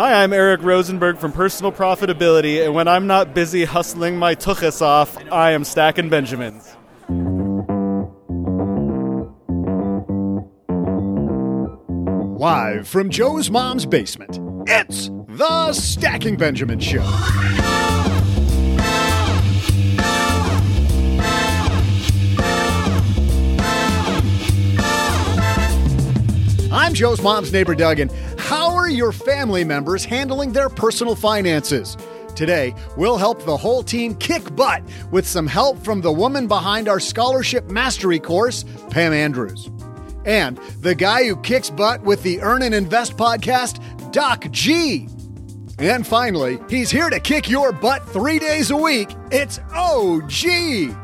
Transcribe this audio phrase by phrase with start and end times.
[0.00, 4.80] Hi, I'm Eric Rosenberg from Personal Profitability, and when I'm not busy hustling my tuchus
[4.80, 6.74] off, I am stacking Benjamins.
[12.40, 17.04] Live from Joe's mom's basement, it's the Stacking Benjamin Show.
[26.72, 28.10] I'm Joe's mom's neighbor, Doug, and
[28.50, 31.96] how are your family members handling their personal finances?
[32.34, 36.88] Today, we'll help the whole team kick butt with some help from the woman behind
[36.88, 39.70] our scholarship mastery course, Pam Andrews.
[40.24, 45.06] And the guy who kicks butt with the Earn and Invest podcast, Doc G.
[45.78, 49.14] And finally, he's here to kick your butt three days a week.
[49.30, 50.96] It's OG.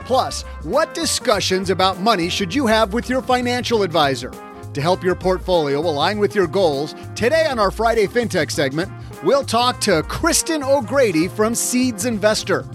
[0.00, 4.30] Plus, what discussions about money should you have with your financial advisor?
[4.74, 8.90] To help your portfolio align with your goals, today on our Friday FinTech segment,
[9.22, 12.66] we'll talk to Kristen O'Grady from Seeds Investor.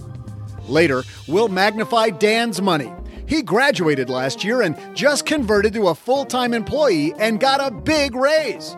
[0.70, 2.94] Later, we'll magnify Dan's money.
[3.26, 7.70] He graduated last year and just converted to a full time employee and got a
[7.70, 8.78] big raise.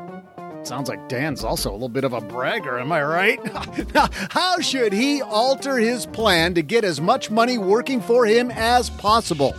[0.64, 3.40] Sounds like Dan's also a little bit of a bragger, am I right?
[3.94, 8.50] now, how should he alter his plan to get as much money working for him
[8.50, 9.56] as possible?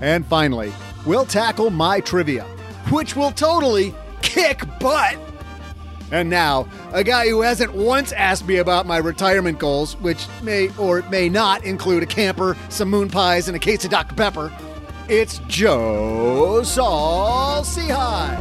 [0.00, 0.72] And finally,
[1.06, 2.44] we'll tackle my trivia,
[2.92, 5.16] which will totally kick butt.
[6.10, 10.68] And now, a guy who hasn't once asked me about my retirement goals, which may
[10.76, 14.14] or may not include a camper, some moon pies, and a case of Dr.
[14.14, 14.52] Pepper.
[15.08, 18.38] It's Joe Saul-Sehy.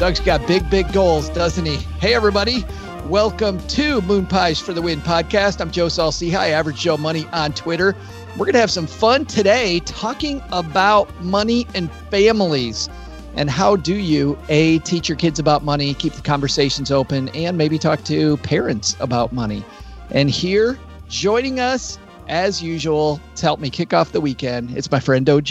[0.00, 1.76] Doug's got big, big goals, doesn't he?
[2.00, 2.64] Hey, everybody.
[3.06, 5.60] Welcome to Moon Pies for the Win podcast.
[5.60, 7.94] I'm Joe Saul-Sehy, Average Joe Money on Twitter.
[8.32, 12.88] We're going to have some fun today talking about money and families.
[13.36, 17.58] And how do you a teach your kids about money keep the conversations open and
[17.58, 19.62] maybe talk to parents about money.
[20.10, 21.98] And here joining us
[22.28, 25.48] as usual to help me kick off the weekend it's my friend og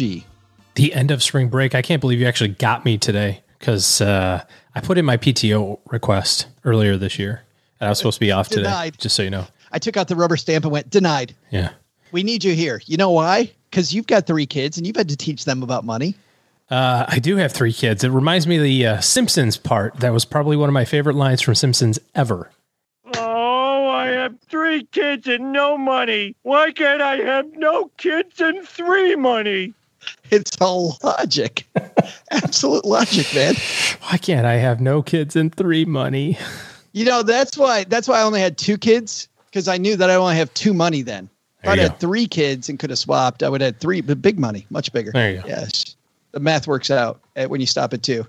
[0.75, 1.75] the end of spring break.
[1.75, 5.79] I can't believe you actually got me today because uh, i put in my pto
[5.88, 7.44] request earlier this year
[7.79, 8.94] and i was supposed to be off Denied.
[8.94, 9.45] today just so you know.
[9.72, 11.35] I took out the rubber stamp and went denied.
[11.51, 11.72] Yeah
[12.11, 15.09] we need you here you know why because you've got three kids and you've had
[15.09, 16.16] to teach them about money
[16.72, 18.01] uh, I do have three kids.
[18.01, 19.97] It reminds me of the uh, Simpsons part.
[19.97, 22.49] That was probably one of my favorite lines from Simpsons ever.
[23.17, 26.33] Oh, I have three kids and no money.
[26.44, 29.73] Why can't I have no kids and three money?
[30.31, 31.67] It's all logic.
[32.31, 33.55] Absolute logic, man.
[34.03, 36.38] Why can't I have no kids and three money?
[36.93, 40.09] You know, that's why that's why I only had two kids, because I knew that
[40.09, 41.29] I only have two money then.
[41.63, 41.97] If I'd you had go.
[41.97, 44.91] three kids and could have swapped, I would have had three, but big money, much
[44.94, 45.11] bigger.
[45.11, 45.47] There you go.
[45.47, 45.95] Yes.
[46.31, 48.25] The math works out at, when you stop at two.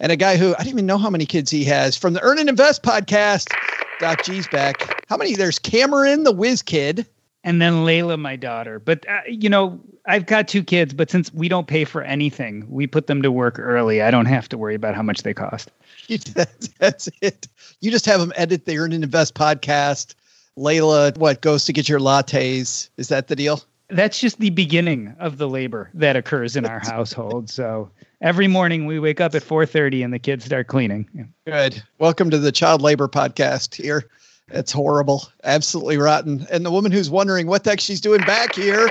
[0.00, 2.20] And a guy who I didn't even know how many kids he has from the
[2.22, 3.54] Earn and Invest podcast.
[4.00, 5.04] Doc G's back.
[5.08, 5.36] How many?
[5.36, 7.06] There's Cameron, the whiz kid.
[7.44, 8.80] and then Layla, my daughter.
[8.80, 12.66] But uh, you know, I've got two kids, but since we don't pay for anything,
[12.68, 14.02] we put them to work early.
[14.02, 15.70] I don't have to worry about how much they cost.
[16.08, 17.46] That's, that's it.
[17.80, 20.14] You just have them edit the Earn and Invest podcast.
[20.58, 22.90] Layla, what goes to get your lattes?
[22.96, 23.62] Is that the deal?
[23.88, 27.50] That's just the beginning of the labor that occurs in our household.
[27.50, 27.90] So
[28.20, 31.08] every morning we wake up at 4:30 and the kids start cleaning.
[31.46, 31.82] Good.
[31.98, 34.08] Welcome to the child labor podcast here.
[34.48, 36.46] It's horrible, absolutely rotten.
[36.50, 38.90] And the woman who's wondering what the heck she's doing back here,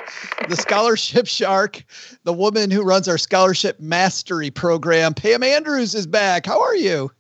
[0.50, 1.84] the scholarship shark,
[2.24, 6.48] the woman who runs our scholarship mastery program, Pam Andrews is back.
[6.48, 7.12] How are you?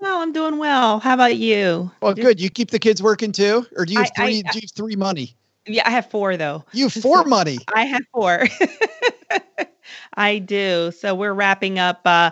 [0.00, 0.98] Well, I'm doing well.
[1.00, 1.90] How about you?
[2.00, 2.40] Well, good.
[2.40, 4.42] You keep the kids working too, or do you have I- I- three?
[4.42, 5.36] do you have three money?
[5.66, 6.64] Yeah, I have four though.
[6.72, 7.58] You have four money.
[7.74, 8.46] I have four.
[10.14, 10.92] I do.
[10.92, 12.30] So we're wrapping up uh,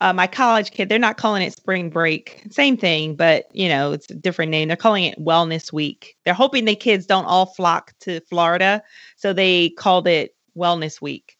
[0.00, 0.88] uh, my college kid.
[0.88, 2.42] They're not calling it spring break.
[2.50, 4.66] Same thing, but you know, it's a different name.
[4.68, 6.16] They're calling it Wellness Week.
[6.24, 8.82] They're hoping the kids don't all flock to Florida,
[9.16, 11.36] so they called it Wellness Week.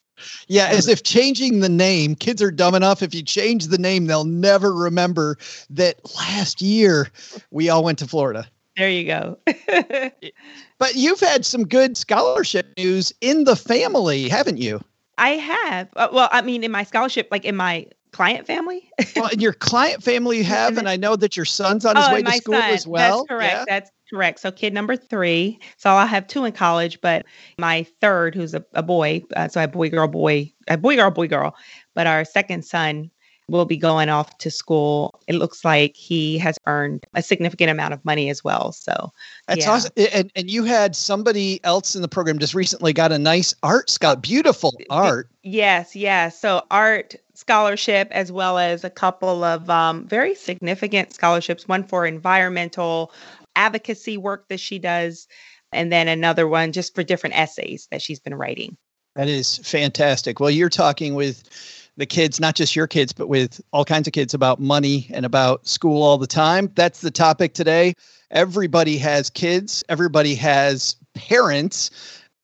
[0.47, 3.01] Yeah, as if changing the name, kids are dumb enough.
[3.01, 5.37] If you change the name, they'll never remember
[5.69, 7.09] that last year
[7.51, 8.47] we all went to Florida.
[8.75, 9.37] There you go.
[10.79, 14.81] But you've had some good scholarship news in the family, haven't you?
[15.17, 15.87] I have.
[15.95, 18.89] Uh, well, I mean, in my scholarship, like in my client family.
[19.15, 22.09] Well, in your client family, you have, and I know that your son's on his
[22.09, 22.69] way to school son.
[22.71, 23.19] as well.
[23.19, 23.53] That's correct.
[23.53, 23.65] Yeah?
[23.65, 24.39] That's correct.
[24.39, 25.59] So kid number three.
[25.77, 27.25] So I'll have two in college, but
[27.57, 30.95] my third, who's a, a boy, uh, so I have boy, girl, boy, a boy,
[30.95, 31.55] girl, boy, girl.
[31.95, 33.09] But our second son
[33.49, 35.19] will be going off to school.
[35.27, 38.71] It looks like he has earned a significant amount of money as well.
[38.71, 39.11] So
[39.47, 39.71] That's yeah.
[39.71, 39.91] awesome.
[40.13, 43.89] And, and you had somebody else in the program just recently got a nice art
[43.89, 45.27] scholar, beautiful art.
[45.41, 46.39] Yes, yes.
[46.39, 51.67] So art scholarship as well as a couple of um, very significant scholarships.
[51.67, 53.11] One for environmental
[53.55, 55.27] advocacy work that she does,
[55.71, 58.77] and then another one just for different essays that she's been writing.
[59.15, 60.39] That is fantastic.
[60.39, 61.43] Well, you're talking with
[61.97, 65.25] the kids, not just your kids, but with all kinds of kids about money and
[65.25, 66.71] about school all the time.
[66.75, 67.93] That's the topic today.
[68.31, 71.91] Everybody has kids, everybody has parents.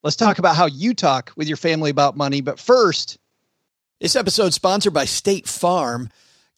[0.04, 2.40] Let's talk about how you talk with your family about money.
[2.40, 3.18] But first,
[4.00, 6.08] this episode sponsored by State Farm.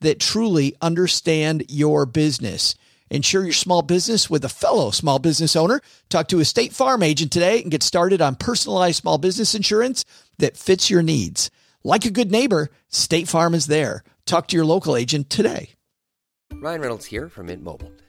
[0.00, 2.74] that truly understand your business.
[3.10, 5.80] Insure your small business with a fellow small business owner.
[6.08, 10.04] Talk to a State Farm agent today and get started on personalized small business insurance
[10.38, 11.50] that fits your needs.
[11.84, 14.02] Like a good neighbor, State Farm is there.
[14.26, 15.70] Talk to your local agent today.
[16.52, 17.92] Ryan Reynolds here from Mint Mobile.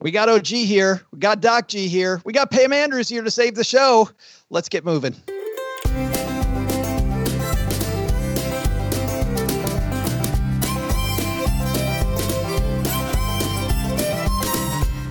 [0.00, 1.02] We got OG here.
[1.12, 2.20] We got Doc G here.
[2.24, 4.08] We got Pam Andrews here to save the show.
[4.50, 5.14] Let's get moving.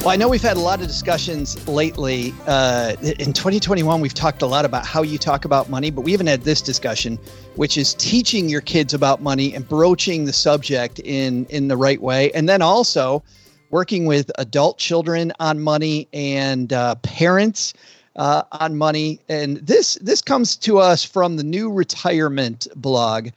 [0.02, 2.34] Well, I know we've had a lot of discussions lately.
[2.46, 6.12] Uh, in 2021, we've talked a lot about how you talk about money, but we
[6.12, 7.18] haven't had this discussion,
[7.56, 12.02] which is teaching your kids about money and broaching the subject in in the right
[12.02, 13.24] way, and then also
[13.74, 17.74] working with adult children on money and uh, parents
[18.16, 19.20] uh, on money.
[19.28, 23.30] And this this comes to us from the New Retirement blog.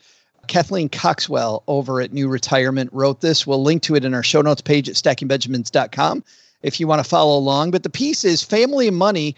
[0.46, 3.46] Kathleen Coxwell over at New Retirement wrote this.
[3.46, 6.22] We'll link to it in our show notes page at stackingbenjamins.com
[6.62, 7.70] if you want to follow along.
[7.70, 9.34] But the piece is Family and Money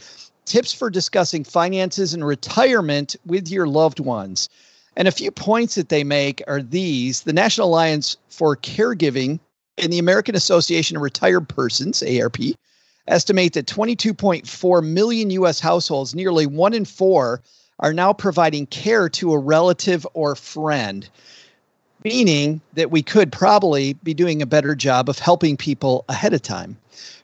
[0.46, 4.48] Tips for Discussing Finances and Retirement with Your Loved Ones.
[4.96, 9.38] And a few points that they make are these the National Alliance for Caregiving
[9.78, 12.38] and the American Association of Retired Persons, ARP,
[13.06, 15.60] estimate that 22.4 million U.S.
[15.60, 17.42] households, nearly one in four,
[17.80, 21.08] are now providing care to a relative or friend,
[22.04, 26.42] meaning that we could probably be doing a better job of helping people ahead of
[26.42, 26.76] time.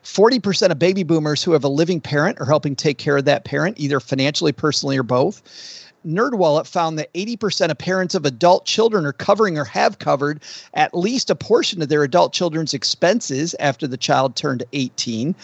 [0.03, 3.43] 40% of baby boomers who have a living parent are helping take care of that
[3.43, 5.84] parent, either financially, personally, or both.
[6.05, 10.41] NerdWallet found that 80% of parents of adult children are covering or have covered
[10.73, 15.35] at least a portion of their adult children's expenses after the child turned 18.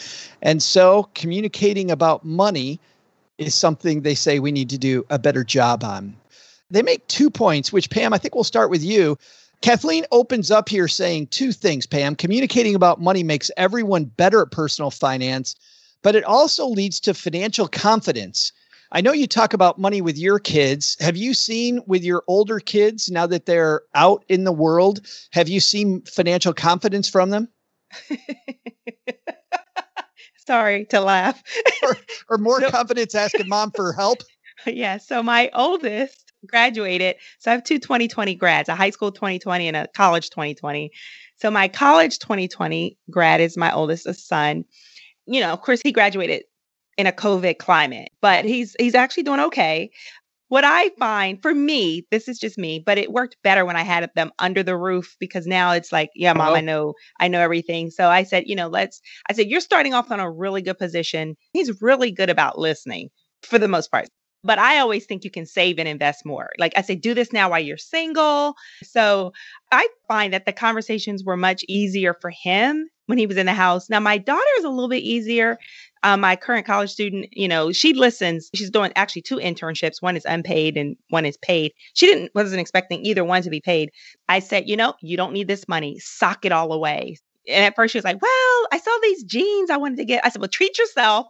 [0.42, 2.80] And so communicating about money
[3.38, 6.16] is something they say we need to do a better job on.
[6.70, 9.18] They make two points, which Pam, I think we'll start with you.
[9.62, 12.16] Kathleen opens up here saying two things, Pam.
[12.16, 15.56] Communicating about money makes everyone better at personal finance,
[16.02, 18.52] but it also leads to financial confidence.
[18.94, 20.98] I know you talk about money with your kids.
[21.00, 25.00] Have you seen with your older kids now that they're out in the world?
[25.32, 27.48] Have you seen financial confidence from them?
[30.46, 31.42] Sorry to laugh.
[31.84, 31.96] or,
[32.30, 34.20] or more So- confidence asking mom for help?
[34.66, 34.98] yeah.
[34.98, 37.16] So my oldest graduated.
[37.40, 40.92] So I have two 2020 grads, a high school 2020 and a college 2020.
[41.38, 44.66] So my college 2020 grad is my oldest son.
[45.28, 46.44] You know, of course, he graduated
[46.98, 49.92] in a COVID climate, but he's he's actually doing okay.
[50.50, 53.84] What I find for me, this is just me, but it worked better when I
[53.84, 56.56] had them under the roof because now it's like, yeah, mom, Oh.
[56.56, 57.90] I know, I know everything.
[57.90, 60.78] So I said, you know, let's, I said, you're starting off on a really good
[60.78, 61.38] position.
[61.54, 63.12] He's really good about listening
[63.44, 64.10] for the most part.
[64.44, 66.50] But I always think you can save and invest more.
[66.58, 68.56] Like I say, do this now while you're single.
[68.84, 69.32] So
[69.72, 73.54] I find that the conversations were much easier for him when he was in the
[73.54, 73.90] house.
[73.90, 75.58] Now, my daughter is a little bit easier.
[76.04, 78.50] Uh, my current college student, you know, she listens.
[78.56, 80.02] She's doing actually two internships.
[80.02, 81.74] One is unpaid and one is paid.
[81.94, 83.92] She didn't wasn't expecting either one to be paid.
[84.28, 86.00] I said, you know, you don't need this money.
[86.00, 87.18] Sock it all away.
[87.48, 90.26] and at first she was like, Well, I saw these jeans I wanted to get.
[90.26, 91.28] I said, Well, treat yourself,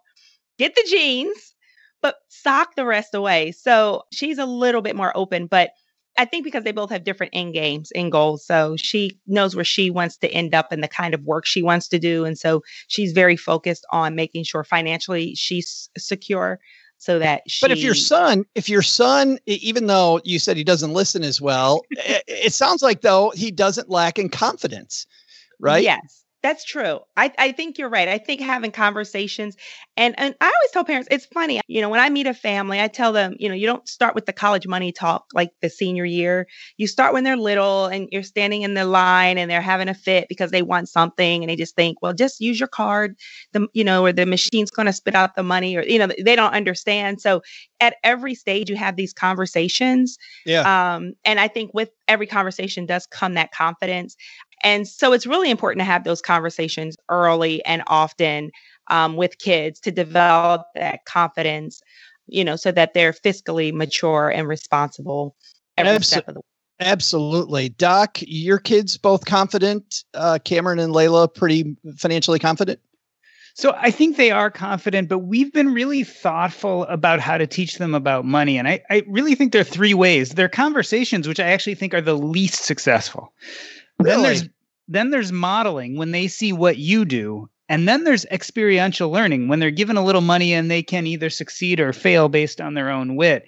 [0.58, 1.54] get the jeans,
[2.01, 3.51] but sock the rest away.
[3.51, 5.72] So she's a little bit more open, but
[6.18, 8.46] I think because they both have different end games and goals.
[8.46, 11.63] So she knows where she wants to end up and the kind of work she
[11.63, 12.25] wants to do.
[12.25, 16.60] And so she's very focused on making sure financially she's secure
[16.98, 17.65] so that she.
[17.65, 21.41] But if your son, if your son, even though you said he doesn't listen as
[21.41, 25.08] well, it, it sounds like though he doesn't lack in confidence,
[25.60, 25.84] right?
[25.84, 26.21] Yes.
[26.43, 27.01] That's true.
[27.15, 28.07] I, I think you're right.
[28.07, 29.55] I think having conversations
[29.95, 31.62] and and I always tell parents it's funny.
[31.67, 34.15] You know, when I meet a family, I tell them, you know, you don't start
[34.15, 36.48] with the college money talk like the senior year.
[36.77, 39.93] You start when they're little and you're standing in the line and they're having a
[39.93, 43.15] fit because they want something and they just think, well, just use your card,
[43.53, 46.07] the you know, or the machine's going to spit out the money or you know,
[46.07, 47.21] they don't understand.
[47.21, 47.43] So
[47.79, 50.17] at every stage you have these conversations.
[50.48, 50.95] Yeah.
[50.95, 54.15] Um and I think with every conversation does come that confidence.
[54.63, 58.51] And so it's really important to have those conversations early and often
[58.89, 61.82] um, with kids to develop that confidence,
[62.27, 65.36] you know, so that they're fiscally mature and responsible
[65.77, 66.46] every Abso- step of the way.
[66.80, 67.70] Absolutely.
[67.70, 70.03] Doc, your kids both confident?
[70.15, 72.80] Uh, Cameron and Layla pretty financially confident?
[73.53, 77.77] So I think they are confident, but we've been really thoughtful about how to teach
[77.77, 78.58] them about money.
[78.58, 80.32] And I, I really think there are three ways.
[80.32, 83.34] There are conversations, which I actually think are the least successful.
[84.03, 84.50] Then there's
[84.88, 87.50] then there's modeling when they see what you do.
[87.70, 91.29] And then there's experiential learning when they're given a little money and they can either
[91.29, 93.46] succeed or fail based on their own wit.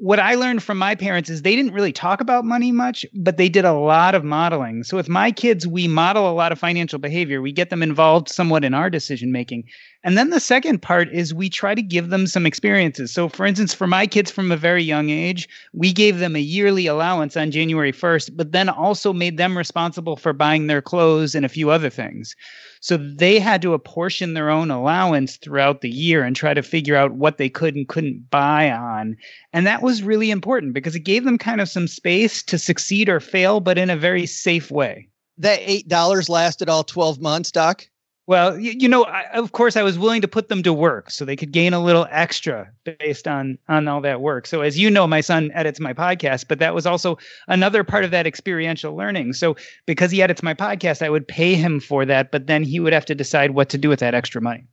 [0.00, 3.36] What I learned from my parents is they didn't really talk about money much, but
[3.36, 4.84] they did a lot of modeling.
[4.84, 7.42] So with my kids, we model a lot of financial behavior.
[7.42, 9.64] We get them involved somewhat in our decision making.
[10.04, 13.12] And then the second part is we try to give them some experiences.
[13.12, 16.40] So, for instance, for my kids from a very young age, we gave them a
[16.40, 21.34] yearly allowance on January 1st, but then also made them responsible for buying their clothes
[21.34, 22.36] and a few other things.
[22.80, 26.96] So they had to apportion their own allowance throughout the year and try to figure
[26.96, 29.16] out what they could and couldn't buy on.
[29.52, 33.08] And that was really important because it gave them kind of some space to succeed
[33.08, 35.08] or fail, but in a very safe way.
[35.38, 37.86] That $8 lasted all 12 months, Doc?
[38.28, 41.10] Well, you, you know, I, of course, I was willing to put them to work
[41.10, 44.46] so they could gain a little extra based on on all that work.
[44.46, 47.16] So, as you know, my son edits my podcast, but that was also
[47.48, 49.32] another part of that experiential learning.
[49.32, 49.56] So,
[49.86, 52.92] because he edits my podcast, I would pay him for that, but then he would
[52.92, 54.66] have to decide what to do with that extra money.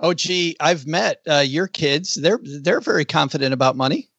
[0.00, 2.16] Oh, gee, I've met uh, your kids.
[2.20, 4.10] They're they're very confident about money.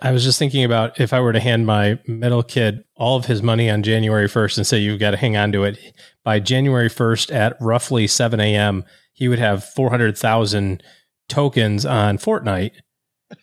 [0.00, 3.26] I was just thinking about if I were to hand my middle kid all of
[3.26, 5.78] his money on January 1st and say, you've got to hang on to it.
[6.24, 10.82] By January 1st at roughly 7 a.m., he would have 400,000
[11.28, 12.72] tokens on Fortnite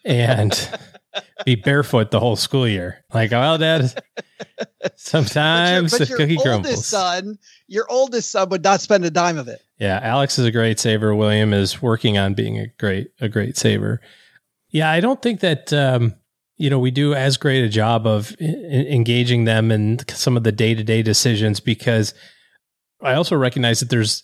[0.05, 0.69] and
[1.45, 3.03] be barefoot the whole school year.
[3.13, 3.93] Like, well, dad,
[4.95, 6.85] sometimes but the your, cookie oldest crumbles.
[6.87, 9.61] son, your oldest son would not spend a dime of it.
[9.77, 11.13] Yeah, Alex is a great saver.
[11.13, 13.99] William is working on being a great a great saver.
[14.69, 16.15] Yeah, I don't think that um,
[16.57, 20.51] you know we do as great a job of engaging them in some of the
[20.51, 22.13] day to day decisions because
[23.01, 24.23] I also recognize that there's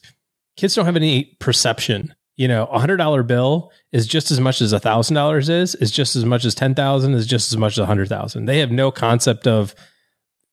[0.57, 2.15] kids don't have any perception.
[2.37, 5.75] You know, a hundred dollar bill is just as much as a thousand dollars is,
[5.75, 8.45] is just as much as ten thousand, is just as much as a hundred thousand.
[8.45, 9.75] They have no concept of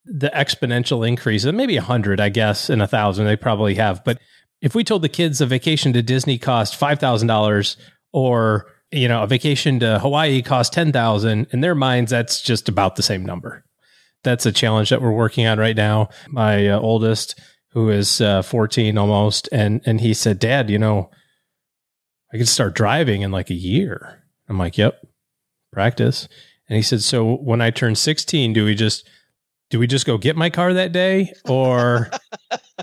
[0.04, 1.44] the exponential increase.
[1.44, 4.04] And maybe a hundred, I guess, and a thousand they probably have.
[4.04, 4.18] But
[4.60, 7.76] if we told the kids a vacation to Disney cost five thousand dollars
[8.12, 12.68] or you know a vacation to Hawaii cost ten thousand, in their minds that's just
[12.68, 13.64] about the same number.
[14.24, 16.08] That's a challenge that we're working on right now.
[16.28, 17.38] My uh, oldest,
[17.72, 21.10] who is uh, fourteen almost, and and he said, "Dad, you know,
[22.32, 25.00] I could start driving in like a year." I'm like, "Yep,
[25.72, 26.28] practice."
[26.68, 29.08] And he said, "So when I turn sixteen, do we just
[29.70, 32.10] do we just go get my car that day, or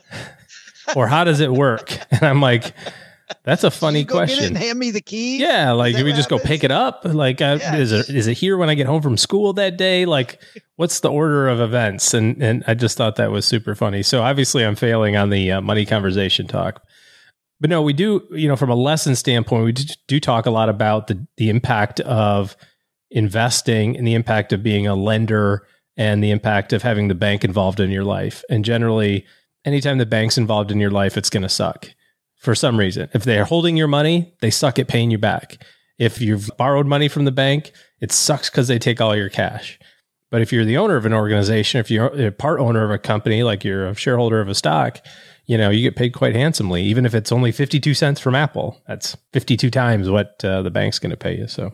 [0.95, 2.73] or how does it work?" And I'm like,
[3.43, 5.39] "That's a funny You go get it question." and hand me the key.
[5.39, 7.01] Yeah, like do we just go pick it up?
[7.05, 7.75] Like, uh, Yeah.
[7.77, 10.05] is it is it here when I get home from school that day?
[10.05, 10.41] Like,
[10.75, 12.13] what's the order of events?
[12.13, 14.03] And and I just thought that was super funny.
[14.03, 16.83] So obviously, I'm failing on the uh, money conversation talk,
[17.59, 18.27] but no, we do.
[18.31, 21.49] You know, from a lesson standpoint, we do, do talk a lot about the the
[21.49, 22.55] impact of
[23.11, 25.65] investing and the impact of being a lender
[25.97, 28.43] and the impact of having the bank involved in your life.
[28.49, 29.25] And generally,
[29.63, 31.89] anytime the bank's involved in your life, it's going to suck
[32.45, 33.09] for some reason.
[33.13, 35.61] If they're holding your money, they suck at paying you back.
[35.97, 39.79] If you've borrowed money from the bank, it sucks because they take all your cash.
[40.31, 42.97] But if you're the owner of an organization, if you're a part owner of a
[42.97, 44.99] company, like you're a shareholder of a stock,
[45.45, 48.81] you know, you get paid quite handsomely, even if it's only 52 cents from Apple.
[48.87, 51.47] That's 52 times what uh, the bank's going to pay you.
[51.47, 51.71] So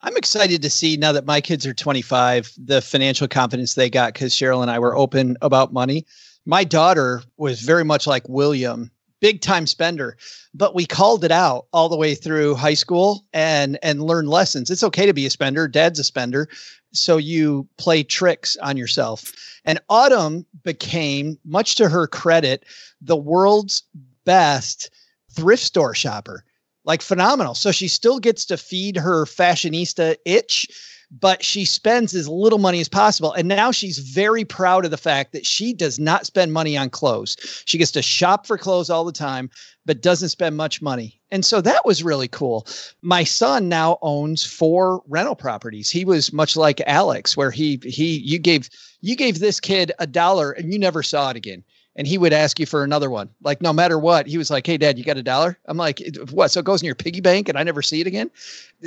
[0.00, 4.14] I'm excited to see now that my kids are 25, the financial confidence they got
[4.14, 6.06] because Cheryl and I were open about money.
[6.46, 10.16] My daughter was very much like William, big time spender,
[10.54, 14.70] but we called it out all the way through high school and and learned lessons.
[14.70, 15.68] It's okay to be a spender.
[15.68, 16.48] Dad's a spender.
[16.92, 19.32] So you play tricks on yourself.
[19.64, 22.64] And Autumn became, much to her credit,
[23.00, 23.82] the world's
[24.24, 24.90] best
[25.30, 26.44] thrift store shopper.
[26.84, 27.54] Like phenomenal.
[27.54, 30.66] So she still gets to feed her fashionista itch
[31.10, 33.32] but she spends as little money as possible.
[33.32, 36.90] And now she's very proud of the fact that she does not spend money on
[36.90, 37.36] clothes.
[37.64, 39.50] She gets to shop for clothes all the time,
[39.86, 41.20] but doesn't spend much money.
[41.30, 42.66] And so that was really cool.
[43.02, 45.90] My son now owns four rental properties.
[45.90, 48.68] He was much like Alex, where he he you gave
[49.00, 51.64] you gave this kid a dollar and you never saw it again
[51.96, 53.28] and he would ask you for another one.
[53.42, 56.00] Like no matter what, he was like, "Hey, Dad, you got a dollar?" I'm like,
[56.30, 58.30] "What?" So it goes in your piggy bank, and I never see it again.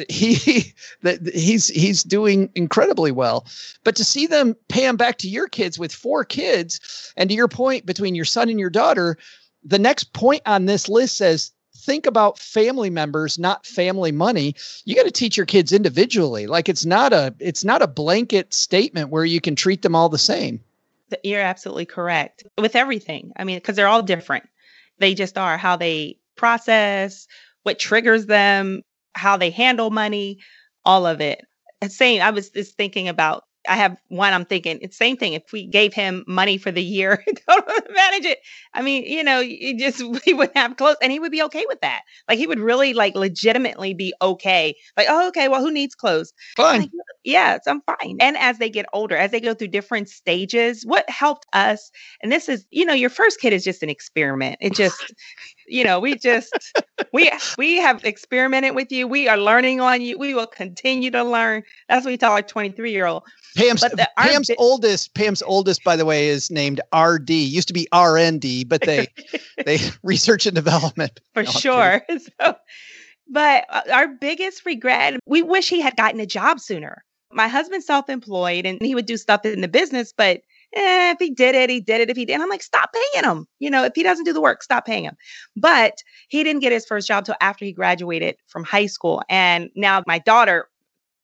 [0.10, 0.74] He,
[1.34, 3.46] he's he's doing incredibly well.
[3.84, 7.36] But to see them pay him back to your kids with four kids, and to
[7.36, 9.18] your point, between your son and your daughter,
[9.64, 14.54] the next point on this list says think about family members not family money
[14.86, 18.54] you got to teach your kids individually like it's not a it's not a blanket
[18.54, 20.60] statement where you can treat them all the same
[21.24, 23.32] you're absolutely correct with everything.
[23.36, 24.46] I mean, because they're all different.
[25.00, 27.28] They just are how they process,
[27.64, 28.82] what triggers them,
[29.14, 30.40] how they handle money,
[30.86, 31.42] all of it.
[31.88, 32.22] Same.
[32.22, 35.34] I was just thinking about I have one I'm thinking it's same thing.
[35.34, 38.40] If we gave him money for the year to manage it,
[38.74, 41.66] I mean, you know, you just he would have clothes and he would be okay
[41.68, 42.02] with that.
[42.28, 44.76] Like he would really like legitimately be okay.
[44.98, 46.34] Like, oh, okay, well, who needs clothes?
[46.56, 46.82] Fine.
[46.82, 46.92] Like,
[47.24, 48.18] yes, I'm fine.
[48.20, 52.32] And as they get older, as they go through different stages, what helped us, and
[52.32, 54.58] this is, you know, your first kid is just an experiment.
[54.62, 55.14] It just
[55.72, 56.54] you know, we just
[57.14, 59.08] we we have experimented with you.
[59.08, 60.18] We are learning on you.
[60.18, 61.64] We will continue to learn.
[61.88, 63.24] That's what we tell our 23 year old.
[63.56, 67.30] Pam's, the, Pam's oldest, Pam's oldest, by the way, is named RD.
[67.30, 69.08] Used to be RND, but they
[69.66, 71.22] they research and development.
[71.34, 72.02] For no, sure.
[72.10, 72.56] So,
[73.30, 77.04] but uh, our biggest regret, we wish he had gotten a job sooner.
[77.34, 80.42] My husband's self-employed and he would do stuff in the business, but
[80.74, 82.10] eh, if he did it, he did it.
[82.10, 83.48] If he didn't, I'm like, stop paying him.
[83.60, 85.16] You know, if he doesn't do the work, stop paying him.
[85.56, 85.94] But
[86.30, 89.22] he didn't get his first job till after he graduated from high school.
[89.30, 90.68] And now my daughter,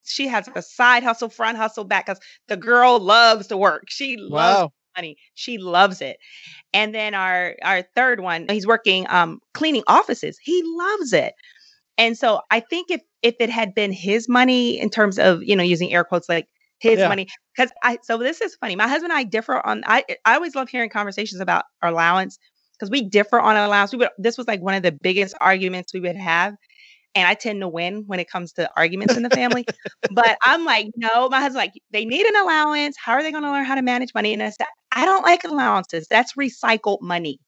[0.04, 3.86] she has a side hustle, front hustle, back because the girl loves to work.
[3.88, 5.18] She loves money.
[5.36, 6.18] She loves it.
[6.74, 10.38] And then our our third one, he's working um cleaning offices.
[10.42, 11.34] He loves it.
[11.98, 15.56] And so I think if if it had been his money in terms of, you
[15.56, 16.48] know, using air quotes like
[16.80, 17.08] his yeah.
[17.08, 18.76] money because I so this is funny.
[18.76, 22.38] My husband and I differ on I I always love hearing conversations about our allowance
[22.78, 23.92] because we differ on allowance.
[23.92, 26.56] We would this was like one of the biggest arguments we would have.
[27.16, 29.66] And I tend to win when it comes to arguments in the family.
[30.12, 32.96] but I'm like, no, my husband's like, they need an allowance.
[33.04, 34.34] How are they going to learn how to manage money?
[34.34, 36.06] And I said, I don't like allowances.
[36.08, 37.40] That's recycled money.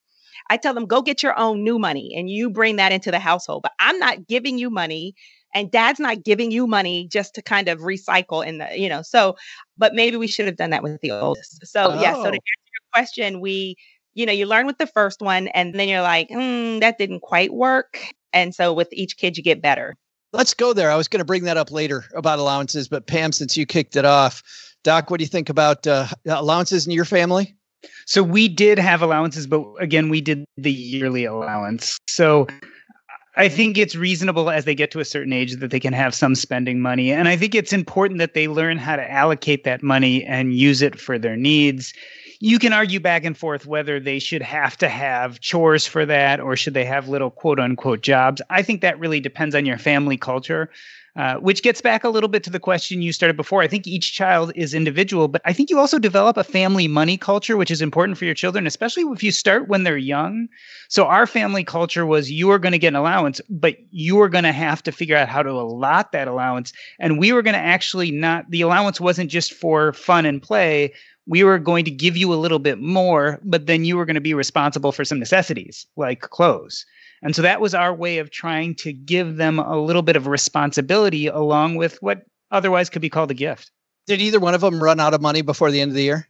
[0.48, 3.18] I tell them, go get your own new money and you bring that into the
[3.18, 3.62] household.
[3.62, 5.14] But I'm not giving you money
[5.54, 9.02] and dad's not giving you money just to kind of recycle in the you know
[9.02, 9.36] so
[9.76, 12.00] but maybe we should have done that with the oldest so oh.
[12.00, 12.32] yeah so to oh.
[12.32, 13.76] answer your question we
[14.14, 17.20] you know you learn with the first one and then you're like mm, that didn't
[17.20, 19.96] quite work and so with each kid you get better
[20.32, 23.32] let's go there i was going to bring that up later about allowances but pam
[23.32, 24.42] since you kicked it off
[24.84, 27.54] doc what do you think about uh, allowances in your family
[28.06, 32.46] so we did have allowances but again we did the yearly allowance so
[33.36, 36.14] I think it's reasonable as they get to a certain age that they can have
[36.14, 37.12] some spending money.
[37.12, 40.82] And I think it's important that they learn how to allocate that money and use
[40.82, 41.94] it for their needs.
[42.40, 46.40] You can argue back and forth whether they should have to have chores for that
[46.40, 48.42] or should they have little quote unquote jobs.
[48.50, 50.68] I think that really depends on your family culture.
[51.16, 53.62] Uh, which gets back a little bit to the question you started before.
[53.62, 57.16] I think each child is individual, but I think you also develop a family money
[57.16, 60.46] culture, which is important for your children, especially if you start when they're young.
[60.88, 64.28] So our family culture was you are going to get an allowance, but you are
[64.28, 66.72] going to have to figure out how to allot that allowance.
[67.00, 70.94] And we were going to actually not, the allowance wasn't just for fun and play.
[71.26, 74.14] We were going to give you a little bit more, but then you were going
[74.14, 76.86] to be responsible for some necessities like clothes.
[77.22, 80.26] And so that was our way of trying to give them a little bit of
[80.26, 83.70] responsibility along with what otherwise could be called a gift.
[84.06, 86.26] Did either one of them run out of money before the end of the year?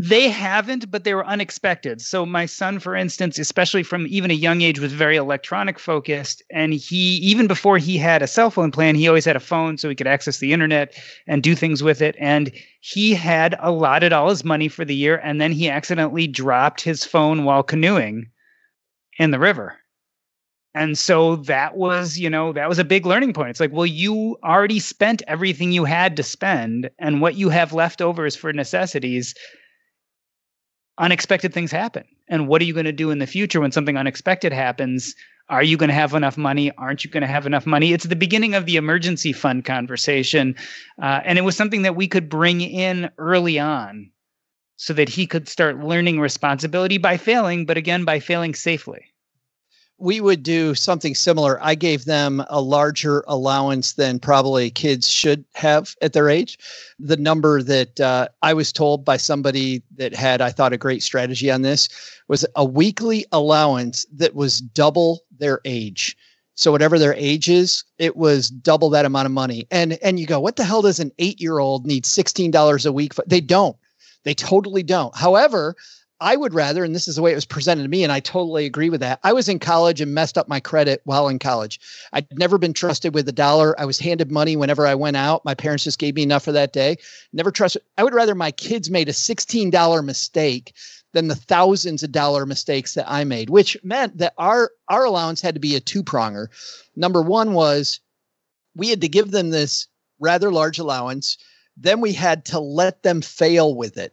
[0.00, 2.00] They haven't, but they were unexpected.
[2.00, 6.40] So my son, for instance, especially from even a young age, was very electronic focused.
[6.52, 9.76] And he, even before he had a cell phone plan, he always had a phone
[9.76, 10.94] so he could access the internet
[11.26, 12.14] and do things with it.
[12.20, 16.80] And he had allotted all his money for the year, and then he accidentally dropped
[16.80, 18.30] his phone while canoeing
[19.18, 19.76] in the river.
[20.74, 23.50] And so that was, you know, that was a big learning point.
[23.50, 27.72] It's like, well, you already spent everything you had to spend, and what you have
[27.72, 29.34] left over is for necessities.
[30.98, 32.04] unexpected things happen.
[32.28, 35.14] And what are you going to do in the future when something unexpected happens?
[35.48, 36.70] Are you going to have enough money?
[36.76, 37.92] Aren't you going to have enough money?
[37.92, 40.54] It's the beginning of the emergency fund conversation.
[41.00, 44.10] Uh, and it was something that we could bring in early on
[44.78, 49.12] so that he could start learning responsibility by failing, but again, by failing safely
[49.98, 51.58] we would do something similar.
[51.60, 56.58] I gave them a larger allowance than probably kids should have at their age.
[57.00, 61.02] The number that uh, I was told by somebody that had, I thought, a great
[61.02, 61.88] strategy on this
[62.28, 66.16] was a weekly allowance that was double their age.
[66.54, 69.66] So whatever their age is, it was double that amount of money.
[69.70, 72.86] And and you go, what the hell does an eight year old need sixteen dollars
[72.86, 73.14] a week?
[73.14, 73.24] For?
[73.26, 73.76] They don't.
[74.24, 75.16] They totally don't.
[75.16, 75.76] However,
[76.20, 78.18] I would rather, and this is the way it was presented to me, and I
[78.18, 79.20] totally agree with that.
[79.22, 81.78] I was in college and messed up my credit while in college.
[82.12, 83.78] I'd never been trusted with a dollar.
[83.80, 85.44] I was handed money whenever I went out.
[85.44, 86.96] My parents just gave me enough for that day.
[87.32, 87.82] Never trusted.
[87.96, 90.74] I would rather my kids made a $16 mistake
[91.12, 95.40] than the thousands of dollar mistakes that I made, which meant that our our allowance
[95.40, 96.48] had to be a two pronger.
[96.96, 98.00] Number one was
[98.74, 99.86] we had to give them this
[100.18, 101.38] rather large allowance.
[101.80, 104.12] Then we had to let them fail with it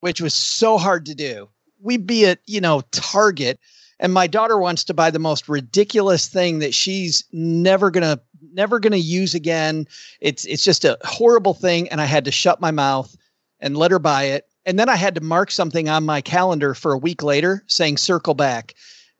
[0.00, 1.48] which was so hard to do.
[1.82, 3.58] We'd be at, you know, Target
[3.98, 8.20] and my daughter wants to buy the most ridiculous thing that she's never going to
[8.52, 9.86] never going to use again.
[10.20, 13.14] It's it's just a horrible thing and I had to shut my mouth
[13.60, 14.46] and let her buy it.
[14.66, 17.98] And then I had to mark something on my calendar for a week later saying
[17.98, 18.74] circle back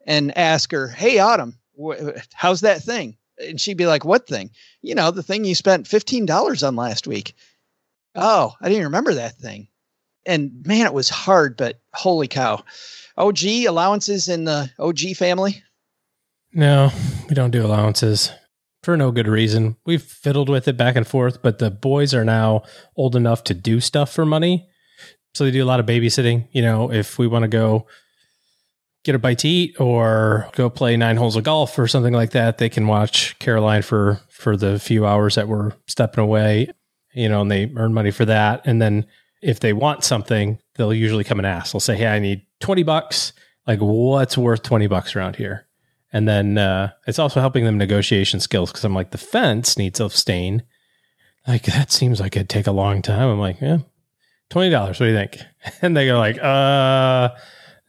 [0.07, 4.51] and ask her, "Hey Autumn, wh- how's that thing?" And she'd be like, "What thing?"
[4.83, 7.35] You know, the thing you spent $15 on last week.
[8.15, 9.69] Oh, I didn't remember that thing
[10.27, 12.63] and man, it was hard, but holy cow.
[13.17, 15.63] OG allowances in the OG family?
[16.53, 16.91] No,
[17.29, 18.33] we don't do allowances
[18.83, 19.77] for no good reason.
[19.85, 22.63] We've fiddled with it back and forth, but the boys are now
[22.97, 24.69] old enough to do stuff for money.
[25.35, 26.49] So they do a lot of babysitting.
[26.53, 27.87] You know, if we want to go
[29.05, 32.31] get a bite to eat or go play nine holes of golf or something like
[32.31, 36.71] that, they can watch Caroline for for the few hours that we're stepping away.
[37.13, 38.63] You know, and they earn money for that.
[38.65, 39.07] And then
[39.43, 41.73] if they want something, they'll usually come and ask.
[41.73, 43.33] They'll say, "Hey, I need twenty bucks.
[43.67, 45.67] Like, what's worth twenty bucks around here?"
[46.13, 50.01] And then uh, it's also helping them negotiation skills because I'm like, the fence needs
[50.01, 50.65] a stain.
[51.47, 53.29] Like that seems like it'd take a long time.
[53.29, 53.79] I'm like, yeah,
[54.51, 55.01] twenty dollars.
[55.01, 55.39] What do you think?
[55.83, 57.31] And they go like, uh,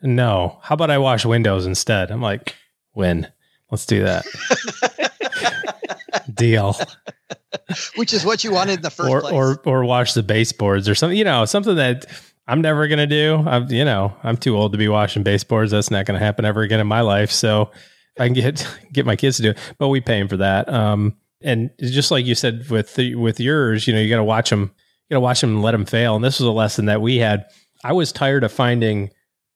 [0.01, 0.60] no.
[0.62, 2.12] How about I wash windows instead?
[2.12, 2.55] I'm like,
[2.93, 3.31] when?
[3.71, 4.25] Let's do that.
[6.34, 6.75] Deal.
[7.95, 9.34] Which is what you wanted in the first or, place.
[9.34, 11.17] Or or wash the baseboards or something.
[11.17, 12.06] You know, something that
[12.47, 13.43] I'm never gonna do.
[13.45, 15.71] I'm you know, I'm too old to be washing baseboards.
[15.71, 17.32] That's not gonna happen ever again in my life.
[17.32, 17.71] So
[18.19, 19.58] I can get get my kids to do it.
[19.77, 20.67] But we pay them for that.
[20.69, 24.23] Um and just like you said with the, with yours, you know, you got to
[24.23, 24.71] watch them.
[25.10, 26.15] You got to watch them and let them fail.
[26.15, 27.45] And this was a lesson that we had.
[27.84, 29.10] I was tired of finding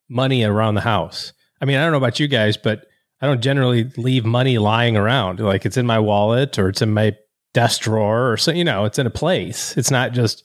[0.10, 1.34] money around the house.
[1.62, 2.88] I mean, I don't know about you guys, but
[3.21, 5.39] I don't generally leave money lying around.
[5.39, 7.15] Like it's in my wallet or it's in my
[7.54, 9.75] desk drawer or so, you know, it's in a place.
[9.78, 10.43] It's not just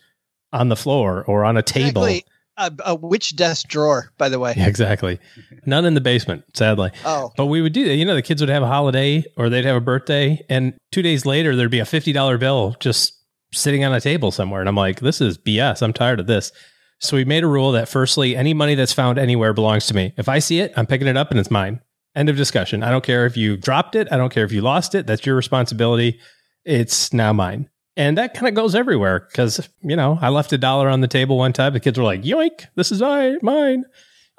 [0.52, 2.04] on the floor or on a table.
[2.04, 2.24] Exactly.
[2.56, 4.54] Uh, uh, which desk drawer, by the way?
[4.56, 5.18] Yeah, exactly.
[5.66, 6.90] None in the basement, sadly.
[7.04, 7.32] Oh.
[7.36, 7.94] But we would do that.
[7.94, 11.02] You know, the kids would have a holiday or they'd have a birthday, and two
[11.02, 13.14] days later, there'd be a $50 bill just
[13.52, 14.60] sitting on a table somewhere.
[14.60, 15.82] And I'm like, this is BS.
[15.82, 16.52] I'm tired of this.
[17.00, 20.12] So we made a rule that firstly, any money that's found anywhere belongs to me.
[20.18, 21.80] If I see it, I'm picking it up and it's mine.
[22.16, 22.82] End of discussion.
[22.82, 24.08] I don't care if you dropped it.
[24.10, 25.06] I don't care if you lost it.
[25.06, 26.18] That's your responsibility.
[26.64, 27.68] It's now mine.
[27.96, 31.08] And that kind of goes everywhere because, you know, I left a dollar on the
[31.08, 31.72] table one time.
[31.72, 33.84] The kids were like, yoink, this is I, mine.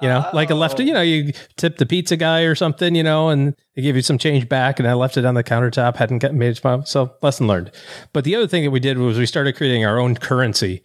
[0.00, 3.04] You know, like a left, you know, you tip the pizza guy or something, you
[3.04, 4.80] know, and they give you some change back.
[4.80, 6.88] And I left it on the countertop, hadn't got, made it.
[6.88, 7.70] So lesson learned.
[8.12, 10.82] But the other thing that we did was we started creating our own currency.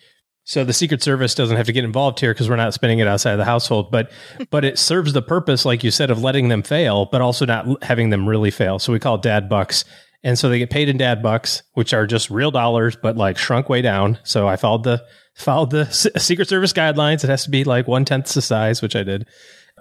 [0.48, 3.08] So the Secret Service doesn't have to get involved here because we're not spending it
[3.08, 4.10] outside of the household, but
[4.50, 7.84] but it serves the purpose, like you said, of letting them fail, but also not
[7.84, 8.80] having them really fail.
[8.80, 9.84] So we call dad bucks.
[10.24, 13.38] And so they get paid in dad bucks, which are just real dollars, but like
[13.38, 14.20] shrunk way down.
[14.24, 15.04] So I followed the
[15.36, 17.26] followed the Secret Service guidelines.
[17.26, 19.28] It has to be like one tenth the size, which I did.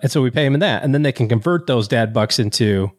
[0.03, 2.41] And so we pay them in that, and then they can convert those dad bucks
[2.41, 2.91] into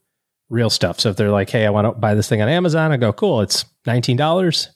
[0.49, 1.01] real stuff.
[1.01, 3.11] So if they're like, "Hey, I want to buy this thing on Amazon," I go,
[3.11, 4.69] "Cool, it's nineteen dollars,"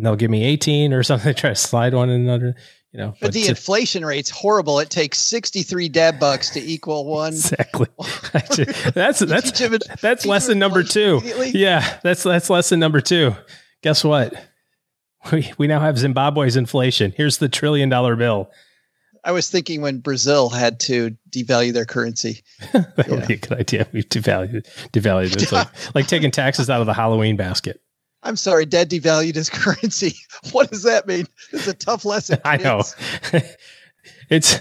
[0.00, 1.26] and they'll give me eighteen or something.
[1.26, 2.56] They try to slide one in another
[2.92, 3.10] you know.
[3.12, 4.78] But, but the to, inflation rate's horrible.
[4.80, 7.32] It takes sixty three dad bucks to equal one.
[7.32, 7.86] Exactly.
[8.94, 11.20] that's that's it, that's lesson number two.
[11.52, 13.34] Yeah, that's that's lesson number two.
[13.82, 14.34] Guess what?
[15.30, 17.12] We we now have Zimbabwe's inflation.
[17.14, 18.50] Here's the trillion dollar bill.
[19.22, 22.42] I was thinking when Brazil had to devalue their currency.
[22.72, 23.86] that would be a good idea.
[23.92, 25.52] We devalued devalued it.
[25.52, 27.82] like, like taking taxes out of the Halloween basket.
[28.22, 30.16] I'm sorry, Dad devalued his currency.
[30.52, 31.26] What does that mean?
[31.52, 32.38] It's a tough lesson.
[32.44, 32.82] I know.
[34.30, 34.60] It's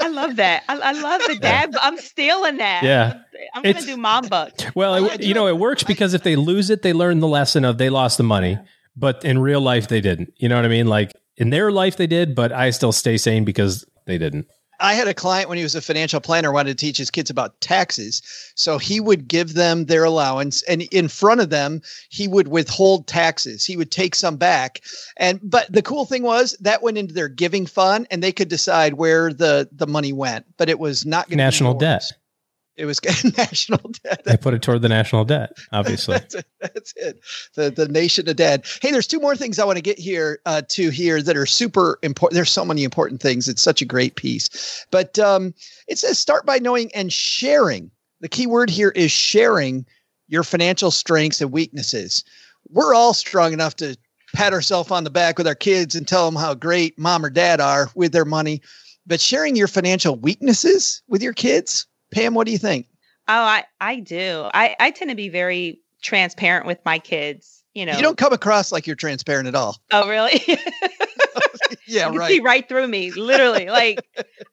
[0.00, 0.62] I love that.
[0.68, 1.74] I, I love the dad.
[1.80, 2.84] I'm stealing that.
[2.84, 3.20] Yeah.
[3.52, 4.52] I'm gonna do mom buck.
[4.76, 7.64] well, it, you know, it works because if they lose it, they learn the lesson
[7.64, 8.58] of they lost the money,
[8.96, 10.32] but in real life they didn't.
[10.36, 10.86] You know what I mean?
[10.86, 14.46] Like in their life they did, but I still stay sane because they didn't.
[14.80, 17.30] I had a client when he was a financial planner wanted to teach his kids
[17.30, 18.22] about taxes.
[18.54, 23.06] So he would give them their allowance and in front of them he would withhold
[23.06, 23.64] taxes.
[23.64, 24.80] He would take some back.
[25.16, 28.48] And but the cool thing was that went into their giving fund and they could
[28.48, 32.12] decide where the the money went, but it was not going National debt.
[32.76, 33.00] It was
[33.36, 34.22] national debt.
[34.24, 36.14] They put it toward the national debt, obviously.
[36.18, 36.46] That's it.
[36.60, 37.20] That's it.
[37.54, 38.64] The the nation of dead.
[38.80, 41.46] Hey, there's two more things I want to get here uh, to here that are
[41.46, 42.34] super important.
[42.36, 43.48] There's so many important things.
[43.48, 44.86] It's such a great piece.
[44.90, 45.54] But um,
[45.88, 47.90] it says start by knowing and sharing.
[48.20, 49.84] The key word here is sharing
[50.28, 52.24] your financial strengths and weaknesses.
[52.68, 53.96] We're all strong enough to
[54.34, 57.30] pat ourselves on the back with our kids and tell them how great mom or
[57.30, 58.62] dad are with their money.
[59.06, 62.86] But sharing your financial weaknesses with your kids, Pam, what do you think?
[63.28, 64.48] Oh, I I do.
[64.52, 67.62] I I tend to be very transparent with my kids.
[67.74, 67.96] You know.
[67.96, 69.76] You don't come across like you're transparent at all.
[69.92, 70.42] Oh, really?
[71.86, 72.28] Yeah, you right.
[72.28, 73.66] see right through me, literally.
[73.66, 74.04] like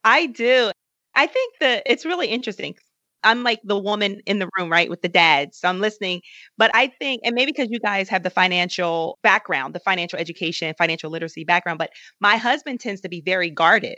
[0.03, 0.71] I do.
[1.15, 2.75] I think that it's really interesting.
[3.23, 5.59] I'm like the woman in the room, right, with the dads.
[5.59, 6.21] So I'm listening.
[6.57, 10.73] But I think, and maybe because you guys have the financial background, the financial education,
[10.77, 11.89] financial literacy background, but
[12.19, 13.97] my husband tends to be very guarded.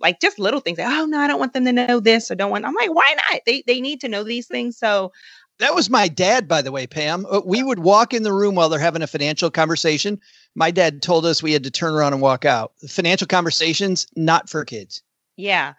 [0.00, 0.78] Like just little things.
[0.78, 2.64] Like, oh no, I don't want them to know this or don't want.
[2.64, 3.40] I'm like, why not?
[3.46, 4.78] They they need to know these things.
[4.78, 5.12] So
[5.58, 7.26] That was my dad, by the way, Pam.
[7.28, 10.20] Uh, We would walk in the room while they're having a financial conversation.
[10.54, 12.72] My dad told us we had to turn around and walk out.
[12.88, 15.02] Financial conversations, not for kids.
[15.36, 15.74] Yeah.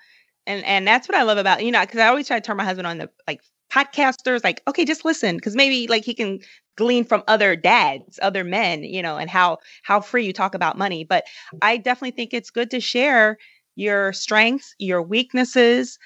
[0.45, 2.57] And and that's what I love about, you know, because I always try to turn
[2.57, 5.39] my husband on the like podcasters, like, okay, just listen.
[5.39, 6.39] Cause maybe like he can
[6.75, 10.77] glean from other dads, other men, you know, and how how free you talk about
[10.77, 11.03] money.
[11.03, 11.25] But
[11.61, 13.37] I definitely think it's good to share
[13.79, 15.97] your strengths, your weaknesses.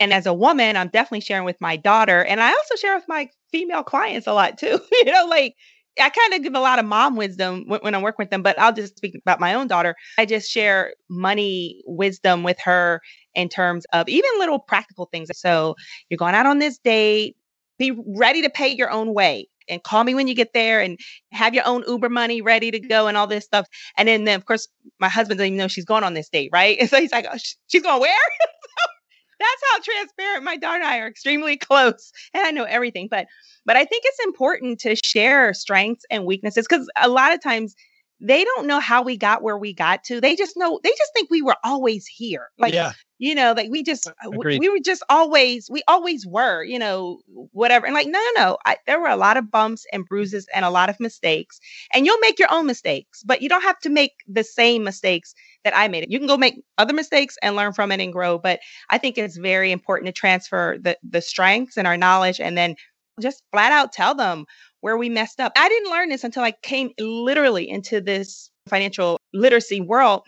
[0.00, 2.24] And as a woman, I'm definitely sharing with my daughter.
[2.24, 4.80] And I also share with my female clients a lot too.
[4.92, 5.54] you know, like
[6.00, 8.42] I kind of give a lot of mom wisdom when, when I'm working with them,
[8.42, 9.94] but I'll just speak about my own daughter.
[10.16, 13.00] I just share money wisdom with her
[13.34, 15.28] in terms of even little practical things.
[15.34, 15.74] So
[16.08, 17.36] you're going out on this date,
[17.78, 20.98] be ready to pay your own way and call me when you get there and
[21.32, 23.66] have your own Uber money ready to go and all this stuff.
[23.96, 26.50] And then, then of course, my husband doesn't even know she's going on this date,
[26.52, 26.76] right?
[26.78, 28.12] And so he's like, oh, sh- she's going where?
[29.38, 33.08] that's how transparent my daughter and I are extremely close and I know everything.
[33.10, 33.26] But
[33.64, 37.74] but I think it's important to share strengths and weaknesses because a lot of times
[38.20, 40.20] they don't know how we got where we got to.
[40.20, 42.48] They just know they just think we were always here.
[42.58, 42.92] Like yeah.
[43.18, 44.60] You know, like we just uh, uh, w- Agreed.
[44.60, 47.20] we were just always we always were, you know,
[47.52, 47.86] whatever.
[47.86, 48.58] And like no, no, no.
[48.64, 51.58] I, there were a lot of bumps and bruises and a lot of mistakes.
[51.92, 55.34] And you'll make your own mistakes, but you don't have to make the same mistakes
[55.64, 56.06] that I made.
[56.08, 58.38] You can go make other mistakes and learn from it and grow.
[58.38, 62.56] But I think it's very important to transfer the the strengths and our knowledge, and
[62.56, 62.76] then
[63.20, 64.46] just flat out tell them
[64.80, 65.52] where we messed up.
[65.56, 70.22] I didn't learn this until I came literally into this financial literacy world.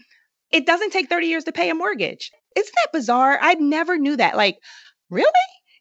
[0.50, 2.32] It doesn't take 30 years to pay a mortgage.
[2.56, 3.38] Isn't that bizarre?
[3.40, 4.36] I never knew that.
[4.36, 4.58] Like,
[5.10, 5.30] really?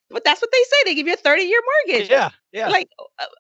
[0.09, 0.77] But that's what they say.
[0.85, 2.09] They give you a 30 year mortgage.
[2.09, 2.29] Yeah.
[2.51, 2.69] Yeah.
[2.69, 2.89] Like,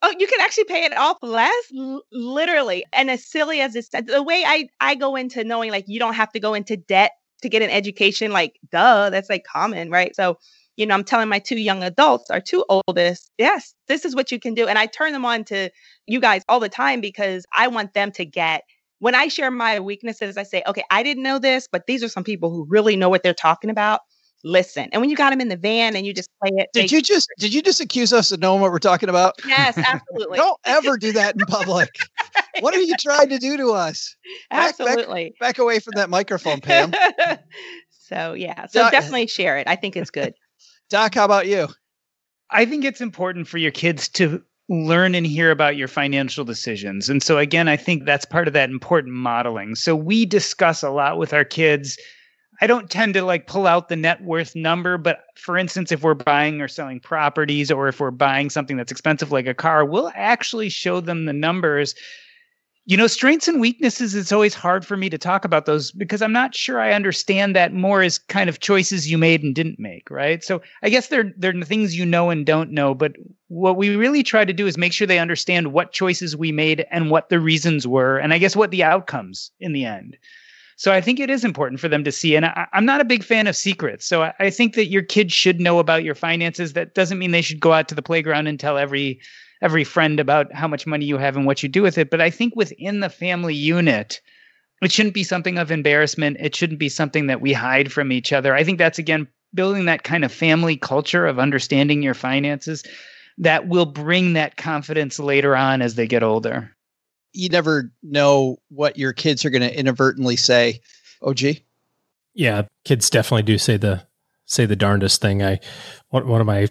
[0.03, 2.85] oh, you can actually pay it off less, l- literally.
[2.93, 6.13] And as silly as it's the way I I go into knowing like you don't
[6.13, 7.11] have to go into debt
[7.41, 10.15] to get an education, like duh, that's like common, right?
[10.15, 10.37] So,
[10.77, 14.31] you know, I'm telling my two young adults, our two oldest, yes, this is what
[14.31, 14.67] you can do.
[14.67, 15.71] And I turn them on to
[16.05, 18.63] you guys all the time because I want them to get
[18.99, 22.09] when I share my weaknesses, I say, okay, I didn't know this, but these are
[22.09, 24.01] some people who really know what they're talking about.
[24.43, 24.87] Listen.
[24.93, 27.01] And when you got them in the van and you just play it, Did you
[27.01, 29.35] just did you just accuse us of knowing what we're talking about?
[29.45, 30.37] Yes, absolutely.
[30.37, 31.89] Don't ever do that in public.
[32.61, 34.15] what are you trying to do to us?
[34.49, 35.33] Back- back- Absolutely.
[35.41, 36.93] Back away from that microphone, Pam.
[37.89, 39.67] so yeah, so Doc- definitely share it.
[39.67, 40.33] I think it's good.
[40.89, 41.67] Doc, how about you?
[42.49, 47.09] I think it's important for your kids to learn and hear about your financial decisions.
[47.09, 49.75] And so, again, I think that's part of that important modeling.
[49.75, 51.97] So, we discuss a lot with our kids.
[52.61, 56.03] I don't tend to like pull out the net worth number, but for instance, if
[56.03, 59.85] we're buying or selling properties or if we're buying something that's expensive like a car,
[59.85, 61.95] we'll actually show them the numbers.
[62.85, 66.23] You know, strengths and weaknesses, it's always hard for me to talk about those because
[66.23, 69.79] I'm not sure I understand that more as kind of choices you made and didn't
[69.79, 70.43] make, right?
[70.43, 73.13] So I guess they're they're things you know and don't know, but
[73.47, 76.85] what we really try to do is make sure they understand what choices we made
[76.89, 80.17] and what the reasons were, and I guess what the outcomes in the end.
[80.79, 82.37] So I think it is important for them to see.
[82.37, 84.05] And I, I'm not a big fan of secrets.
[84.05, 86.71] So I, I think that your kids should know about your finances.
[86.71, 89.19] That doesn't mean they should go out to the playground and tell every
[89.61, 92.09] every friend about how much money you have and what you do with it.
[92.09, 94.21] But I think within the family unit,
[94.81, 96.37] it shouldn't be something of embarrassment.
[96.39, 98.55] It shouldn't be something that we hide from each other.
[98.55, 102.83] I think that's again building that kind of family culture of understanding your finances
[103.39, 106.75] that will bring that confidence later on as they get older.
[107.33, 110.81] You never know what your kids are going to inadvertently say.
[111.21, 111.65] Oh, gee.
[112.33, 114.05] Yeah, kids definitely do say the
[114.45, 115.43] say the darndest thing.
[115.43, 115.59] I
[116.09, 116.67] one, one of my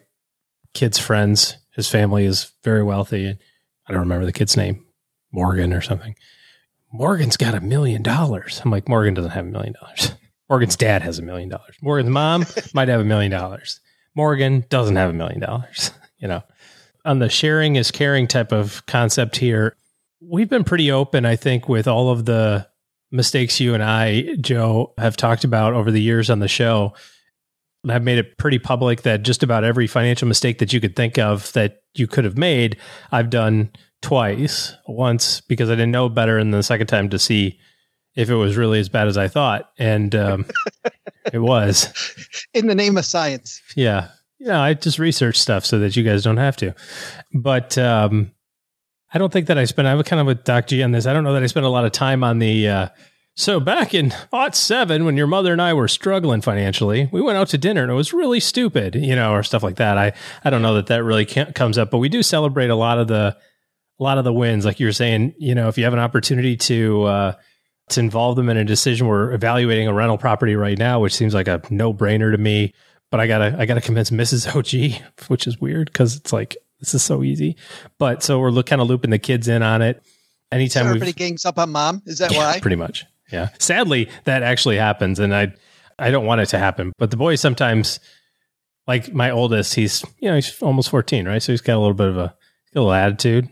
[0.74, 3.38] kids' friends, his family is very wealthy, and
[3.86, 4.84] I don't remember the kid's name,
[5.30, 6.16] Morgan or something.
[6.92, 8.60] Morgan's got a million dollars.
[8.64, 10.10] I'm like, Morgan doesn't have a million dollars.
[10.50, 11.76] Morgan's dad has a million dollars.
[11.80, 13.78] Morgan's mom might have a million dollars.
[14.16, 15.92] Morgan doesn't have a million dollars.
[16.20, 16.42] You know,
[17.04, 19.76] on the sharing is caring type of concept here,
[20.20, 22.66] we've been pretty open, I think, with all of the
[23.12, 26.94] mistakes you and I, Joe, have talked about over the years on the show.
[27.88, 31.18] I've made it pretty public that just about every financial mistake that you could think
[31.18, 32.76] of that you could have made,
[33.12, 33.70] I've done
[34.02, 34.74] twice.
[34.86, 37.58] Once because I didn't know better, and the second time to see
[38.14, 39.70] if it was really as bad as I thought.
[39.78, 40.46] And um,
[41.32, 41.88] it was.
[42.52, 43.62] In the name of science.
[43.76, 44.08] Yeah.
[44.40, 44.60] Yeah.
[44.60, 46.74] I just researched stuff so that you guys don't have to.
[47.32, 48.32] But um,
[49.12, 51.06] I don't think that I spent, I'm kind of with Doc G on this.
[51.06, 52.68] I don't know that I spent a lot of time on the.
[52.68, 52.88] Uh,
[53.38, 57.38] so back in Aught 7, when your mother and I were struggling financially, we went
[57.38, 59.96] out to dinner and it was really stupid, you know, or stuff like that.
[59.96, 60.12] I,
[60.44, 63.08] I don't know that that really comes up, but we do celebrate a lot of
[63.08, 63.36] the,
[63.98, 64.64] a lot of the wins.
[64.64, 67.32] Like you were saying, you know, if you have an opportunity to, uh,
[67.90, 69.06] to involve them in a decision.
[69.06, 72.74] We're evaluating a rental property right now, which seems like a no brainer to me.
[73.10, 74.54] But I gotta I gotta convince Mrs.
[74.54, 77.56] OG, which is weird because it's like this is so easy.
[77.98, 80.02] But so we're look, kind of looping the kids in on it.
[80.50, 82.60] Anytime so everybody gangs up on mom, is that yeah, why?
[82.60, 83.48] Pretty much, yeah.
[83.58, 85.52] Sadly, that actually happens, and I
[85.98, 86.92] I don't want it to happen.
[86.98, 88.00] But the boys sometimes,
[88.86, 91.42] like my oldest, he's you know he's almost fourteen, right?
[91.42, 92.34] So he's got a little bit of a, a
[92.74, 93.48] little attitude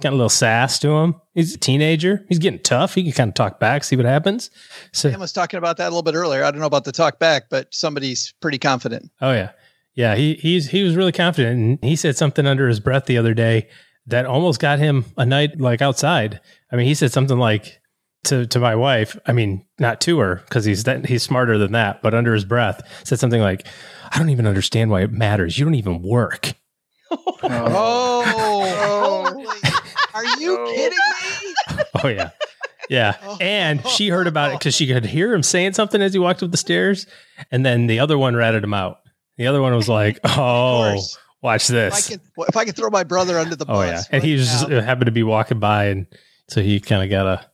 [0.00, 1.14] got a little sass to him.
[1.34, 2.24] He's a teenager.
[2.28, 2.94] He's getting tough.
[2.94, 4.50] He can kind of talk back, see what happens.
[4.92, 6.44] So Sam was talking about that a little bit earlier.
[6.44, 9.10] I don't know about the talk back, but somebody's pretty confident.
[9.20, 9.52] Oh yeah,
[9.94, 10.14] yeah.
[10.14, 13.34] He he's he was really confident, and he said something under his breath the other
[13.34, 13.68] day
[14.06, 16.40] that almost got him a night like outside.
[16.70, 17.80] I mean, he said something like
[18.26, 19.18] to to my wife.
[19.26, 22.44] I mean, not to her because he's that he's smarter than that, but under his
[22.44, 23.66] breath said something like,
[24.12, 25.58] "I don't even understand why it matters.
[25.58, 26.54] You don't even work."
[27.10, 27.38] oh.
[27.44, 29.56] oh.
[30.14, 30.72] Are you oh.
[30.74, 31.82] kidding me?
[32.02, 32.30] Oh yeah.
[32.88, 33.16] Yeah.
[33.40, 36.42] And she heard about it because she could hear him saying something as he walked
[36.42, 37.06] up the stairs.
[37.50, 38.98] And then the other one ratted him out.
[39.38, 41.00] The other one was like, Oh,
[41.42, 41.98] watch this.
[41.98, 43.76] If I, could, if I could throw my brother under the bus.
[43.76, 44.02] Oh yeah.
[44.10, 46.06] And right he just happened to be walking by and
[46.48, 47.46] so he kind of got a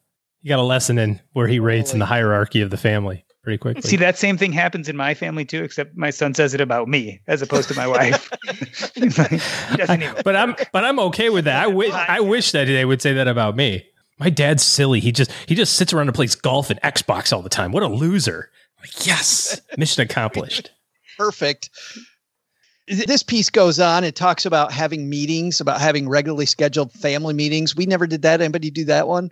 [0.43, 3.25] he got a lesson in where he rates Holy in the hierarchy of the family
[3.43, 3.83] pretty quickly.
[3.83, 6.89] See, that same thing happens in my family too, except my son says it about
[6.89, 8.31] me as opposed to my wife.
[10.25, 11.63] but I'm but I'm okay with that.
[11.63, 13.87] I wish I wish that they would say that about me.
[14.19, 15.01] My dad's silly.
[15.01, 17.73] He just he just sits around and plays golf and Xbox all the time.
[17.73, 18.51] What a loser.
[18.81, 20.71] Like, yes, mission accomplished.
[21.17, 21.71] Perfect.
[22.89, 24.03] This piece goes on.
[24.03, 27.77] It talks about having meetings, about having regularly scheduled family meetings.
[27.77, 28.41] We never did that.
[28.41, 29.31] Anybody do that one?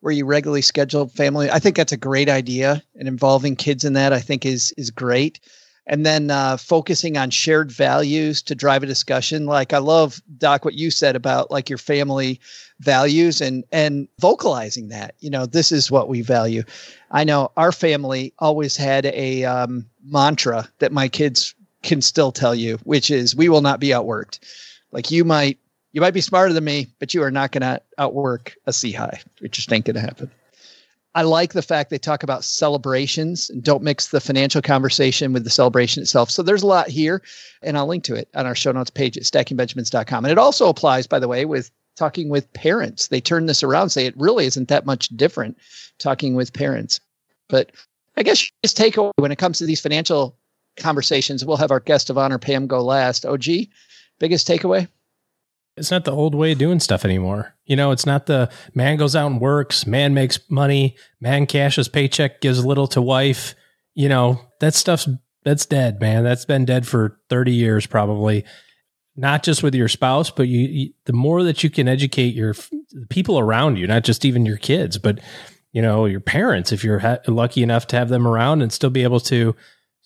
[0.00, 1.50] Where you regularly schedule family.
[1.50, 4.90] I think that's a great idea, and involving kids in that I think is is
[4.90, 5.40] great.
[5.90, 9.46] And then uh, focusing on shared values to drive a discussion.
[9.46, 12.40] Like I love Doc what you said about like your family
[12.80, 15.14] values and and vocalizing that.
[15.20, 16.62] You know, this is what we value.
[17.10, 22.54] I know our family always had a um, mantra that my kids can still tell
[22.54, 24.40] you, which is we will not be outworked.
[24.92, 25.58] Like you might
[25.92, 29.22] you might be smarter than me, but you are not going to outwork a Sehy.
[29.40, 30.30] It just ain't going to happen.
[31.14, 35.42] I like the fact they talk about celebrations and don't mix the financial conversation with
[35.42, 36.30] the celebration itself.
[36.30, 37.22] So there's a lot here,
[37.62, 40.24] and I'll link to it on our show notes page at stackingbenjamins.com.
[40.24, 43.08] And it also applies, by the way, with talking with parents.
[43.08, 45.56] They turn this around, say it really isn't that much different
[45.98, 47.00] talking with parents.
[47.48, 47.72] But
[48.16, 50.36] I guess just take away when it comes to these financial
[50.76, 53.26] conversations, we'll have our guest of honor, Pam, go last.
[53.26, 53.46] Oh, OG,
[54.20, 54.86] biggest takeaway?
[55.78, 57.54] It's not the old way of doing stuff anymore.
[57.64, 61.88] You know, it's not the man goes out and works, man makes money, man cashes
[61.88, 63.54] paycheck, gives little to wife.
[63.94, 65.08] You know, that stuff's
[65.44, 66.24] that's dead, man.
[66.24, 68.44] That's been dead for 30 years probably.
[69.16, 72.54] Not just with your spouse, but you, you the more that you can educate your
[73.08, 75.18] people around you, not just even your kids, but
[75.72, 78.90] you know, your parents if you're ha- lucky enough to have them around and still
[78.90, 79.54] be able to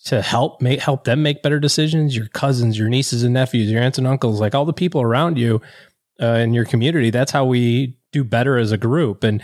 [0.05, 2.15] to help make help them make better decisions.
[2.15, 5.37] Your cousins your nieces and nephews your aunts and uncles like all the people around
[5.37, 5.61] you
[6.21, 9.23] uh, in your community that's how we do better as a group.
[9.23, 9.43] And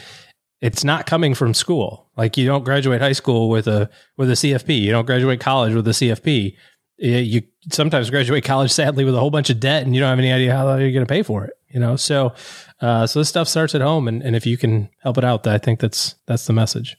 [0.61, 2.09] it's not coming from school.
[2.17, 5.73] Like you don't graduate high school with a with a cfp you don't graduate college
[5.73, 6.55] with a cfp
[6.97, 7.41] you
[7.71, 10.33] sometimes graduate college sadly with a whole bunch of debt and you don't have any
[10.33, 12.33] idea how you're going to pay for it You know, so
[12.81, 15.45] uh, so this stuff starts at home, and, and if you can help it out,
[15.45, 16.97] I think that's that's the message.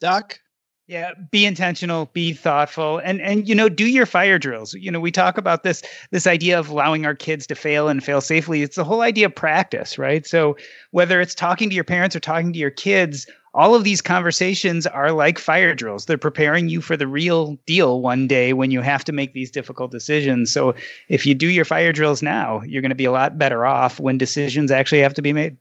[0.00, 0.38] Doc,
[0.92, 4.74] Yeah, be intentional, be thoughtful, and and you know, do your fire drills.
[4.74, 8.04] You know, we talk about this this idea of allowing our kids to fail and
[8.04, 8.60] fail safely.
[8.60, 10.26] It's the whole idea of practice, right?
[10.26, 10.54] So
[10.90, 14.86] whether it's talking to your parents or talking to your kids, all of these conversations
[14.86, 16.04] are like fire drills.
[16.04, 19.50] They're preparing you for the real deal one day when you have to make these
[19.50, 20.52] difficult decisions.
[20.52, 20.74] So
[21.08, 23.98] if you do your fire drills now, you're going to be a lot better off
[23.98, 25.56] when decisions actually have to be made.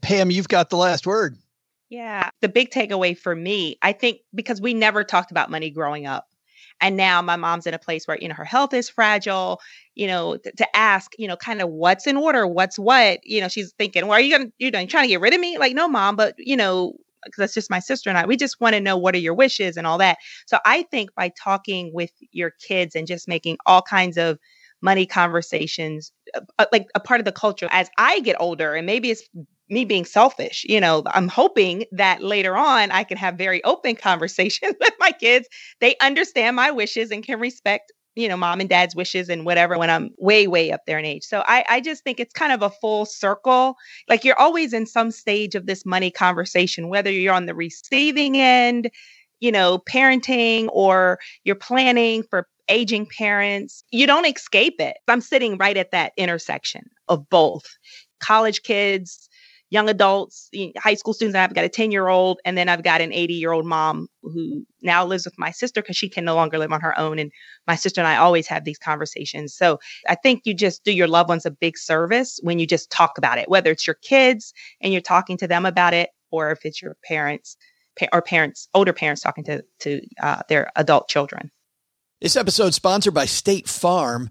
[0.00, 1.36] Pam, you've got the last word.
[1.94, 2.30] Yeah.
[2.40, 6.26] The big takeaway for me, I think, because we never talked about money growing up.
[6.80, 9.60] And now my mom's in a place where, you know, her health is fragile,
[9.94, 13.40] you know, th- to ask, you know, kind of what's in order, what's what, you
[13.40, 15.40] know, she's thinking, well, are you going to, you know, trying to get rid of
[15.40, 15.58] me?
[15.58, 18.60] Like, no, mom, but, you know, because that's just my sister and I, we just
[18.60, 20.18] want to know what are your wishes and all that.
[20.46, 24.38] So I think by talking with your kids and just making all kinds of
[24.82, 28.86] money conversations, uh, uh, like a part of the culture as I get older, and
[28.86, 29.22] maybe it's
[29.68, 30.64] me being selfish.
[30.68, 35.12] You know, I'm hoping that later on I can have very open conversations with my
[35.12, 35.48] kids.
[35.80, 39.78] They understand my wishes and can respect, you know, mom and dad's wishes and whatever
[39.78, 41.24] when I'm way, way up there in age.
[41.24, 43.76] So I, I just think it's kind of a full circle.
[44.08, 48.36] Like you're always in some stage of this money conversation, whether you're on the receiving
[48.36, 48.90] end,
[49.40, 53.84] you know, parenting or you're planning for aging parents.
[53.90, 54.96] You don't escape it.
[55.08, 57.64] I'm sitting right at that intersection of both
[58.20, 59.28] college kids,
[59.70, 61.36] young adults, high school students.
[61.36, 64.08] I've got a 10 year old, and then I've got an 80 year old mom
[64.22, 67.18] who now lives with my sister because she can no longer live on her own.
[67.18, 67.32] And
[67.66, 69.54] my sister and I always have these conversations.
[69.54, 72.90] So I think you just do your loved ones a big service when you just
[72.90, 76.50] talk about it, whether it's your kids and you're talking to them about it, or
[76.50, 77.56] if it's your parents
[77.98, 81.50] pa- or parents, older parents talking to, to uh, their adult children.
[82.20, 84.30] This episode sponsored by State Farm.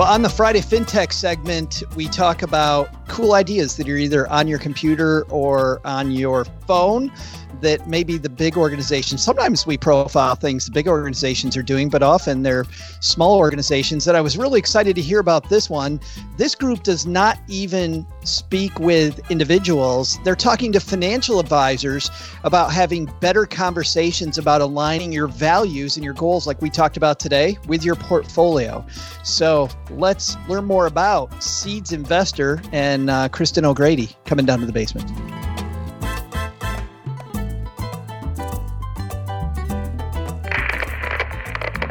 [0.00, 4.48] Well, on the Friday FinTech segment, we talk about cool ideas that are either on
[4.48, 7.12] your computer or on your phone
[7.60, 12.02] that maybe the big organizations, sometimes we profile things the big organizations are doing, but
[12.02, 12.64] often they're
[13.00, 14.04] small organizations.
[14.04, 16.00] that I was really excited to hear about this one.
[16.36, 22.10] This group does not even speak with individuals, they're talking to financial advisors
[22.44, 27.18] about having better conversations about aligning your values and your goals, like we talked about
[27.18, 28.84] today, with your portfolio.
[29.22, 34.72] So let's learn more about Seeds Investor and uh, Kristen O'Grady coming down to the
[34.72, 35.10] basement.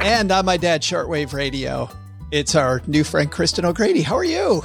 [0.01, 1.89] And on my dad's shortwave radio,
[2.31, 4.01] it's our new friend Kristen O'Grady.
[4.01, 4.63] How are you?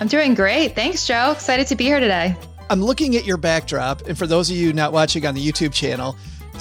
[0.00, 0.74] I'm doing great.
[0.74, 1.32] Thanks, Joe.
[1.32, 2.34] Excited to be here today.
[2.70, 5.74] I'm looking at your backdrop, and for those of you not watching on the YouTube
[5.74, 6.16] channel,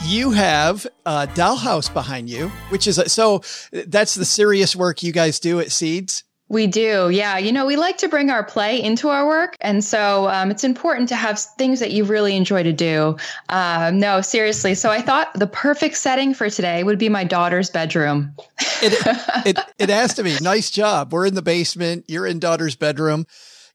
[0.06, 3.42] you have a dollhouse behind you, which is a, so
[3.88, 6.26] that's the serious work you guys do at Seeds.
[6.54, 7.10] We do.
[7.10, 7.40] Yeah.
[7.40, 9.58] You know, we like to bring our play into our work.
[9.60, 13.18] And so um, it's important to have things that you really enjoy to do.
[13.50, 14.76] Uh, no, seriously.
[14.76, 18.36] So I thought the perfect setting for today would be my daughter's bedroom.
[18.84, 20.38] it, it, it has to be.
[20.42, 21.12] Nice job.
[21.12, 22.06] We're in the basement.
[22.08, 23.26] You're in daughter's bedroom.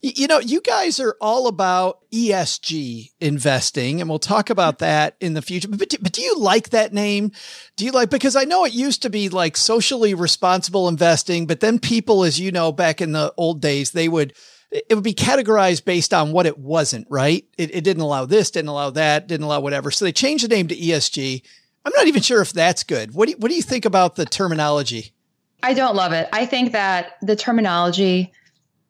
[0.01, 4.85] You know, you guys are all about ESG investing, and we'll talk about mm-hmm.
[4.85, 5.67] that in the future.
[5.67, 7.33] But, do- but do you like that name?
[7.75, 11.59] Do you like, because I know it used to be like socially responsible investing, but
[11.59, 14.35] then people, as you know, back in the old days, they would,
[14.71, 17.45] it would be categorized based on what it wasn't, right?
[17.57, 19.91] It, it didn't allow this, didn't allow that, didn't allow whatever.
[19.91, 21.43] So they changed the name to ESG.
[21.85, 23.15] I'm not even sure if that's good.
[23.15, 25.13] What do you, what do you think about the terminology?
[25.63, 26.29] I don't love it.
[26.33, 28.33] I think that the terminology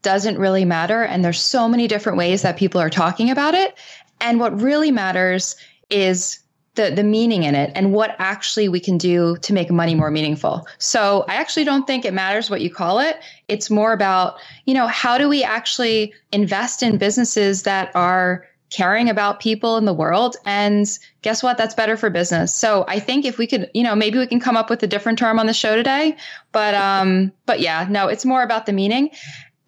[0.02, 1.02] doesn't really matter.
[1.02, 3.76] And there's so many different ways that people are talking about it.
[4.20, 5.56] And what really matters
[5.90, 6.40] is
[6.74, 10.10] the, the meaning in it and what actually we can do to make money more
[10.10, 10.66] meaningful.
[10.78, 13.16] So I actually don't think it matters what you call it.
[13.48, 19.08] It's more about, you know, how do we actually invest in businesses that are caring
[19.08, 20.36] about people in the world.
[20.44, 20.86] And
[21.22, 21.56] guess what?
[21.56, 22.54] That's better for business.
[22.54, 24.86] So I think if we could, you know, maybe we can come up with a
[24.86, 26.16] different term on the show today.
[26.52, 29.10] But, um, but yeah, no, it's more about the meaning.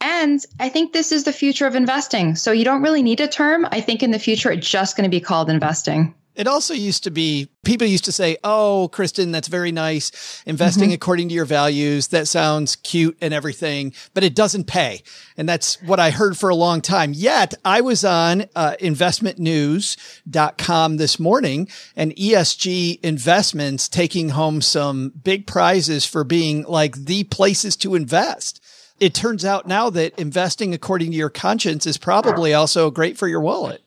[0.01, 2.37] And I think this is the future of investing.
[2.37, 3.67] So you don't really need a term.
[3.71, 6.15] I think in the future, it's just going to be called investing.
[6.37, 10.43] It also used to be people used to say, "Oh, Kristen, that's very nice.
[10.47, 10.95] Investing mm-hmm.
[10.95, 12.07] according to your values.
[12.09, 15.03] That sounds cute and everything, but it doesn't pay."
[15.37, 17.13] And that's what I heard for a long time.
[17.13, 25.49] Yet, I was on uh, investmentnews.com this morning and ESG investments taking home some big
[25.49, 28.63] prizes for being like the places to invest.
[29.01, 33.27] It turns out now that investing according to your conscience is probably also great for
[33.27, 33.83] your wallet.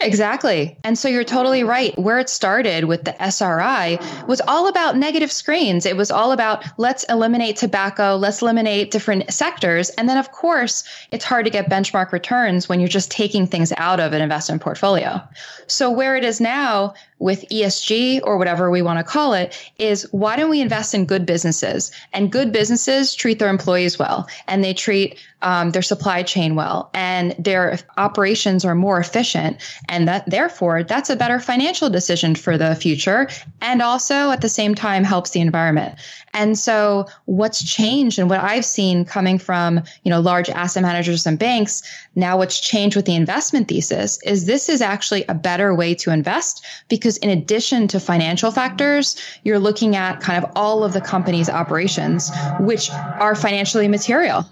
[0.00, 0.78] Exactly.
[0.84, 1.96] And so you're totally right.
[1.98, 5.84] Where it started with the SRI was all about negative screens.
[5.84, 9.90] It was all about let's eliminate tobacco, let's eliminate different sectors.
[9.90, 13.72] And then, of course, it's hard to get benchmark returns when you're just taking things
[13.76, 15.20] out of an investment portfolio.
[15.66, 20.06] So where it is now, with ESG or whatever we want to call it is
[20.12, 21.90] why don't we invest in good businesses?
[22.12, 26.90] And good businesses treat their employees well and they treat um, their supply chain well
[26.92, 29.58] and their operations are more efficient.
[29.88, 33.28] And that therefore that's a better financial decision for the future
[33.60, 35.98] and also at the same time helps the environment.
[36.34, 41.26] And so what's changed and what I've seen coming from, you know, large asset managers
[41.26, 41.82] and banks,
[42.14, 46.10] now what's changed with the investment thesis is this is actually a better way to
[46.10, 46.64] invest
[47.06, 51.48] because in addition to financial factors, you're looking at kind of all of the company's
[51.48, 54.44] operations, which are financially material.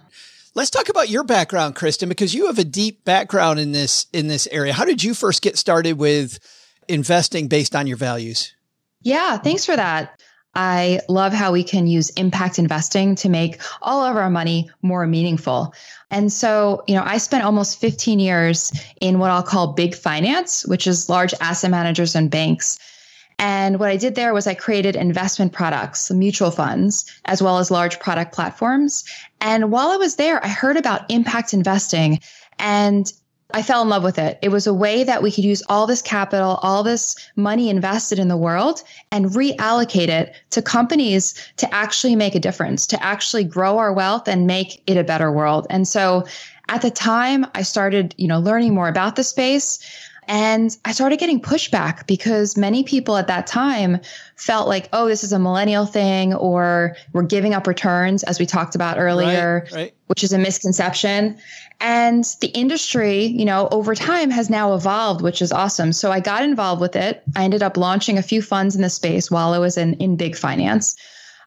[0.54, 4.28] Let's talk about your background, Kristen, because you have a deep background in this in
[4.28, 4.72] this area.
[4.72, 6.38] How did you first get started with
[6.86, 8.54] investing based on your values?
[9.02, 10.20] Yeah, thanks for that.
[10.54, 15.06] I love how we can use impact investing to make all of our money more
[15.06, 15.74] meaningful.
[16.10, 20.64] And so, you know, I spent almost 15 years in what I'll call big finance,
[20.66, 22.78] which is large asset managers and banks.
[23.38, 27.70] And what I did there was I created investment products, mutual funds, as well as
[27.70, 29.04] large product platforms.
[29.40, 32.20] And while I was there, I heard about impact investing
[32.58, 33.12] and
[33.54, 34.36] I fell in love with it.
[34.42, 38.18] It was a way that we could use all this capital, all this money invested
[38.18, 38.82] in the world
[39.12, 44.26] and reallocate it to companies to actually make a difference, to actually grow our wealth
[44.26, 45.68] and make it a better world.
[45.70, 46.26] And so
[46.68, 49.78] at the time I started, you know, learning more about the space.
[50.26, 54.00] And I started getting pushback because many people at that time
[54.36, 58.46] felt like, oh, this is a millennial thing, or we're giving up returns, as we
[58.46, 59.94] talked about earlier, right, right.
[60.06, 61.38] which is a misconception.
[61.80, 65.92] And the industry, you know, over time has now evolved, which is awesome.
[65.92, 67.22] So I got involved with it.
[67.36, 70.16] I ended up launching a few funds in the space while I was in, in
[70.16, 70.96] big finance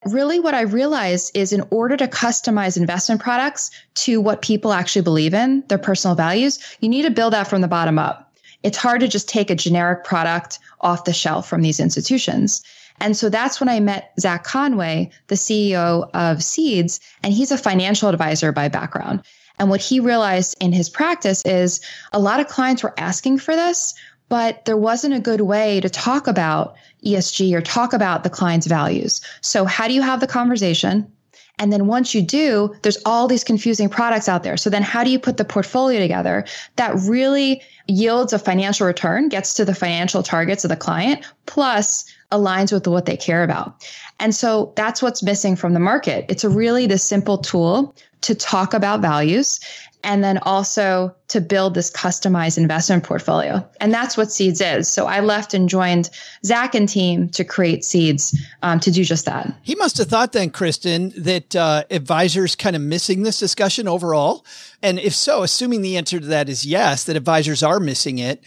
[0.06, 5.02] really what I realized is in order to customize investment products to what people actually
[5.02, 8.28] believe in, their personal values, you need to build that from the bottom up
[8.64, 12.64] it's hard to just take a generic product off the shelf from these institutions.
[13.00, 17.58] And so that's when I met Zach Conway, the CEO of Seeds, and he's a
[17.58, 19.22] financial advisor by background.
[19.60, 21.82] And what he realized in his practice is
[22.14, 23.94] a lot of clients were asking for this,
[24.30, 28.68] but there wasn't a good way to talk about ESG or talk about the client's
[28.68, 29.22] values.
[29.42, 31.12] So how do you have the conversation?
[31.60, 34.58] And then once you do, there's all these confusing products out there.
[34.58, 36.46] So then how do you put the portfolio together
[36.76, 42.06] that really yields a financial return, gets to the financial targets of the client, plus
[42.32, 43.88] aligns with what they care about.
[44.20, 46.26] And so that's what's missing from the market.
[46.30, 49.60] It's a really the simple tool to talk about values
[50.04, 53.68] and then also to build this customized investment portfolio.
[53.82, 54.88] And that's what Seeds is.
[54.88, 56.10] So I left and joined
[56.46, 59.54] Zach and team to create Seeds um, to do just that.
[59.64, 64.46] He must have thought then, Kristen, that uh, advisors kind of missing this discussion overall.
[64.82, 68.44] And if so, assuming the answer to that is yes, that advisors are missing it.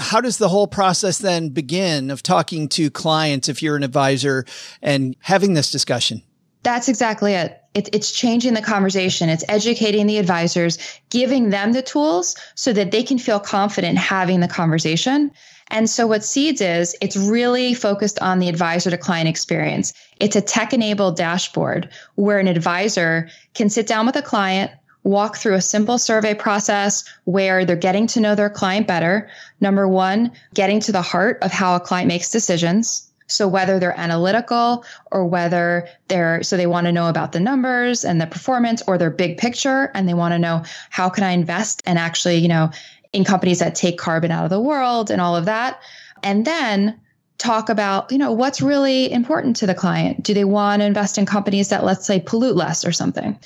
[0.00, 4.46] How does the whole process then begin of talking to clients if you're an advisor
[4.82, 6.22] and having this discussion?
[6.62, 7.60] That's exactly it.
[7.74, 7.88] it.
[7.92, 9.28] It's changing the conversation.
[9.28, 10.78] It's educating the advisors,
[11.10, 15.30] giving them the tools so that they can feel confident having the conversation.
[15.68, 19.92] And so what Seeds is, it's really focused on the advisor to client experience.
[20.18, 24.72] It's a tech enabled dashboard where an advisor can sit down with a client,
[25.02, 29.30] walk through a simple survey process where they're getting to know their client better.
[29.60, 33.10] Number one, getting to the heart of how a client makes decisions.
[33.26, 38.04] So whether they're analytical or whether they're, so they want to know about the numbers
[38.04, 41.30] and the performance or their big picture and they want to know how can I
[41.30, 42.70] invest and actually, you know,
[43.12, 45.80] in companies that take carbon out of the world and all of that.
[46.22, 47.00] And then
[47.38, 50.22] talk about, you know, what's really important to the client.
[50.22, 53.38] Do they want to invest in companies that let's say pollute less or something?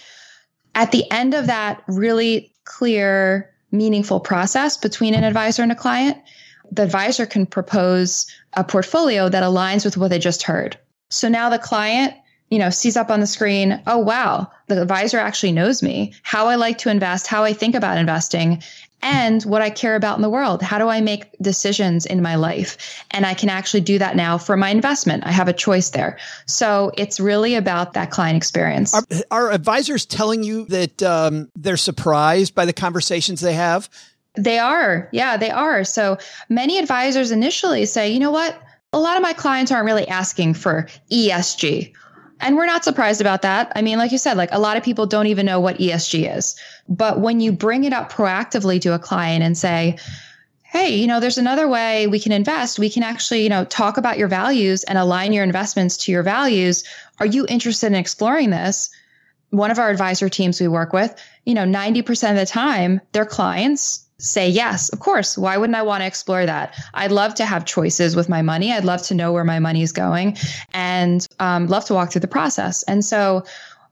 [0.74, 6.16] At the end of that really clear meaningful process between an advisor and a client,
[6.70, 10.78] the advisor can propose a portfolio that aligns with what they just heard.
[11.10, 12.14] So now the client,
[12.50, 16.46] you know, sees up on the screen, oh wow, the advisor actually knows me, how
[16.46, 18.62] I like to invest, how I think about investing,
[19.04, 20.62] and what I care about in the world.
[20.62, 23.04] How do I make decisions in my life?
[23.10, 25.24] And I can actually do that now for my investment.
[25.26, 26.18] I have a choice there.
[26.46, 28.94] So it's really about that client experience.
[28.94, 33.90] Are, are advisors telling you that um, they're surprised by the conversations they have?
[34.36, 35.10] They are.
[35.12, 35.84] Yeah, they are.
[35.84, 36.16] So
[36.48, 38.58] many advisors initially say, you know what?
[38.94, 41.92] A lot of my clients aren't really asking for ESG
[42.40, 43.72] and we're not surprised about that.
[43.76, 46.36] I mean, like you said, like a lot of people don't even know what ESG
[46.36, 46.56] is.
[46.88, 49.98] But when you bring it up proactively to a client and say,
[50.62, 52.80] hey, you know, there's another way we can invest.
[52.80, 56.24] We can actually, you know, talk about your values and align your investments to your
[56.24, 56.82] values.
[57.20, 58.90] Are you interested in exploring this?
[59.50, 61.14] One of our advisor teams we work with,
[61.44, 65.82] you know, 90% of the time, their clients say yes of course why wouldn't i
[65.82, 69.14] want to explore that i'd love to have choices with my money i'd love to
[69.14, 70.36] know where my money is going
[70.72, 73.44] and um, love to walk through the process and so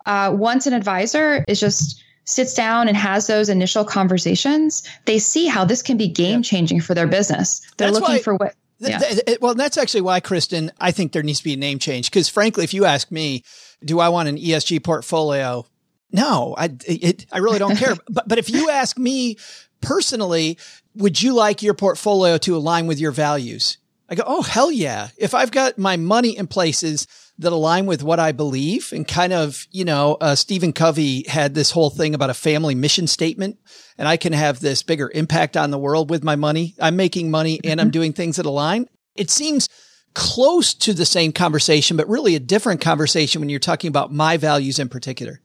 [0.07, 5.47] uh, once an advisor is just sits down and has those initial conversations they see
[5.49, 8.55] how this can be game changing for their business they're That's looking why- for what
[8.89, 8.99] yeah.
[8.99, 11.79] th- th- well, that's actually why, Kristen, I think there needs to be a name
[11.79, 12.11] change.
[12.11, 13.45] Because frankly, if you ask me,
[13.85, 15.67] do I want an ESG portfolio?
[16.11, 17.95] No, I, it, I really don't care.
[18.09, 19.37] but, but if you ask me
[19.83, 20.59] personally,
[20.95, 23.79] would you like your portfolio to align with your values?
[24.09, 25.09] I go, oh, hell yeah.
[25.17, 27.07] If I've got my money in places
[27.39, 31.55] that align with what I believe and kind of, you know, uh, Stephen Covey had
[31.55, 33.59] this whole thing about a family mission statement
[33.97, 36.75] and I can have this bigger impact on the world with my money.
[36.79, 38.87] I'm making money and I'm doing things that align.
[39.17, 39.69] It seems
[40.15, 44.37] close to the same conversation, but really a different conversation when you're talking about my
[44.37, 45.41] values in particular.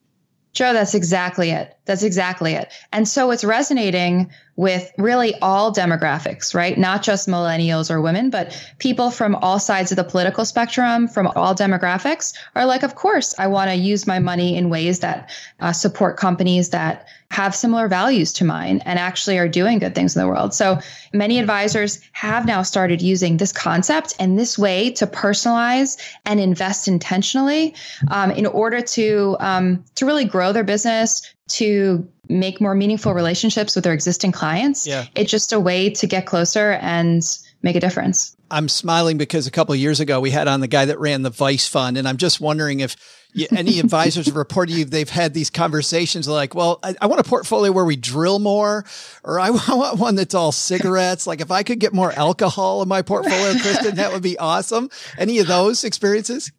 [0.53, 1.76] Joe, that's exactly it.
[1.87, 2.71] That's exactly it.
[2.91, 6.77] And so it's resonating with really all demographics, right?
[6.77, 11.27] Not just millennials or women, but people from all sides of the political spectrum, from
[11.27, 15.29] all demographics are like, of course, I want to use my money in ways that
[15.59, 20.15] uh, support companies that have similar values to mine and actually are doing good things
[20.15, 20.53] in the world.
[20.53, 20.79] So
[21.13, 26.87] many advisors have now started using this concept and this way to personalize and invest
[26.87, 27.75] intentionally
[28.09, 33.75] um, in order to um, to really grow their business, to make more meaningful relationships
[33.75, 34.85] with their existing clients.
[34.85, 35.05] Yeah.
[35.15, 37.23] It's just a way to get closer and
[37.63, 38.35] make a difference.
[38.49, 41.21] I'm smiling because a couple of years ago we had on the guy that ran
[41.21, 42.95] the Vice Fund, and I'm just wondering if
[43.33, 47.19] you, any advisors have reported you they've had these conversations like, well, I, I want
[47.19, 48.85] a portfolio where we drill more,
[49.23, 51.27] or I want one that's all cigarettes.
[51.27, 54.89] Like if I could get more alcohol in my portfolio, Kristen, that would be awesome.
[55.17, 56.51] Any of those experiences?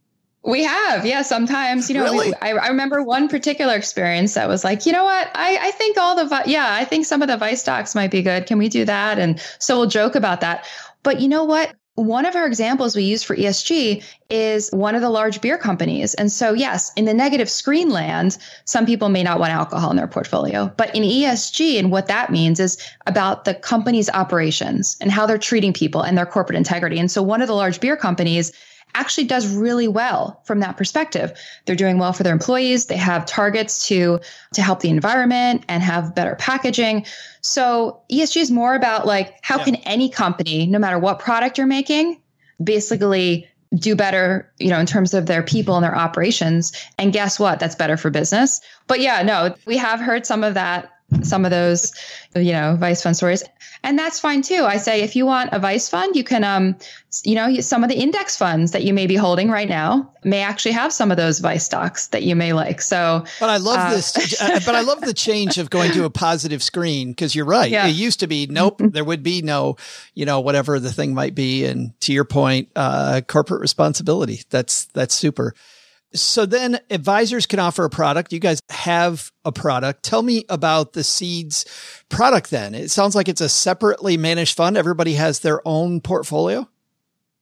[0.49, 1.21] We have, yeah.
[1.23, 5.05] Sometimes, you know, we- I, I remember one particular experience that was like, you know
[5.05, 5.31] what?
[5.35, 8.11] I, I think all the, vi- yeah, I think some of the vice stocks might
[8.11, 8.47] be good.
[8.47, 9.19] Can we do that?
[9.19, 10.67] And so we'll joke about that.
[11.03, 11.75] But you know what?
[11.97, 16.15] One of our examples we use for ESG is one of the large beer companies.
[16.15, 19.97] And so, yes, in the negative screen land, some people may not want alcohol in
[19.97, 20.73] their portfolio.
[20.77, 25.39] But in ESG, and what that means is about the company's operations and how they're
[25.39, 27.01] treating people and their corporate integrity.
[27.01, 28.53] And so, one of the large beer companies
[28.95, 31.33] actually does really well from that perspective.
[31.67, 32.87] They're doing well for their employees.
[32.87, 34.21] They have targets to
[34.55, 37.07] to help the environment and have better packaging.
[37.41, 41.67] So ESG is more about like how can any company, no matter what product you're
[41.67, 42.21] making,
[42.63, 46.73] basically do better, you know, in terms of their people and their operations.
[46.99, 47.61] And guess what?
[47.61, 48.61] That's better for business.
[48.87, 50.91] But yeah, no, we have heard some of that,
[51.23, 51.93] some of those,
[52.35, 53.43] you know, vice fund stories.
[53.83, 54.65] And that's fine too.
[54.65, 56.77] I say if you want a vice fund, you can, um,
[57.23, 60.43] you know, some of the index funds that you may be holding right now may
[60.43, 62.83] actually have some of those vice stocks that you may like.
[62.83, 64.41] So, But I love uh, this.
[64.41, 67.71] uh, but I love the change of going to a positive screen because you're right.
[67.71, 67.87] Yeah.
[67.87, 68.81] It used to be nope.
[68.81, 69.77] there would be no,
[70.15, 71.65] you know, whatever the thing might be.
[71.65, 74.43] And to your point, uh, corporate responsibility.
[74.51, 75.55] That's that's super.
[76.15, 78.33] So then advisors can offer a product.
[78.33, 80.03] You guys have a product.
[80.03, 81.67] Tell me about the seeds
[82.09, 82.75] product then.
[82.75, 84.77] It sounds like it's a separately managed fund.
[84.77, 86.69] Everybody has their own portfolio.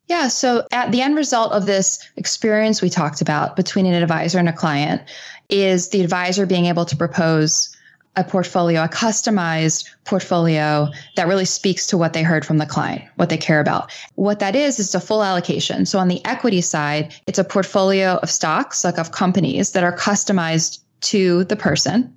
[0.08, 0.28] Yeah.
[0.28, 4.48] So at the end result of this experience we talked about between an advisor and
[4.48, 5.02] a client
[5.48, 7.75] is the advisor being able to propose
[8.16, 13.02] a portfolio, a customized portfolio that really speaks to what they heard from the client,
[13.16, 13.92] what they care about.
[14.14, 15.84] What that is, is a full allocation.
[15.84, 19.94] So on the equity side, it's a portfolio of stocks, like of companies that are
[19.94, 22.16] customized to the person.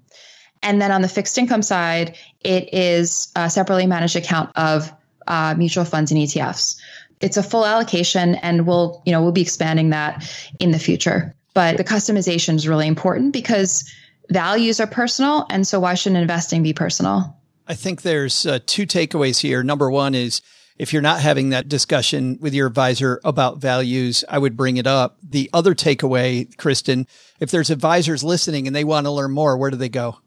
[0.63, 4.91] And then on the fixed income side, it is a separately managed account of
[5.27, 6.79] uh, mutual funds and ETFs.
[7.21, 10.29] It's a full allocation, and we'll, you know, we'll be expanding that
[10.59, 11.35] in the future.
[11.53, 13.83] But the customization is really important because
[14.29, 17.35] values are personal, and so why shouldn't investing be personal?
[17.67, 19.63] I think there's uh, two takeaways here.
[19.63, 20.41] Number one is
[20.79, 24.87] if you're not having that discussion with your advisor about values, I would bring it
[24.87, 25.17] up.
[25.21, 27.05] The other takeaway, Kristen,
[27.39, 30.17] if there's advisors listening and they want to learn more, where do they go?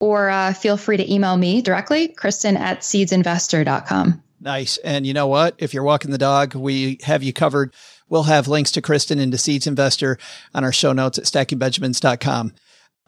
[0.00, 4.23] or uh, feel free to email me directly, Kristen at seedsinvestor.com.
[4.44, 4.76] Nice.
[4.76, 5.54] And you know what?
[5.56, 7.72] If you're walking the dog, we have you covered.
[8.10, 10.18] We'll have links to Kristen and to Seeds Investor
[10.54, 12.52] on our show notes at stackingbenjamins.com.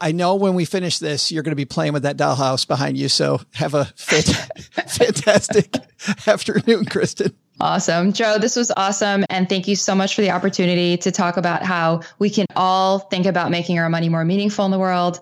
[0.01, 2.97] I know when we finish this, you're going to be playing with that dollhouse behind
[2.97, 3.11] you.
[3.11, 5.77] So have a fantastic
[6.27, 7.37] afternoon, Kristen.
[7.61, 8.15] Awesome.
[8.15, 9.27] Joe, this was awesome.
[9.29, 12.99] And thank you so much for the opportunity to talk about how we can all
[12.99, 15.21] think about making our money more meaningful in the world.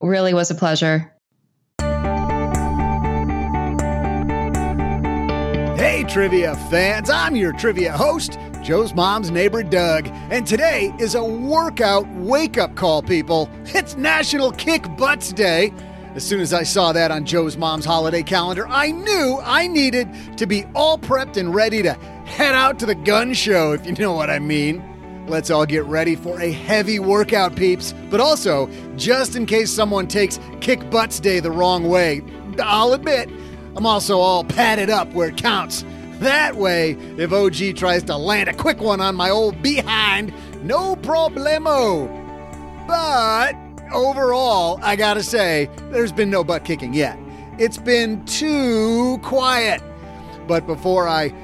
[0.00, 1.15] Really was a pleasure.
[5.86, 11.22] Hey, trivia fans, I'm your trivia host, Joe's mom's neighbor Doug, and today is a
[11.22, 13.48] workout wake up call, people.
[13.66, 15.72] It's National Kick Butts Day.
[16.16, 20.08] As soon as I saw that on Joe's mom's holiday calendar, I knew I needed
[20.38, 21.92] to be all prepped and ready to
[22.24, 24.82] head out to the gun show, if you know what I mean.
[25.28, 27.94] Let's all get ready for a heavy workout, peeps.
[28.10, 32.22] But also, just in case someone takes Kick Butts Day the wrong way,
[32.58, 33.30] I'll admit,
[33.76, 35.84] I'm also all padded up where it counts.
[36.18, 40.96] That way, if OG tries to land a quick one on my old behind, no
[40.96, 42.08] problemo.
[42.86, 43.54] But
[43.92, 47.18] overall, I gotta say, there's been no butt kicking yet.
[47.58, 49.82] It's been too quiet.
[50.48, 51.34] But before I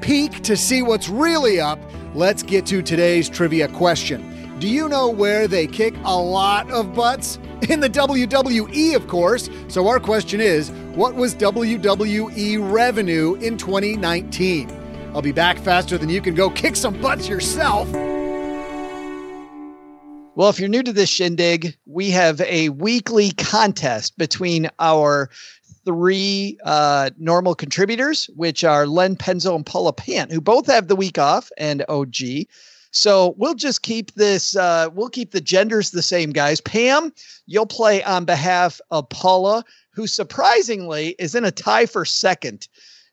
[0.00, 1.78] peek to see what's really up,
[2.14, 4.31] let's get to today's trivia question.
[4.62, 7.40] Do you know where they kick a lot of butts?
[7.68, 9.50] In the WWE, of course.
[9.66, 14.70] So our question is what was WWE revenue in 2019?
[15.16, 17.90] I'll be back faster than you can go kick some butts yourself.
[20.36, 25.28] Well, if you're new to this shindig, we have a weekly contest between our
[25.84, 30.94] three uh, normal contributors, which are Len Penzo and Paula Pant, who both have the
[30.94, 32.46] week off, and OG.
[32.92, 36.60] So we'll just keep this, uh, we'll keep the genders the same, guys.
[36.60, 37.12] Pam,
[37.46, 42.68] you'll play on behalf of Paula, who surprisingly is in a tie for second.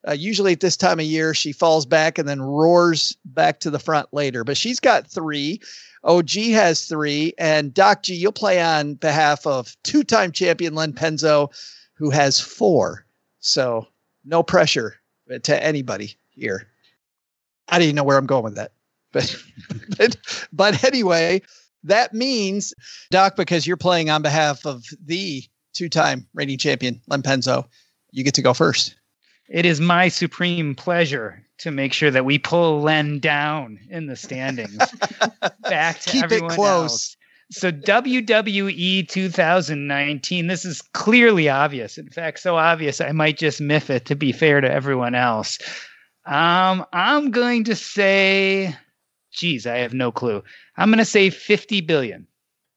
[0.06, 3.70] Uh, usually at this time of year, she falls back and then roars back to
[3.70, 5.62] the front later, but she's got three.
[6.04, 10.94] OG has three, and Doc G, you'll play on behalf of two time champion Len
[10.94, 11.50] Penzo,
[11.94, 13.06] who has four.
[13.40, 13.88] So
[14.26, 15.00] no pressure
[15.44, 16.68] to anybody here.
[17.68, 18.72] I don't even know where I'm going with that.
[19.12, 19.36] But,
[19.98, 20.18] but,
[20.54, 21.42] but anyway,
[21.84, 22.74] that means,
[23.12, 25.44] Doc, because you're playing on behalf of the
[25.74, 27.66] two time reigning champion, Len Penzo,
[28.12, 28.96] you get to go first.
[29.48, 34.16] It is my supreme pleasure to make sure that we pull Len down in the
[34.16, 34.78] standings
[35.62, 36.92] back to Keep everyone it close.
[36.92, 37.16] else.
[37.52, 41.98] So WWE 2019, this is clearly obvious.
[41.98, 45.58] In fact, so obvious I might just miff it to be fair to everyone else.
[46.26, 48.76] Um, I'm going to say,
[49.40, 50.44] geez, I have no clue.
[50.78, 52.28] I'm going to say 50 billion.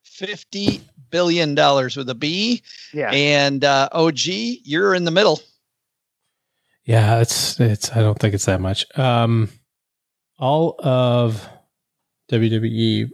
[0.06, 2.62] $50 billion with a B.
[2.92, 3.10] Yeah.
[3.10, 5.40] And uh, OG, you're in the middle.
[6.84, 7.92] Yeah, it's it's.
[7.92, 8.86] I don't think it's that much.
[8.98, 9.50] Um,
[10.40, 11.48] all of
[12.32, 13.08] WWE.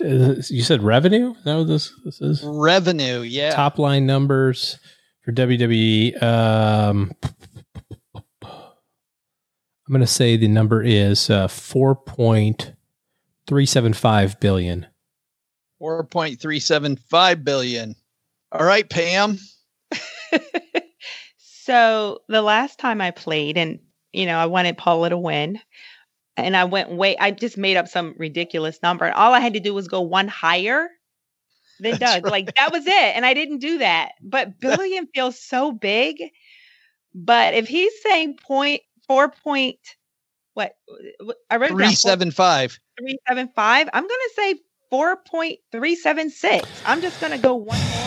[0.00, 1.32] You said revenue.
[1.36, 2.42] Is that what this this is?
[2.44, 3.54] Revenue, yeah.
[3.54, 4.80] Top line numbers
[5.22, 6.20] for WWE.
[6.20, 7.12] Um,
[9.86, 12.73] I'm going to say the number is uh, four point
[13.46, 14.86] three seven five billion.
[15.82, 17.94] 4.375 billion.
[18.52, 19.38] All right, Pam.
[21.64, 23.78] So the last time I played, and
[24.12, 25.58] you know, I wanted Paula to win,
[26.36, 27.16] and I went way.
[27.16, 30.02] I just made up some ridiculous number, and all I had to do was go
[30.02, 30.90] one higher
[31.80, 32.30] than That's Doug.
[32.30, 34.12] Like that was it, and I didn't do that.
[34.22, 36.22] But billion feels so big.
[37.14, 39.78] But if he's saying point four point,
[40.54, 42.78] what uh, I wrote it 375.
[42.98, 43.88] three seven five.
[43.92, 44.56] I'm gonna say
[44.90, 46.66] four point three seven six.
[46.86, 48.04] I'm just gonna go one more.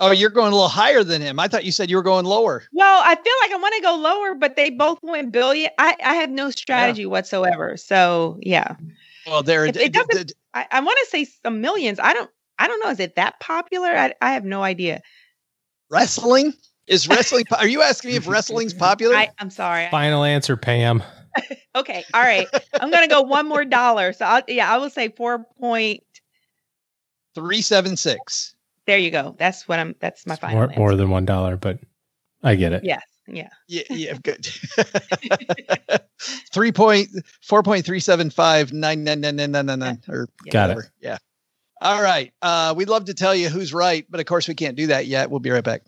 [0.00, 1.40] Oh, you're going a little higher than him.
[1.40, 2.62] I thought you said you were going lower.
[2.72, 5.70] Well, I feel like I want to go lower, but they both went billion.
[5.76, 7.76] I, I have no strategy whatsoever.
[7.76, 8.76] So yeah,
[9.26, 10.32] Well, there it, it doesn't.
[10.54, 11.98] I, I want to say some millions.
[11.98, 12.30] I don't.
[12.60, 12.90] I don't know.
[12.90, 13.88] Is it that popular?
[13.88, 15.02] I, I have no idea.
[15.90, 16.54] wrestling
[16.88, 17.44] is wrestling.
[17.48, 19.14] po- Are you asking me if wrestling's popular?
[19.14, 19.88] I, I'm sorry.
[19.90, 21.02] Final answer, Pam.
[21.76, 22.02] Okay.
[22.12, 22.48] All right.
[22.80, 24.12] I'm gonna go one more dollar.
[24.12, 26.02] So I'll, yeah, I will say four point.
[27.36, 28.56] 376.
[28.86, 29.36] There you go.
[29.38, 29.94] That's what I'm.
[30.00, 30.56] That's my final.
[30.56, 30.78] More, answer.
[30.80, 31.78] more than one dollar, but
[32.42, 32.82] I get it.
[32.82, 33.02] Yes.
[33.28, 33.50] Yeah.
[33.68, 34.48] Yeah, yeah, good.
[36.52, 37.10] Three point
[37.42, 40.78] four point three seven five nine nine nine nine nine nine nine or Got it.
[41.00, 41.18] Yeah.
[41.80, 42.32] All right.
[42.42, 45.06] Uh, we'd love to tell you who's right, but of course we can't do that
[45.06, 45.30] yet.
[45.30, 45.82] We'll be right back.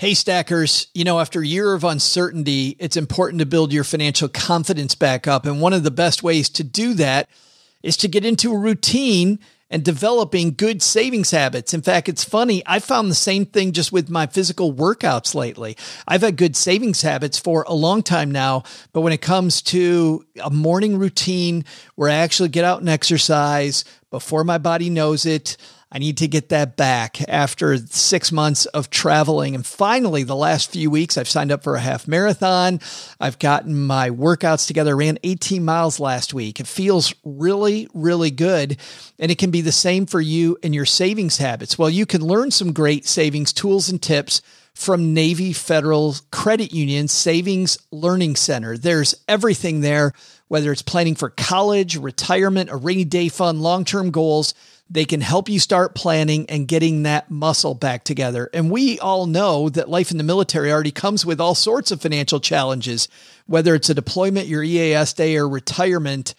[0.00, 4.28] Hey, stackers, you know, after a year of uncertainty, it's important to build your financial
[4.28, 5.44] confidence back up.
[5.44, 7.28] And one of the best ways to do that
[7.82, 11.74] is to get into a routine and developing good savings habits.
[11.74, 12.62] In fact, it's funny.
[12.64, 15.76] I found the same thing just with my physical workouts lately.
[16.06, 20.24] I've had good savings habits for a long time now, but when it comes to
[20.40, 21.64] a morning routine
[21.96, 25.56] where I actually get out and exercise before my body knows it,
[25.90, 29.54] I need to get that back after six months of traveling.
[29.54, 32.80] And finally, the last few weeks, I've signed up for a half marathon.
[33.18, 36.60] I've gotten my workouts together, ran 18 miles last week.
[36.60, 38.76] It feels really, really good.
[39.18, 41.78] And it can be the same for you and your savings habits.
[41.78, 44.42] Well, you can learn some great savings tools and tips
[44.78, 48.78] from Navy Federal Credit Union Savings Learning Center.
[48.78, 50.12] There's everything there,
[50.46, 54.54] whether it's planning for college, retirement, a rainy day fund, long term goals.
[54.90, 58.48] They can help you start planning and getting that muscle back together.
[58.54, 62.00] And we all know that life in the military already comes with all sorts of
[62.00, 63.08] financial challenges,
[63.46, 66.34] whether it's a deployment, your EAS day, or retirement.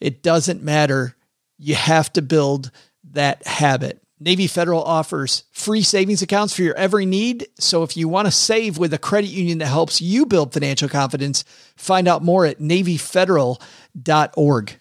[0.00, 1.16] It doesn't matter.
[1.58, 2.70] You have to build
[3.12, 4.00] that habit.
[4.20, 7.48] Navy Federal offers free savings accounts for your every need.
[7.58, 10.88] So if you want to save with a credit union that helps you build financial
[10.88, 11.44] confidence,
[11.76, 14.78] find out more at NavyFederal.org.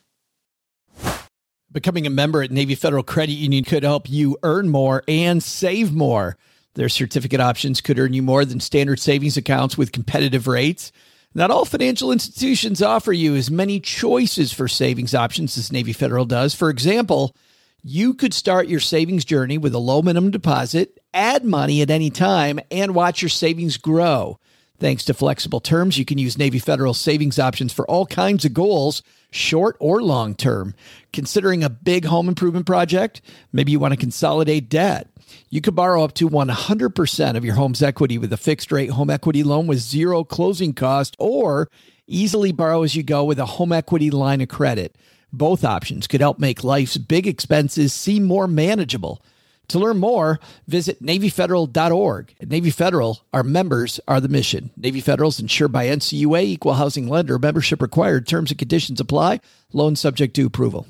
[1.73, 5.91] Becoming a member at Navy Federal Credit Union could help you earn more and save
[5.91, 6.37] more.
[6.75, 10.91] Their certificate options could earn you more than standard savings accounts with competitive rates.
[11.33, 16.25] Not all financial institutions offer you as many choices for savings options as Navy Federal
[16.25, 16.53] does.
[16.53, 17.35] For example,
[17.83, 22.11] you could start your savings journey with a low minimum deposit, add money at any
[22.11, 24.37] time, and watch your savings grow.
[24.77, 28.53] Thanks to flexible terms, you can use Navy Federal savings options for all kinds of
[28.53, 29.01] goals,
[29.33, 30.75] short or long term.
[31.11, 33.21] Considering a big home improvement project,
[33.51, 35.07] maybe you want to consolidate debt.
[35.49, 39.09] You could borrow up to 100% of your home's equity with a fixed rate home
[39.09, 41.69] equity loan with zero closing cost, or
[42.07, 44.95] easily borrow as you go with a home equity line of credit.
[45.31, 49.23] Both options could help make life's big expenses seem more manageable.
[49.69, 52.35] To learn more, visit NavyFederal.org.
[52.41, 54.71] At Navy Federal, our members are the mission.
[54.75, 59.39] Navy Federal is insured by NCUA, equal housing lender, membership required, terms and conditions apply,
[59.71, 60.85] loan subject to approval.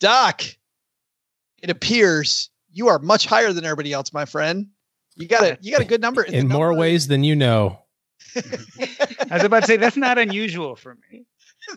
[0.00, 0.42] Doc,
[1.62, 4.68] it appears you are much higher than everybody else, my friend.
[5.16, 6.22] You got a you got a good number.
[6.22, 7.80] In more ways than you know.
[8.36, 8.42] I
[9.30, 11.26] was about to say that's not unusual for me.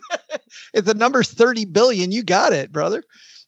[0.74, 3.02] if the number's 30 billion, you got it, brother.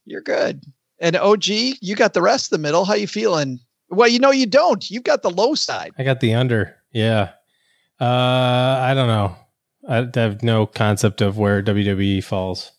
[0.04, 0.64] You're good.
[0.98, 2.84] And OG, you got the rest of the middle.
[2.84, 3.60] How you feeling?
[3.88, 4.90] Well, you know you don't.
[4.90, 5.92] You've got the low side.
[5.98, 6.76] I got the under.
[6.92, 7.32] Yeah.
[8.00, 9.36] Uh, I don't know.
[9.88, 12.72] I have no concept of where WWE falls.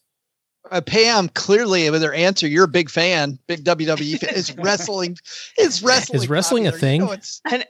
[0.70, 4.34] Uh, Pam, clearly with her answer, you're a big fan, big WWE fan.
[4.36, 5.18] Is wrestling,
[5.58, 7.02] is wrestling, Is wrestling a thing?
[7.02, 7.64] You know it's, and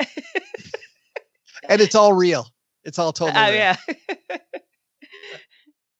[1.69, 2.47] it's all real.
[2.83, 3.39] It's all totally.
[3.39, 3.53] Oh real.
[3.53, 3.75] yeah.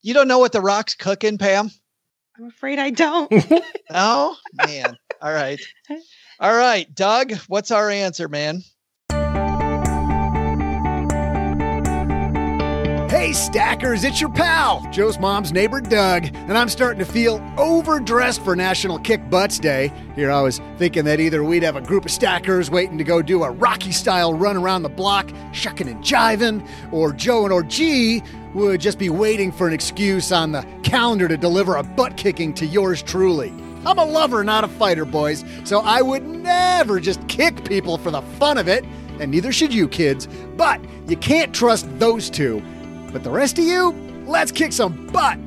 [0.01, 1.69] You don't know what the Rock's cooking, Pam?
[2.37, 3.31] I'm afraid I don't.
[3.89, 4.97] Oh man.
[5.21, 5.59] all right.
[6.39, 7.33] All right, Doug.
[7.47, 8.61] What's our answer, man?
[13.27, 18.41] Hey, stackers, it's your pal, Joe's mom's neighbor, Doug, and I'm starting to feel overdressed
[18.41, 19.91] for National Kick Butts Day.
[20.15, 23.21] Here I was thinking that either we'd have a group of stackers waiting to go
[23.21, 28.55] do a Rocky style run around the block, shucking and jiving, or Joe and OG
[28.55, 32.53] would just be waiting for an excuse on the calendar to deliver a butt kicking
[32.53, 33.49] to yours truly.
[33.85, 38.09] I'm a lover, not a fighter, boys, so I would never just kick people for
[38.09, 38.85] the fun of it,
[39.19, 40.29] and neither should you, kids.
[40.55, 42.63] But you can't trust those two.
[43.11, 43.91] But the rest of you,
[44.25, 45.37] let's kick some butt.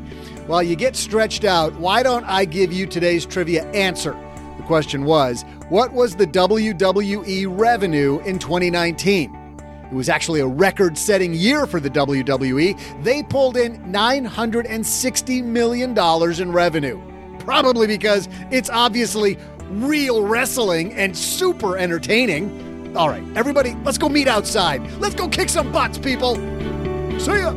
[0.47, 4.13] While you get stretched out, why don't I give you today's trivia answer?
[4.57, 9.37] The question was What was the WWE revenue in 2019?
[9.91, 13.03] It was actually a record setting year for the WWE.
[13.03, 15.99] They pulled in $960 million
[16.41, 17.01] in revenue.
[17.41, 19.37] Probably because it's obviously
[19.71, 22.97] real wrestling and super entertaining.
[22.97, 24.81] All right, everybody, let's go meet outside.
[25.01, 26.37] Let's go kick some butts, people.
[27.21, 27.53] See ya.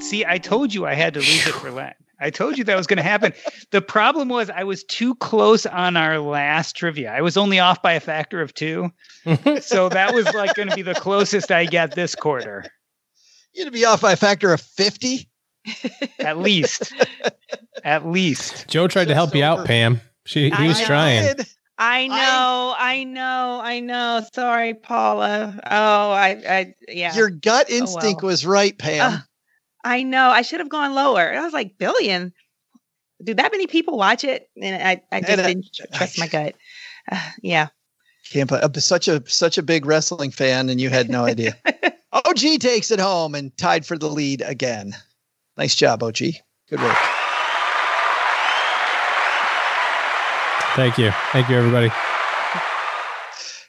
[0.00, 1.94] See, I told you I had to lose it for Len.
[2.20, 3.32] I told you that was going to happen.
[3.70, 7.12] The problem was I was too close on our last trivia.
[7.12, 8.90] I was only off by a factor of two.
[9.60, 12.64] so that was like going to be the closest I get this quarter,
[13.54, 15.28] You'd be off by a factor of 50.
[16.18, 16.92] at least.
[17.84, 18.68] At least.
[18.68, 20.00] Joe tried to help you out, Pam.
[20.24, 20.86] She he was know.
[20.86, 21.36] trying.
[21.36, 21.46] Did.
[21.78, 24.22] I know, I know, I know.
[24.34, 25.54] Sorry, Paula.
[25.64, 27.14] Oh, I, I, yeah.
[27.14, 28.30] Your gut Oh, instinct well.
[28.30, 29.12] was right, Pam.
[29.14, 29.20] Ugh.
[29.84, 30.30] I know.
[30.30, 31.32] I should have gone lower.
[31.32, 32.32] I was like, billion.
[33.22, 34.48] Do that many people watch it?
[34.60, 36.54] And I, I just And, uh, didn't trust my gut.
[37.10, 37.68] Uh, yeah.
[38.30, 41.56] Can't I'm such a such a big wrestling fan, and you had no idea.
[42.12, 44.96] OG takes it home and tied for the lead again.
[45.56, 46.18] Nice job, OG.
[46.68, 46.96] Good work.
[50.76, 51.10] Thank you.
[51.32, 51.90] Thank you, everybody.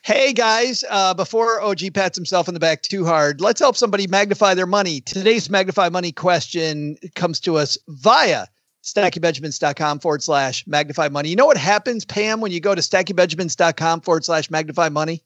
[0.04, 4.08] Hey guys, uh, before OG pats himself in the back too hard, let's help somebody
[4.08, 5.00] magnify their money.
[5.02, 8.48] Today's magnify money question comes to us via
[8.84, 11.30] stackingbenjamins.com forward slash magnify money.
[11.30, 15.24] You know what happens, Pam, when you go to stackingbenjamins.com forward slash magnify money?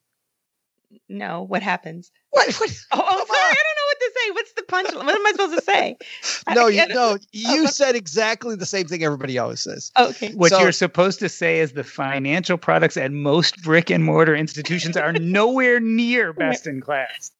[1.09, 2.11] No, what happens?
[2.29, 2.53] What?
[2.59, 3.39] what Oh, oh sorry.
[3.39, 4.31] I don't know what to say.
[4.31, 4.93] What's the punch?
[4.93, 5.97] What am I supposed to say?
[6.53, 9.91] no, you, I- no, oh, you said exactly the same thing everybody always says.
[9.97, 10.33] Okay.
[10.33, 14.35] What So- you're supposed to say is the financial products at most brick and mortar
[14.35, 17.31] institutions are nowhere near best in class.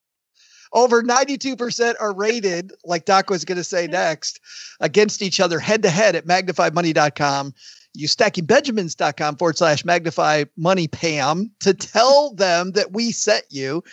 [0.74, 4.40] Over 92% are rated, like Doc was going to say next,
[4.80, 7.54] against each other head to head at magnifymoney.com.
[7.94, 13.84] Use stackingbenjamins.com forward slash magnify money Pam to tell them that we sent you.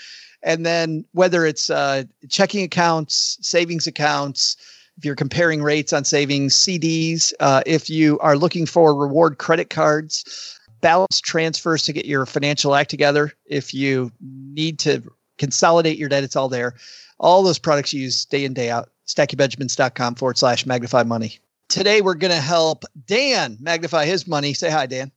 [0.43, 4.57] And then whether it's uh, checking accounts, savings accounts,
[4.97, 9.71] if you're comparing rates on savings, CDs, uh, if you are looking for reward credit
[9.71, 15.03] cards, balance transfers to get your financial act together, if you need to
[15.39, 16.75] consolidate your debt, it's all there.
[17.21, 18.91] All those products you use day in, day out.
[19.07, 21.39] StackingBenjamins.com forward slash magnify money.
[21.69, 24.53] Today we're going to help Dan magnify his money.
[24.53, 25.13] Say hi, Dan.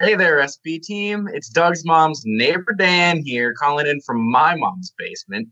[0.00, 1.28] Hey there, SB team.
[1.32, 5.48] It's Doug's mom's neighbor Dan here, calling in from my mom's basement.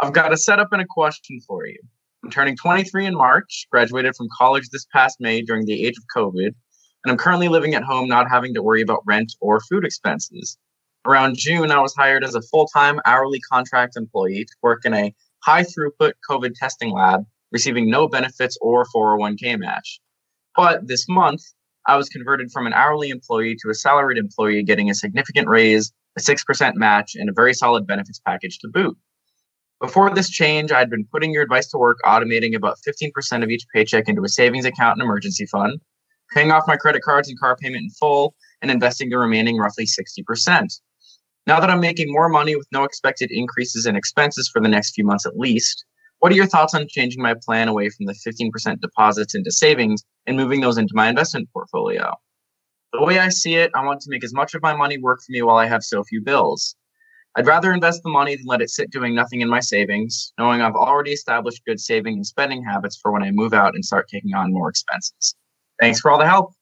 [0.00, 1.76] I've got a setup and a question for you.
[2.24, 6.04] I'm turning 23 in March, graduated from college this past May during the age of
[6.16, 9.84] COVID, and I'm currently living at home not having to worry about rent or food
[9.84, 10.56] expenses.
[11.04, 14.94] Around June, I was hired as a full time hourly contract employee to work in
[14.94, 20.00] a high throughput COVID testing lab, receiving no benefits or 401k match.
[20.56, 21.42] But this month,
[21.90, 25.92] I was converted from an hourly employee to a salaried employee, getting a significant raise,
[26.16, 28.96] a 6% match, and a very solid benefits package to boot.
[29.80, 33.66] Before this change, I'd been putting your advice to work, automating about 15% of each
[33.74, 35.80] paycheck into a savings account and emergency fund,
[36.32, 39.84] paying off my credit cards and car payment in full, and investing the remaining roughly
[39.84, 40.68] 60%.
[41.48, 44.94] Now that I'm making more money with no expected increases in expenses for the next
[44.94, 45.84] few months at least,
[46.20, 50.04] what are your thoughts on changing my plan away from the 15% deposits into savings
[50.26, 52.14] and moving those into my investment portfolio?
[52.92, 55.20] The way I see it, I want to make as much of my money work
[55.20, 56.76] for me while I have so few bills.
[57.36, 60.60] I'd rather invest the money than let it sit doing nothing in my savings, knowing
[60.60, 64.08] I've already established good saving and spending habits for when I move out and start
[64.08, 65.34] taking on more expenses.
[65.80, 66.52] Thanks for all the help.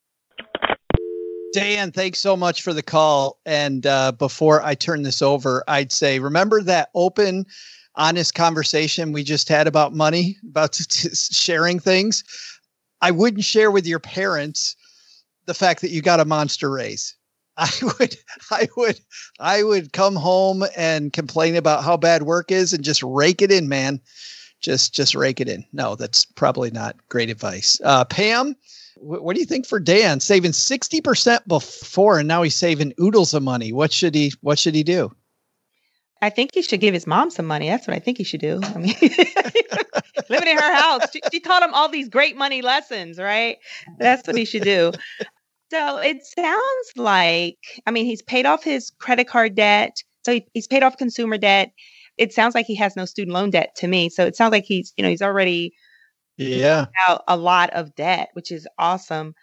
[1.52, 3.40] Dan, thanks so much for the call.
[3.46, 7.46] And uh, before I turn this over, I'd say remember that open,
[7.98, 12.24] honest conversation we just had about money, about t- sharing things.
[13.02, 14.74] I wouldn't share with your parents
[15.46, 17.14] the fact that you got a monster raise.
[17.58, 18.16] I would,
[18.52, 19.00] I would,
[19.40, 23.50] I would come home and complain about how bad work is and just rake it
[23.50, 24.00] in, man.
[24.60, 25.64] Just, just rake it in.
[25.72, 27.80] No, that's probably not great advice.
[27.84, 28.54] Uh, Pam,
[28.96, 30.20] wh- what do you think for Dan?
[30.20, 33.72] Saving sixty percent before, and now he's saving oodles of money.
[33.72, 34.32] What should he?
[34.40, 35.12] What should he do?
[36.20, 37.68] I think he should give his mom some money.
[37.68, 38.60] That's what I think he should do.
[38.62, 38.94] I mean,
[40.28, 43.58] living in her house, she, she taught him all these great money lessons, right?
[43.98, 44.92] That's what he should do.
[45.70, 49.96] So it sounds like, I mean, he's paid off his credit card debt.
[50.24, 51.72] So he, he's paid off consumer debt.
[52.16, 54.08] It sounds like he has no student loan debt to me.
[54.08, 55.74] So it sounds like he's, you know, he's already
[56.36, 59.34] Yeah, out a lot of debt, which is awesome.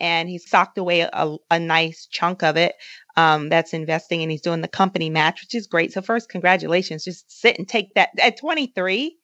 [0.00, 2.74] And he's socked away a, a nice chunk of it.
[3.16, 5.92] Um, that's investing and he's doing the company match, which is great.
[5.92, 7.04] So first, congratulations.
[7.04, 9.16] Just sit and take that at 23.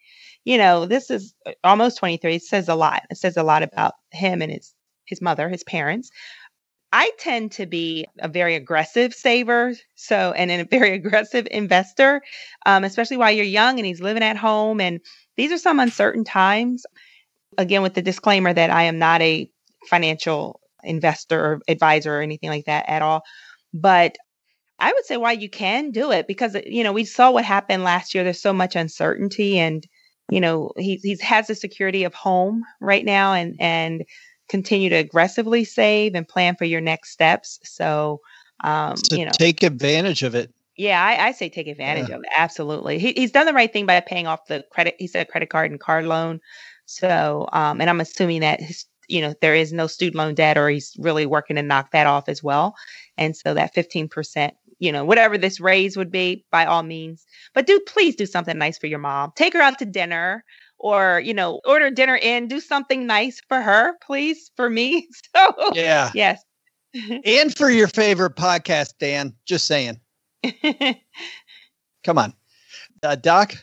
[0.44, 2.36] You know, this is uh, almost 23.
[2.36, 3.02] It says a lot.
[3.10, 4.74] It says a lot about him and his
[5.06, 6.10] his mother, his parents.
[6.92, 12.22] I tend to be a very aggressive saver, so and a very aggressive investor,
[12.64, 14.80] um, especially while you're young and he's living at home.
[14.80, 15.00] And
[15.36, 16.86] these are some uncertain times.
[17.58, 19.50] Again, with the disclaimer that I am not a
[19.88, 23.22] financial investor or advisor or anything like that at all.
[23.72, 24.16] But
[24.78, 27.84] I would say why you can do it because you know we saw what happened
[27.84, 28.24] last year.
[28.24, 29.86] There's so much uncertainty, and
[30.28, 34.04] you know he he has the security of home right now, and and
[34.48, 37.58] continue to aggressively save and plan for your next steps.
[37.64, 38.20] So,
[38.62, 40.52] um, so you know, take advantage of it.
[40.76, 42.28] yeah, I, I say take advantage of it.
[42.36, 42.98] Absolutely.
[42.98, 44.96] He, he's done the right thing by paying off the credit.
[44.98, 46.40] He said credit card and car loan.
[46.84, 50.58] So, um, and I'm assuming that his, you know, there is no student loan debt
[50.58, 52.74] or he's really working to knock that off as well.
[53.16, 57.24] And so that 15%, you know, whatever this raise would be, by all means.
[57.54, 59.32] But do please do something nice for your mom.
[59.36, 60.44] Take her out to dinner
[60.78, 65.08] or, you know, order dinner in, do something nice for her, please, for me.
[65.34, 66.10] So, Yeah.
[66.14, 66.42] yes.
[67.24, 69.34] and for your favorite podcast, Dan.
[69.46, 70.00] Just saying.
[72.04, 72.34] Come on.
[73.02, 73.54] Uh, Doc?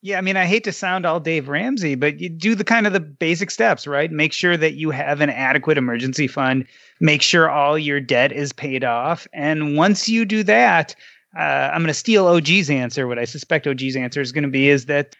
[0.00, 2.86] Yeah, I mean, I hate to sound all Dave Ramsey, but you do the kind
[2.86, 4.10] of the basic steps, right?
[4.12, 6.66] Make sure that you have an adequate emergency fund.
[7.00, 9.26] Make sure all your debt is paid off.
[9.32, 10.94] And once you do that,
[11.36, 11.40] uh,
[11.72, 13.08] I'm going to steal OG's answer.
[13.08, 15.16] What I suspect OG's answer is going to be is that,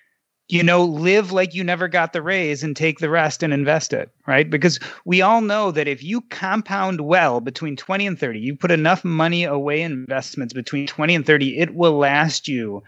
[0.47, 3.93] you know, live like you never got the raise and take the rest and invest
[3.93, 4.49] it, right?
[4.49, 8.71] Because we all know that if you compound well between 20 and 30, you put
[8.71, 12.85] enough money away in investments between 20 and 30, it will last you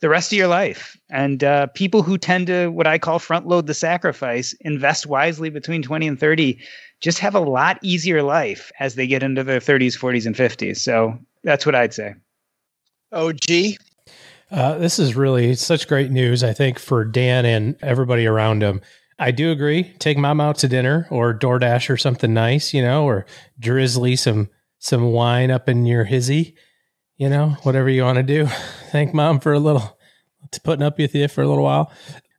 [0.00, 0.98] the rest of your life.
[1.10, 5.50] And uh, people who tend to what I call front load the sacrifice, invest wisely
[5.50, 6.58] between 20 and 30,
[7.00, 10.78] just have a lot easier life as they get into their 30s, 40s, and 50s.
[10.78, 12.14] So that's what I'd say.
[13.12, 13.76] OG?
[14.50, 18.80] Uh, this is really such great news, I think, for Dan and everybody around him.
[19.18, 19.84] I do agree.
[19.98, 23.26] Take mom out to dinner or DoorDash or something nice, you know, or
[23.60, 24.48] Drizly some
[24.78, 26.54] some wine up in your hizzy,
[27.20, 28.46] you know, whatever you want to do.
[28.90, 29.98] Thank mom for a little
[30.64, 31.92] putting up with you for a little while.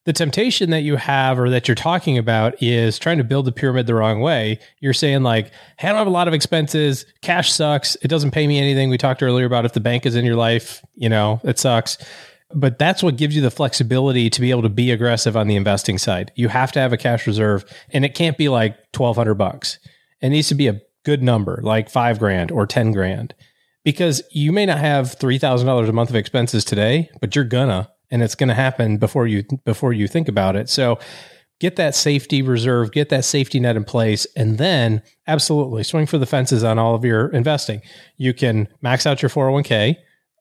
[0.05, 3.51] The temptation that you have or that you're talking about is trying to build the
[3.51, 4.59] pyramid the wrong way.
[4.79, 7.05] You're saying like, "Hey, I don't have a lot of expenses.
[7.21, 7.95] Cash sucks.
[8.01, 10.35] It doesn't pay me anything." We talked earlier about if the bank is in your
[10.35, 11.99] life, you know, it sucks.
[12.51, 15.55] But that's what gives you the flexibility to be able to be aggressive on the
[15.55, 16.31] investing side.
[16.35, 17.63] You have to have a cash reserve
[17.93, 19.77] and it can't be like 1200 bucks.
[20.21, 23.35] It needs to be a good number, like 5 grand or 10 grand.
[23.83, 28.21] Because you may not have $3,000 a month of expenses today, but you're gonna and
[28.21, 30.69] it's going to happen before you before you think about it.
[30.69, 30.99] So
[31.59, 36.17] get that safety reserve, get that safety net in place, and then absolutely swing for
[36.17, 37.81] the fences on all of your investing.
[38.17, 39.95] You can max out your 401k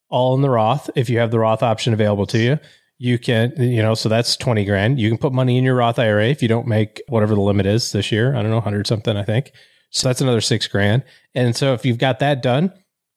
[0.08, 2.58] all in the Roth if you have the Roth option available to you.
[2.98, 5.00] You can, you know, so that's 20 grand.
[5.00, 7.64] You can put money in your Roth IRA if you don't make whatever the limit
[7.64, 8.34] is this year.
[8.34, 9.52] I don't know, 100 something, I think.
[9.90, 11.04] So that's another six grand.
[11.34, 12.72] And so if you've got that done,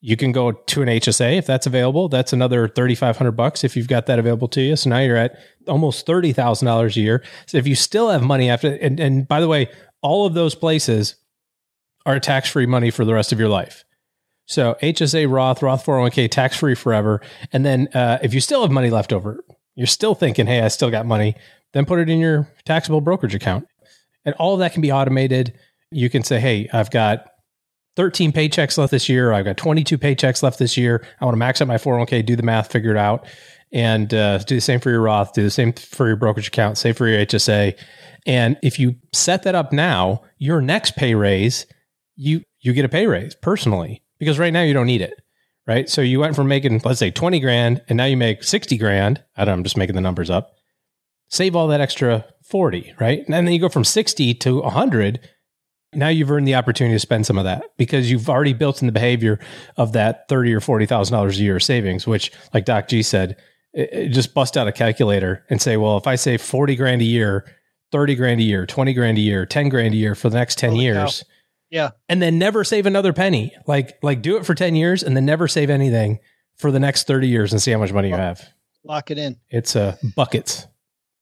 [0.05, 2.09] you can go to an HSA if that's available.
[2.09, 4.75] That's another 3,500 bucks if you've got that available to you.
[4.75, 7.23] So now you're at almost $30,000 a year.
[7.45, 9.69] So if you still have money after, and, and by the way,
[10.01, 11.15] all of those places
[12.05, 13.85] are tax free money for the rest of your life.
[14.45, 17.21] So HSA, Roth, Roth 401k, tax free forever.
[17.53, 19.41] And then uh, if you still have money left over,
[19.75, 21.35] you're still thinking, hey, I still got money,
[21.71, 23.69] then put it in your taxable brokerage account.
[24.25, 25.57] And all of that can be automated.
[25.91, 27.25] You can say, hey, I've got
[27.95, 29.33] 13 paychecks left this year.
[29.33, 31.05] I've got 22 paychecks left this year.
[31.19, 33.25] I want to max out my 401k, do the math, figure it out,
[33.71, 36.77] and uh, do the same for your Roth, do the same for your brokerage account,
[36.77, 37.77] same for your HSA.
[38.25, 41.65] And if you set that up now, your next pay raise,
[42.15, 45.21] you you get a pay raise personally because right now you don't need it,
[45.67, 45.89] right?
[45.89, 49.23] So you went from making let's say 20 grand and now you make 60 grand.
[49.35, 50.51] I don't, I'm just making the numbers up.
[51.29, 53.23] Save all that extra 40, right?
[53.25, 55.19] And then you go from 60 to 100
[55.95, 58.85] now you've earned the opportunity to spend some of that because you've already built in
[58.87, 59.39] the behavior
[59.77, 62.05] of that thirty or forty thousand dollars a year savings.
[62.07, 63.37] Which, like Doc G said,
[63.73, 67.01] it, it just bust out a calculator and say, well, if I save forty grand
[67.01, 67.45] a year,
[67.91, 70.57] thirty grand a year, twenty grand a year, ten grand a year for the next
[70.57, 71.29] ten Holy years, cow.
[71.69, 71.89] Yeah.
[72.09, 75.25] and then never save another penny, like like do it for ten years and then
[75.25, 76.19] never save anything
[76.57, 78.47] for the next thirty years and see how much money you have.
[78.83, 79.37] Lock it in.
[79.49, 80.67] It's uh, buckets.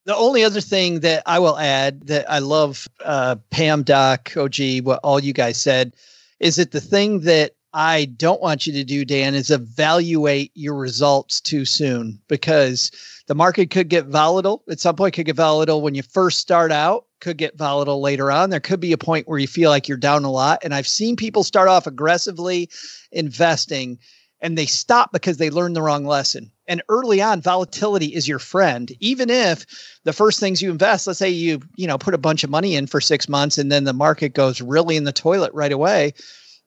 [0.06, 4.82] The only other thing that I will add that I love, uh, Pam, Doc, OG,
[4.84, 5.96] what all you guys said,
[6.40, 10.76] is that the thing that I don't want you to do, Dan, is evaluate your
[10.76, 12.92] results too soon because
[13.28, 14.64] the market could get volatile.
[14.70, 18.32] At some point, could get volatile when you first start out, could get volatile later
[18.32, 18.50] on.
[18.50, 20.60] There could be a point where you feel like you're down a lot.
[20.64, 22.70] And I've seen people start off aggressively
[23.12, 24.00] investing
[24.42, 26.52] and they stop because they learned the wrong lesson.
[26.72, 28.90] And early on, volatility is your friend.
[29.02, 29.66] Even if
[30.06, 32.78] the first things you invest, let's say you, you know, put a bunch of money
[32.78, 36.14] in for six months and then the market goes really in the toilet right away,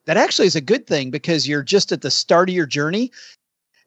[0.05, 3.12] that actually is a good thing because you're just at the start of your journey.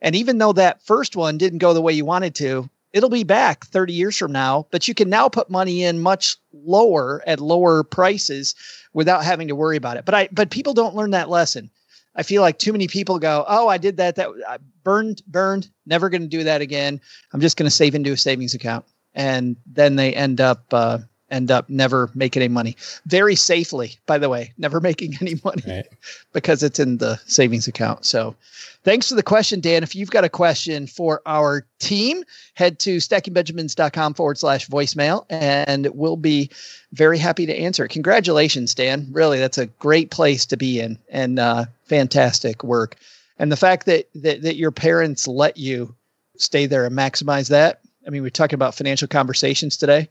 [0.02, 3.24] And even though that first one didn't go the way you wanted to, it'll be
[3.24, 7.40] back 30 years from now, but you can now put money in much lower at
[7.40, 8.56] lower prices
[8.92, 10.06] without having to worry about it.
[10.06, 11.70] But I but people don't learn that lesson.
[12.18, 14.16] I feel like too many people go, "Oh, I did that.
[14.16, 15.70] That I burned, burned.
[15.86, 17.00] Never going to do that again.
[17.32, 21.00] I'm just going to save into a savings account." And then they end up uh,
[21.30, 22.76] end up never making any money.
[23.06, 25.88] Very safely, by the way, never making any money Right.
[26.34, 28.06] because it's in the savings account.
[28.06, 28.36] So
[28.84, 29.84] thanks for the question, Dan.
[29.84, 32.24] If you've got a question for our team,
[32.54, 36.50] head to stackingbenjamins.com forward slash voicemail and we'll be
[36.94, 37.90] very happy to answer it.
[37.90, 39.08] Congratulations, Dan.
[39.12, 42.96] Really, that's a great place to be in and uh, fantastic work.
[43.40, 45.94] And the fact that, that that your parents let you
[46.38, 47.82] stay there and maximize that.
[48.06, 50.10] I mean, we're talking about financial conversations today.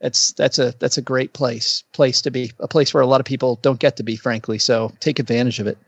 [0.00, 2.52] That's that's a that's a great place place to be.
[2.60, 4.58] A place where a lot of people don't get to be, frankly.
[4.58, 5.78] So take advantage of it.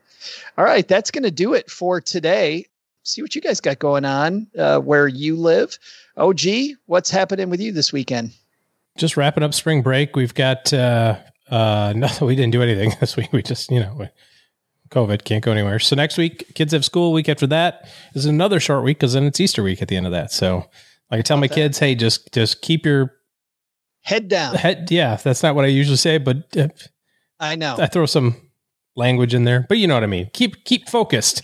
[0.58, 2.66] All right, that's going to do it for today.
[3.04, 5.78] See what you guys got going on uh, where you live.
[6.16, 6.40] OG,
[6.86, 8.32] what's happening with you this weekend?
[8.98, 10.16] Just wrapping up spring break.
[10.16, 11.16] We've got uh
[11.48, 13.32] uh no, we didn't do anything this week.
[13.32, 14.08] We just, you know, we-
[14.90, 15.78] COVID can't go anywhere.
[15.78, 17.12] So next week, kids have school.
[17.12, 20.06] Week after that is another short week because then it's Easter week at the end
[20.06, 20.32] of that.
[20.32, 20.68] So
[21.10, 23.14] like I tell my kids, hey, just just keep your
[24.02, 24.54] Head down.
[24.54, 24.88] head.
[24.90, 26.68] Yeah, that's not what I usually say, but uh,
[27.38, 27.76] I know.
[27.78, 28.36] I throw some
[28.96, 29.66] language in there.
[29.68, 30.30] But you know what I mean.
[30.32, 31.42] Keep keep focused.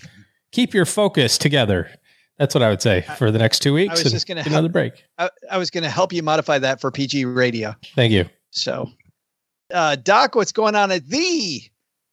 [0.53, 1.91] Keep your focus together.
[2.39, 3.91] That's what I would say for the next two weeks.
[3.91, 5.05] I was and just going get to another break.
[5.19, 7.75] I, I was going to help you modify that for PG Radio.
[7.95, 8.27] Thank you.
[8.51, 8.91] So,
[9.73, 11.63] uh, Doc, what's going on at the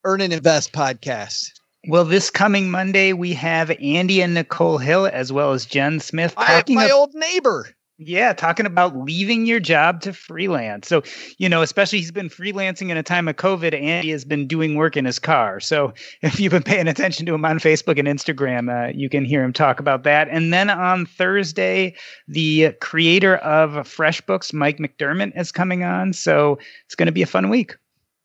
[0.06, 1.52] Earn and Invest podcast?
[1.90, 6.34] Well, this coming Monday, we have Andy and Nicole Hill as well as Jen Smith
[6.38, 7.68] I have my ab- old neighbor.
[7.99, 10.88] Yeah, talking about leaving your job to freelance.
[10.88, 11.03] So,
[11.38, 13.74] you know, especially he's been freelancing in a time of COVID.
[13.80, 15.60] and he has been doing work in his car.
[15.60, 15.94] So,
[16.24, 19.44] if you've been paying attention to him on Facebook and Instagram, uh, you can hear
[19.44, 20.28] him talk about that.
[20.30, 21.95] And then on Thursday,
[22.28, 26.14] the creator of FreshBooks, Mike McDermott, is coming on.
[26.14, 27.76] So, it's going to be a fun week.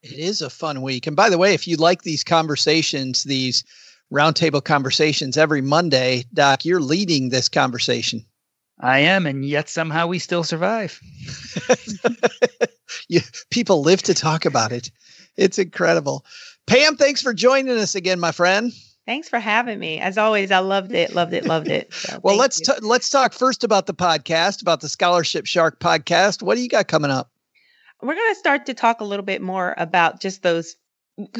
[0.02, 1.06] It is a fun week.
[1.06, 3.64] And by the way, if you like these conversations, these
[4.10, 8.24] roundtable conversations every Monday, Doc, you're leading this conversation.
[8.80, 11.00] I am, and yet somehow we still survive.
[13.08, 14.90] you, people live to talk about it.
[15.36, 16.24] It's incredible.
[16.66, 18.72] Pam, thanks for joining us again, my friend.
[19.06, 19.98] Thanks for having me.
[19.98, 21.92] As always, I loved it, loved it, loved it.
[21.94, 26.42] So Well, let's t- let's talk first about the podcast, about the Scholarship Shark podcast.
[26.42, 27.30] What do you got coming up?
[28.02, 30.76] we're going to start to talk a little bit more about just those.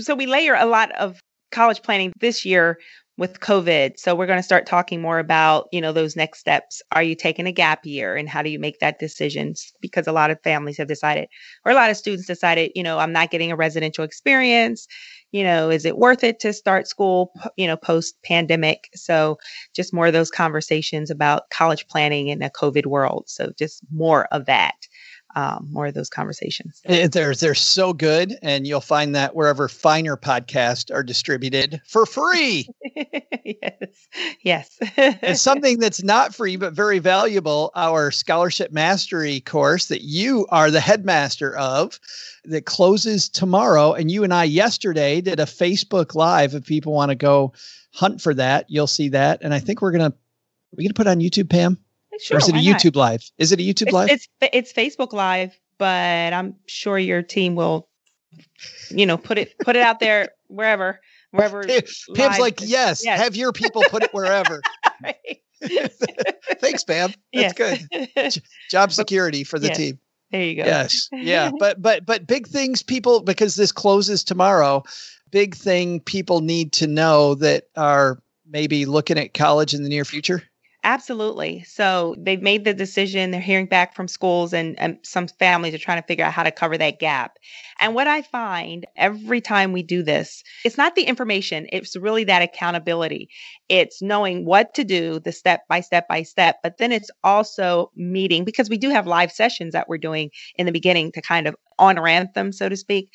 [0.01, 1.21] So we layer a lot of
[1.53, 2.79] college planning this year
[3.19, 3.99] with COVID.
[3.99, 6.81] So we're going to start talking more about, you know, those next steps.
[6.93, 9.55] Are you taking a gap year and how do you make that decision?
[9.81, 11.29] Because a lot of families have decided,
[11.65, 14.87] or a lot of students decided, you know, I'm not getting a residential experience.
[15.33, 18.89] You know, is it worth it to start school, you know, post pandemic?
[18.95, 19.37] So
[19.75, 23.25] just more of those conversations about college planning in a COVID world.
[23.27, 24.77] So just more of that,
[25.35, 26.81] um, more of those conversations.
[26.85, 32.69] They're they're so good, and you'll find that wherever finer podcasts are distributed for free.
[33.45, 33.73] yes.
[34.43, 34.79] Yes.
[34.97, 40.71] and something that's not free but very valuable our scholarship mastery course that you are
[40.71, 41.99] the headmaster of
[42.45, 47.11] that closes tomorrow and you and i yesterday did a facebook live if people want
[47.11, 47.53] to go
[47.93, 50.13] hunt for that you'll see that and i think we're gonna
[50.77, 51.79] we gonna put it on youtube pam
[52.21, 52.81] Sure, or is it a why not?
[52.81, 56.99] youtube live is it a youtube it's, live It's it's Facebook Live, but I'm sure
[56.99, 57.89] your team will,
[58.91, 61.01] you know, put it put it out there wherever
[61.31, 61.63] wherever.
[61.65, 61.83] Pam-
[62.15, 64.61] pam's like is- yes, have your people put it wherever
[66.61, 67.87] thanks pam that's Yes.
[67.89, 69.77] good job security for the Yes.
[69.77, 69.99] team
[70.31, 70.65] There you go.
[70.65, 71.09] Yes.
[71.13, 71.51] Yeah.
[71.59, 74.83] but but but big things people because this closes tomorrow,
[75.31, 80.05] big thing people need to know that are maybe looking at college in the near
[80.05, 80.43] future.
[80.89, 81.65] Absolutely.
[81.65, 83.31] So they've made the decision.
[83.31, 86.45] They're hearing back from schools, and, and some families are trying to figure out how
[86.45, 87.33] to cover that gap.
[87.79, 92.25] And what I find every time we do this, it's not the information, it's really
[92.25, 93.29] that accountability.
[93.69, 97.91] It's knowing what to do, the step by step by step, but then it's also
[97.95, 101.47] meeting because we do have live sessions that we're doing in the beginning to kind
[101.47, 103.11] of on ramp them, so to speak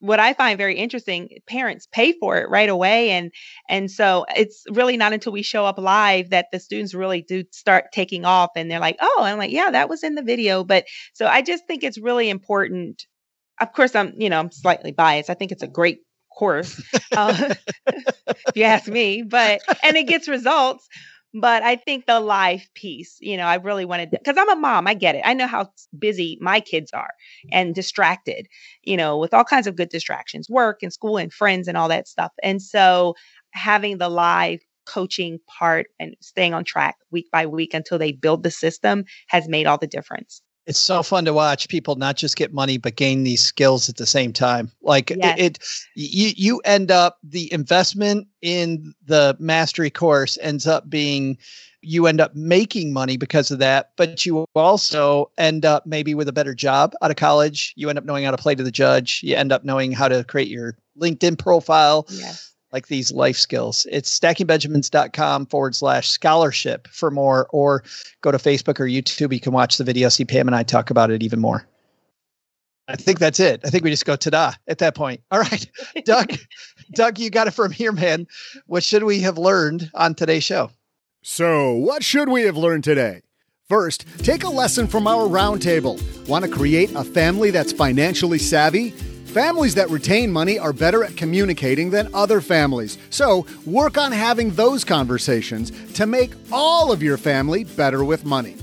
[0.00, 3.10] what I find very interesting, parents pay for it right away.
[3.10, 3.30] And
[3.68, 7.44] and so it's really not until we show up live that the students really do
[7.52, 10.64] start taking off and they're like, oh, I'm like, yeah, that was in the video.
[10.64, 13.04] But so I just think it's really important.
[13.60, 15.28] Of course, I'm, you know, I'm slightly biased.
[15.28, 15.98] I think it's a great
[16.36, 16.82] course,
[17.14, 17.54] uh,
[17.86, 20.88] if you ask me, but and it gets results.
[21.32, 24.88] But I think the live piece, you know, I really wanted because I'm a mom.
[24.88, 25.22] I get it.
[25.24, 27.10] I know how busy my kids are
[27.52, 28.48] and distracted,
[28.82, 31.88] you know, with all kinds of good distractions, work and school and friends and all
[31.88, 32.32] that stuff.
[32.42, 33.14] And so
[33.52, 38.42] having the live coaching part and staying on track week by week until they build
[38.42, 40.42] the system has made all the difference.
[40.66, 43.96] It's so fun to watch people not just get money but gain these skills at
[43.96, 44.70] the same time.
[44.82, 45.38] Like Yes.
[45.38, 45.58] it, it
[45.94, 51.38] you you end up the investment in the mastery course ends up being
[51.82, 56.28] you end up making money because of that, but you also end up maybe with
[56.28, 57.72] a better job out of college.
[57.74, 59.22] You end up knowing how to play to the judge.
[59.22, 62.52] You end up knowing how to create your LinkedIn profile Yes.
[62.72, 63.86] Like these life skills.
[63.90, 67.82] It's stackingbenjamins.com forward slash scholarship for more, or
[68.20, 69.32] go to Facebook or YouTube.
[69.32, 71.66] You can watch the video, see Pam and I talk about it even more.
[72.88, 73.60] I think that's it.
[73.64, 75.20] I think we just go ta-da at that point.
[75.30, 75.70] All right,
[76.04, 76.32] Doug,
[76.92, 78.26] Doug, you got it from here, man.
[78.66, 80.70] What should we have learned on today's show?
[81.22, 83.22] So, what should we have learned today?
[83.68, 86.00] First, take a lesson from our roundtable.
[86.26, 88.92] Want to create a family that's financially savvy?
[89.30, 92.98] Families that retain money are better at communicating than other families.
[93.10, 98.56] So, work on having those conversations to make all of your family better with money.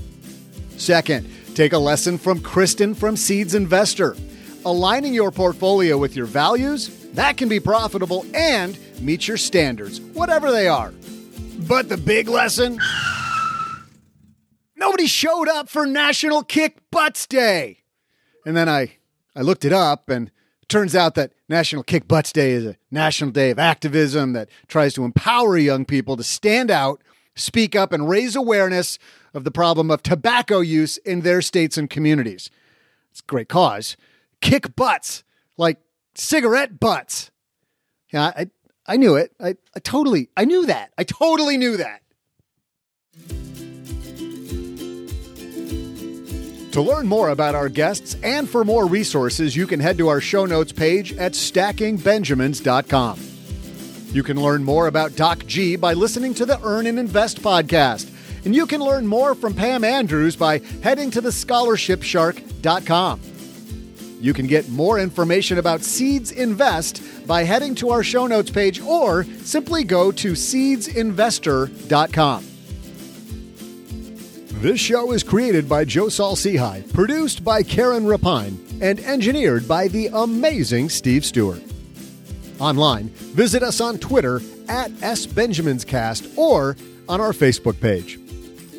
[0.76, 4.14] Second, take a lesson from Kristen from Seeds Investor.
[4.66, 10.52] Aligning your portfolio with your values, that can be profitable and meet your standards, whatever
[10.52, 10.92] they are.
[11.60, 12.78] But the big lesson?
[14.76, 17.84] Nobody showed up for National Kick Butts Day.
[18.44, 18.98] And then I,
[19.34, 20.30] I looked it up, and
[20.68, 24.94] turns out that National Kick Butts Day is a national day of activism that tries
[24.94, 27.02] to empower young people to stand out,
[27.34, 28.98] speak up, and raise awareness
[29.34, 32.50] of the problem of tobacco use in their states and communities.
[33.10, 33.96] It's a great cause.
[34.40, 35.24] Kick butts,
[35.56, 35.78] like
[36.14, 37.30] cigarette butts.
[38.12, 38.50] Yeah, I,
[38.86, 39.32] I knew it.
[39.40, 40.92] I, I totally, I knew that.
[40.96, 42.02] I totally knew that.
[46.72, 50.20] To learn more about our guests and for more resources, you can head to our
[50.20, 53.20] show notes page at stackingbenjamins.com.
[54.12, 58.10] You can learn more about Doc G by listening to the Earn and Invest podcast.
[58.44, 63.20] And you can learn more from Pam Andrews by heading to the scholarshipshark.com.
[64.20, 68.80] You can get more information about Seeds Invest by heading to our show notes page
[68.80, 72.44] or simply go to seedsinvestor.com.
[74.60, 80.08] This show is created by Joe Saul-Sehy, produced by Karen Rapine, and engineered by the
[80.12, 81.62] amazing Steve Stewart.
[82.58, 86.76] Online, visit us on Twitter at SBenjaminsCast or
[87.08, 88.18] on our Facebook page.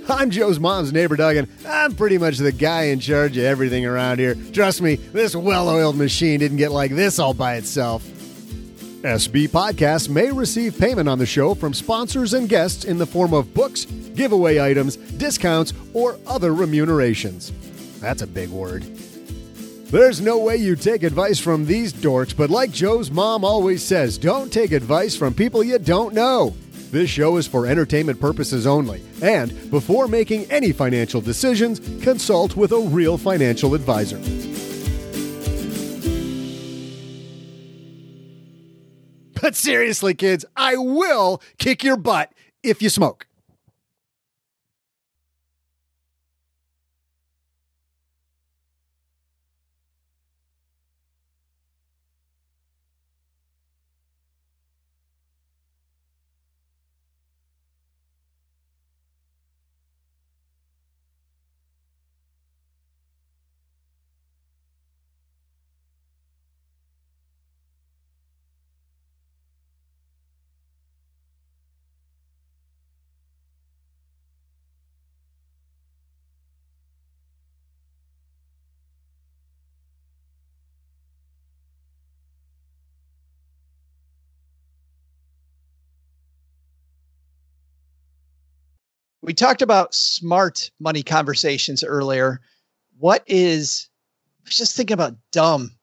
[0.10, 3.86] I'm Joe's mom's neighbor, Doug, and I'm pretty much the guy in charge of everything
[3.86, 4.36] around here.
[4.52, 8.04] Trust me, this well oiled machine didn't get like this all by itself.
[8.04, 13.34] SB Podcasts may receive payment on the show from sponsors and guests in the form
[13.34, 13.86] of books,
[14.20, 17.54] giveaway items, discounts, or other remunerations.
[18.02, 18.84] That's a big word.
[18.84, 24.18] There's no way you take advice from these dorks, but like Joe's mom always says,
[24.18, 26.54] don't take advice from people you don't know.
[26.92, 32.74] This show is for entertainment purposes only, and before making any financial decisions, consult with
[32.74, 34.18] a real financial advisor.
[39.42, 43.29] But seriously, kids, I will kick your butt if you smoke.
[89.30, 92.42] We talked about smart money conversations earlier.
[92.98, 93.88] What is,
[94.40, 95.78] I was just thinking about dumb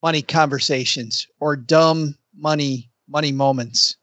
[0.00, 3.96] money conversations or dumb money money moments.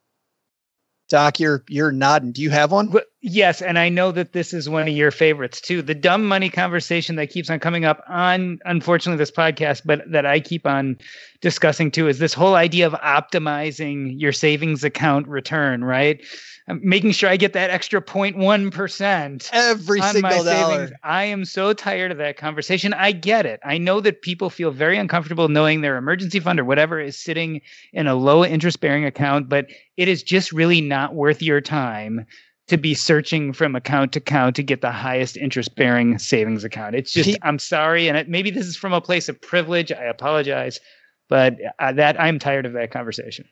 [1.08, 2.34] Doc, you're you're nodding.
[2.34, 2.94] Do you have one?
[3.24, 5.84] Yes, and I know that this is one of your favorites too.
[5.84, 10.26] The dumb money conversation that keeps on coming up on, unfortunately, this podcast, but that
[10.26, 10.98] I keep on
[11.40, 16.20] discussing too, is this whole idea of optimizing your savings account return, right?
[16.68, 20.74] Um, making sure I get that extra 0.1% Every on single my dollar.
[20.74, 20.92] savings.
[21.04, 22.92] I am so tired of that conversation.
[22.94, 23.60] I get it.
[23.64, 27.62] I know that people feel very uncomfortable knowing their emergency fund or whatever is sitting
[27.94, 32.26] in a low interest bearing account, but it is just really not worth your time
[32.72, 36.96] to be searching from account to account to get the highest interest bearing savings account.
[36.96, 38.08] It's just, I'm sorry.
[38.08, 39.92] And it, maybe this is from a place of privilege.
[39.92, 40.80] I apologize,
[41.28, 43.46] but uh, that I'm tired of that conversation.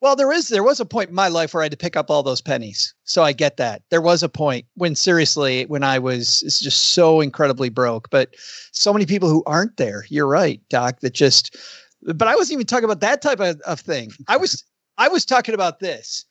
[0.00, 1.94] Well, there is there was a point in my life where I had to pick
[1.94, 2.94] up all those pennies.
[3.04, 3.82] So I get that.
[3.90, 8.34] There was a point when seriously when I was it's just so incredibly broke, but
[8.72, 10.06] so many people who aren't there.
[10.08, 11.54] You're right, doc, that just
[12.00, 14.10] but I wasn't even talking about that type of, of thing.
[14.26, 14.64] I was
[14.96, 16.24] I was talking about this.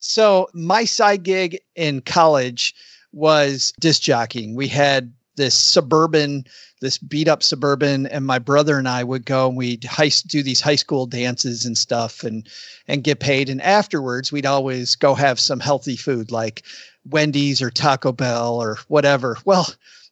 [0.00, 2.74] So my side gig in college
[3.12, 4.54] was disc jockeying.
[4.54, 6.44] We had this suburban,
[6.80, 10.42] this beat up suburban, and my brother and I would go and we'd high, do
[10.42, 12.48] these high school dances and stuff, and
[12.86, 13.48] and get paid.
[13.48, 16.64] And afterwards, we'd always go have some healthy food like
[17.08, 19.38] Wendy's or Taco Bell or whatever.
[19.44, 19.66] Well,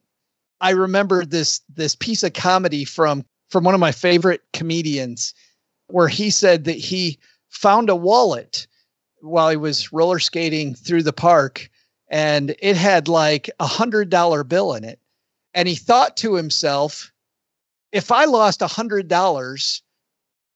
[0.61, 5.33] I remember this, this piece of comedy from, from one of my favorite comedians
[5.87, 7.19] where he said that he
[7.49, 8.65] found a wallet
[9.19, 11.69] while he was roller skating through the park
[12.09, 14.99] and it had like a hundred dollar bill in it.
[15.53, 17.11] And he thought to himself,
[17.91, 19.81] if I lost a hundred dollars,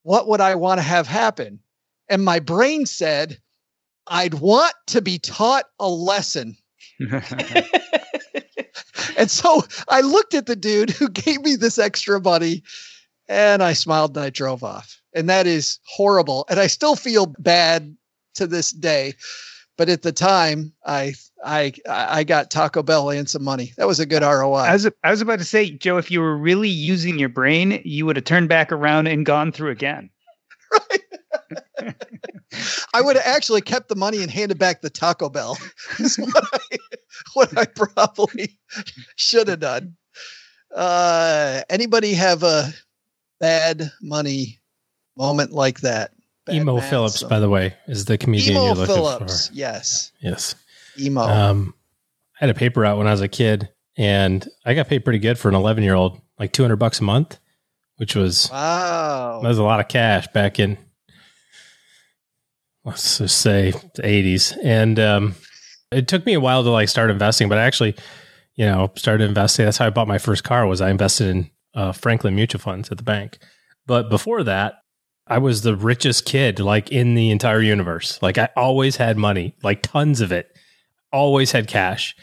[0.04, 1.60] what would I want to have happen?
[2.10, 3.40] And my brain said,
[4.08, 6.56] I'd want to be taught a lesson.
[9.18, 12.64] and so I looked at the dude who gave me this extra money
[13.28, 15.02] and I smiled and I drove off.
[15.14, 16.46] And that is horrible.
[16.50, 17.96] And I still feel bad
[18.36, 19.14] to this day.
[19.78, 23.74] But at the time, I I I got Taco Bell and some money.
[23.78, 24.56] That was a good ROI.
[24.56, 27.82] I was I was about to say, Joe, if you were really using your brain,
[27.84, 30.10] you would have turned back around and gone through again.
[32.94, 35.58] I would have actually kept the money and handed back the Taco Bell.
[36.00, 36.78] Is what I,
[37.34, 38.58] what I probably
[39.16, 39.96] should have done.
[40.74, 42.70] Uh, anybody have a
[43.40, 44.60] bad money
[45.16, 46.12] moment like that?
[46.46, 49.48] Bad Emo math, Phillips, so- by the way, is the comedian Emo you're looking Phillips,
[49.48, 49.54] for.
[49.54, 50.12] yes.
[50.22, 50.56] Yes.
[51.00, 51.22] Emo.
[51.22, 51.74] Um,
[52.40, 55.20] I had a paper out when I was a kid, and I got paid pretty
[55.20, 57.40] good for an 11 year old, like 200 bucks a month,
[57.98, 59.40] which was wow.
[59.42, 60.78] that was a lot of cash back in
[62.86, 64.58] let's just say the 80s.
[64.64, 65.36] And um,
[65.92, 67.96] it took me a while to like start investing, but I actually,
[68.56, 69.66] you know, started investing.
[69.66, 70.66] That's how I bought my first car.
[70.68, 73.38] Was I invested in uh, Franklin mutual funds at the bank.
[73.86, 74.76] But before that,
[75.28, 78.20] I was the richest kid like in the entire universe.
[78.22, 80.48] Like I always had money, like tons of it.
[81.12, 82.16] Always had cash.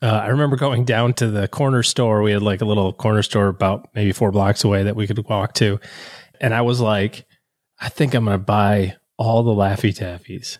[0.00, 2.22] Uh, I remember going down to the corner store.
[2.22, 5.24] We had like a little corner store about maybe four blocks away that we could
[5.28, 5.78] walk to.
[6.40, 7.24] And I was like,
[7.80, 10.58] I think I'm going to buy all the Laffy Taffies.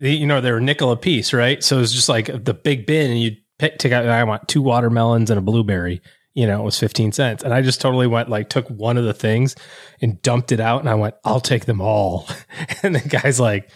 [0.00, 1.62] The- You know, they were nickel a piece, right?
[1.62, 4.48] So it was just like the big bin, and you'd pick, take out, I want
[4.48, 6.00] two watermelons and a blueberry.
[6.34, 7.42] You know, it was 15 cents.
[7.42, 9.56] And I just totally went like, took one of the things
[10.02, 10.80] and dumped it out.
[10.80, 12.28] And I went, I'll take them all.
[12.82, 13.70] and the guy's like,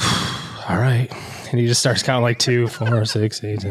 [0.00, 1.08] all right.
[1.50, 3.64] And he just starts counting like two, four, six, eight,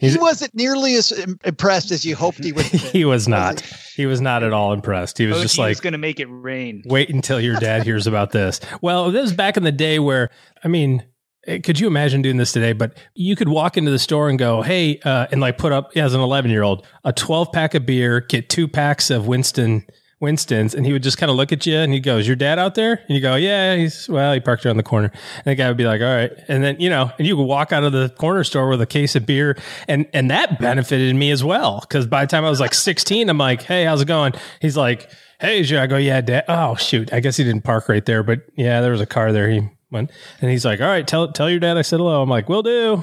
[0.00, 1.12] and he wasn't nearly as
[1.44, 2.64] impressed as you hoped he would.
[2.66, 2.90] have been.
[2.92, 3.60] he was not.
[3.96, 5.18] He was not at all impressed.
[5.18, 6.82] He was Oh, just like, was going to make it rain.
[6.86, 8.60] wait until your dad hears about this.
[8.82, 10.30] Well, this was back in the day where,
[10.64, 11.04] I mean,
[11.46, 12.72] eh, could you imagine doing this today?
[12.72, 15.90] But you could walk into the store and go, hey, uh, and like put up
[15.96, 19.84] as an 11 year old a 12 pack of beer, get two packs of Winston.
[20.20, 22.58] Winston's, and he would just kind of look at you and he goes, Your dad
[22.58, 23.00] out there?
[23.08, 25.10] And you go, Yeah, he's well, he parked around the corner.
[25.36, 26.30] And the guy would be like, All right.
[26.46, 28.86] And then, you know, and you could walk out of the corner store with a
[28.86, 29.56] case of beer.
[29.88, 31.80] And and that benefited me as well.
[31.88, 34.34] Cause by the time I was like 16, I'm like, Hey, how's it going?
[34.60, 35.10] He's like,
[35.40, 35.60] Hey.
[35.78, 36.44] I go, Yeah, dad.
[36.48, 37.12] Oh, shoot.
[37.14, 39.48] I guess he didn't park right there, but yeah, there was a car there.
[39.50, 40.10] He went
[40.42, 42.20] and he's like, All right, tell tell your dad I said hello.
[42.20, 43.02] I'm like, Will do.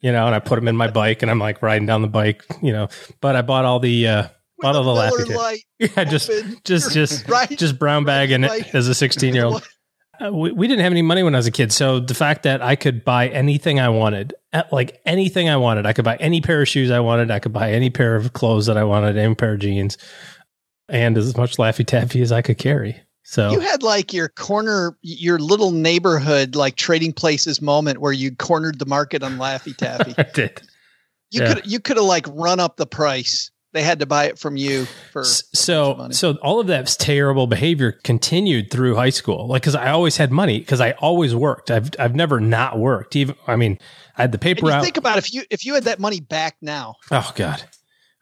[0.00, 2.08] You know, and I put him in my bike and I'm like riding down the
[2.08, 2.88] bike, you know,
[3.20, 4.28] but I bought all the, uh,
[4.60, 5.34] bought all the Miller Laffy Taffy.
[5.34, 6.30] Light Yeah, just
[6.64, 7.48] just just right?
[7.58, 9.68] just brown bagging it as a 16 year old.
[10.20, 12.42] Uh, we, we didn't have any money when I was a kid, so the fact
[12.42, 14.34] that I could buy anything I wanted,
[14.72, 17.52] like anything I wanted, I could buy any pair of shoes I wanted, I could
[17.52, 19.96] buy any pair of clothes that I wanted, any pair of jeans,
[20.88, 23.00] and as much Laffy Taffy as I could carry.
[23.22, 28.34] So You had like your corner, your little neighborhood, like trading places moment where you
[28.34, 30.14] cornered the market on Laffy Taffy.
[30.18, 30.62] I did.
[31.30, 31.54] You Yeah.
[31.54, 33.50] could you could have like run up the price.
[33.72, 37.92] They had to buy it from you for so so all of that terrible behavior
[38.02, 39.46] continued through high school.
[39.46, 41.70] Like because i always had money because i always worked.
[41.70, 43.14] I've i've never not worked.
[43.14, 43.78] Even i mean
[44.16, 44.82] i had the And paper you out.
[44.82, 47.64] think about if you if you had that money back now, oh god.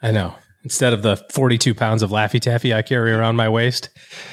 [0.03, 0.35] I know.
[0.65, 3.89] Instead of the 42 pounds of Laffy Taffy I carry around my waist.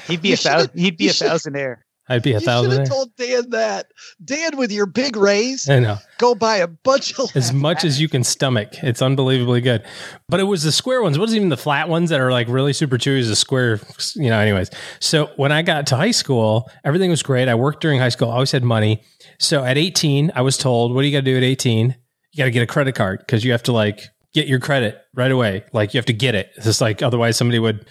[0.08, 0.76] He'd be a thousand.
[0.78, 1.76] He'd be a thousandaire.
[2.08, 2.78] I'd be a You should thousand.
[2.80, 3.86] have told Dan that.
[4.22, 5.96] Dan, with your big raise, I know.
[6.18, 8.74] go buy a bunch of as much as you can stomach.
[8.82, 9.84] It's unbelievably good.
[10.28, 11.16] But it was the square ones.
[11.16, 13.16] It wasn't even the flat ones that are like really super chewy.
[13.16, 13.80] Was the square,
[14.16, 14.70] you know, anyways.
[15.00, 17.48] So when I got to high school, everything was great.
[17.48, 19.02] I worked during high school, I always had money.
[19.38, 21.96] So at 18, I was told, what do you got to do at 18?
[22.32, 24.02] You got to get a credit card because you have to like
[24.34, 25.64] get your credit right away.
[25.72, 26.50] Like you have to get it.
[26.56, 27.86] It's just like otherwise somebody would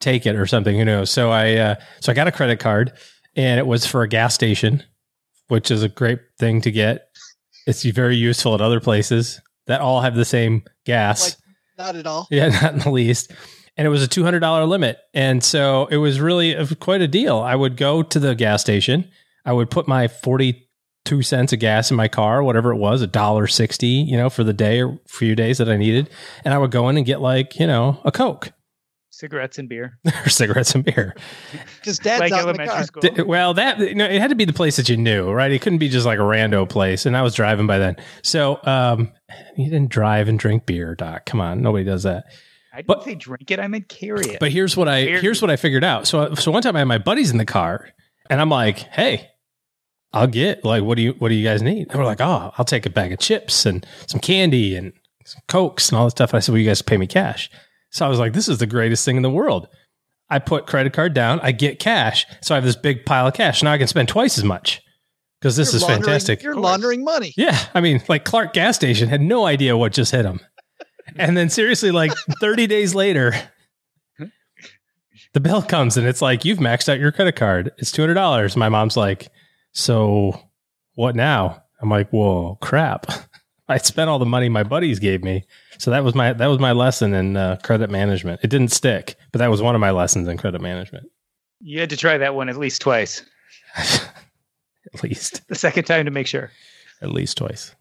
[0.00, 1.10] take it or something, who knows.
[1.10, 2.92] So I, uh, so I got a credit card
[3.36, 4.82] and it was for a gas station,
[5.48, 7.08] which is a great thing to get.
[7.66, 11.36] It's very useful at other places that all have the same gas.
[11.78, 12.26] Not at all.
[12.30, 13.32] Yeah, not in the least.
[13.76, 17.00] And it was a two hundred dollar limit, and so it was really a, quite
[17.00, 17.38] a deal.
[17.38, 19.08] I would go to the gas station.
[19.46, 20.68] I would put my forty
[21.04, 24.28] two cents of gas in my car, whatever it was, a dollar sixty, you know,
[24.28, 26.10] for the day or few days that I needed,
[26.44, 28.52] and I would go in and get like you know a coke
[29.12, 29.98] Cigarettes and beer.
[30.24, 31.14] or cigarettes and beer.
[31.80, 32.84] Because dad's Like out in the car.
[32.84, 33.00] school.
[33.02, 35.50] D- Well, that you know, it had to be the place that you knew, right?
[35.50, 37.06] It couldn't be just like a rando place.
[37.06, 39.10] And I was driving by then, so um,
[39.56, 41.26] you didn't drive and drink beer, Doc.
[41.26, 42.24] Come on, nobody does that.
[42.72, 43.58] I didn't say drink it.
[43.58, 44.38] I meant carry it.
[44.40, 45.20] But here's what I Beer.
[45.20, 46.06] here's what I figured out.
[46.06, 47.88] So so one time I had my buddies in the car,
[48.30, 49.26] and I'm like, hey.
[50.12, 51.86] I'll get like what do you what do you guys need?
[51.88, 54.92] And we're like, oh, I'll take a bag of chips and some candy and
[55.24, 56.30] some cokes and all this stuff.
[56.30, 57.48] And I said, well, you guys pay me cash.
[57.90, 59.68] So I was like, this is the greatest thing in the world.
[60.28, 63.34] I put credit card down, I get cash, so I have this big pile of
[63.34, 63.62] cash.
[63.62, 64.80] Now I can spend twice as much
[65.40, 66.42] because this You're is fantastic.
[66.42, 67.34] You're laundering money.
[67.36, 70.38] Yeah, I mean, like Clark gas station had no idea what just hit him,
[71.16, 73.34] and then seriously, like 30 days later,
[75.32, 77.72] the bill comes and it's like you've maxed out your credit card.
[77.78, 78.56] It's two hundred dollars.
[78.56, 79.30] My mom's like,
[79.72, 80.40] "So
[80.94, 83.06] what now?" I'm like, "Whoa, crap!
[83.70, 85.44] I spent all the money my buddies gave me."
[85.78, 88.40] So that was my that was my lesson in uh, credit management.
[88.42, 91.06] It didn't stick, but that was one of my lessons in credit management.
[91.60, 93.22] you had to try that one at least twice.
[94.94, 96.50] At least, The second time to make sure.
[97.02, 97.74] at least twice.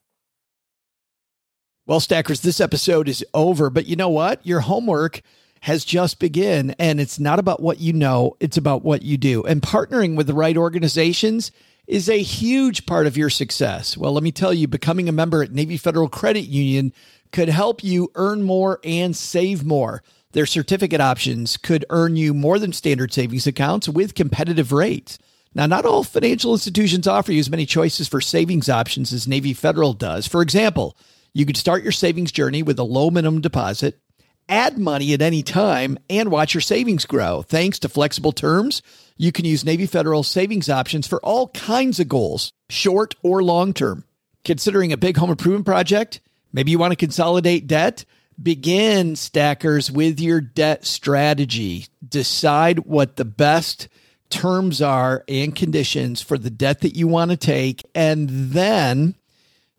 [1.88, 4.45] Well, Stackers, this episode is over, but you know what?
[4.45, 5.22] Your homework
[5.61, 9.44] has just begun, and it's not about what you know, it's about what you do.
[9.44, 11.52] And partnering with the right organizations
[11.90, 13.98] is a huge part of your success.
[13.98, 16.94] Well, let me tell you, becoming a member at Navy Federal Credit Union
[17.32, 20.03] could help you earn more and save more.
[20.34, 25.18] Their certificate options could earn you more than standard savings accounts with competitive rates.
[25.56, 29.53] Now, not all financial institutions offer you as many choices for savings options as Navy
[29.53, 30.28] Federal does.
[30.28, 30.95] For example,
[31.34, 33.99] you could start your savings journey with a low minimum deposit,
[34.48, 37.41] add money at any time, and watch your savings grow.
[37.41, 38.84] Thanks to flexible terms,
[39.20, 43.74] you can use Navy Federal savings options for all kinds of goals, short or long
[43.74, 44.06] term.
[44.46, 46.22] Considering a big home improvement project?
[46.54, 48.06] Maybe you want to consolidate debt?
[48.41, 51.88] Begin, stackers, with your debt strategy.
[52.08, 53.90] Decide what the best
[54.30, 59.16] terms are and conditions for the debt that you want to take, and then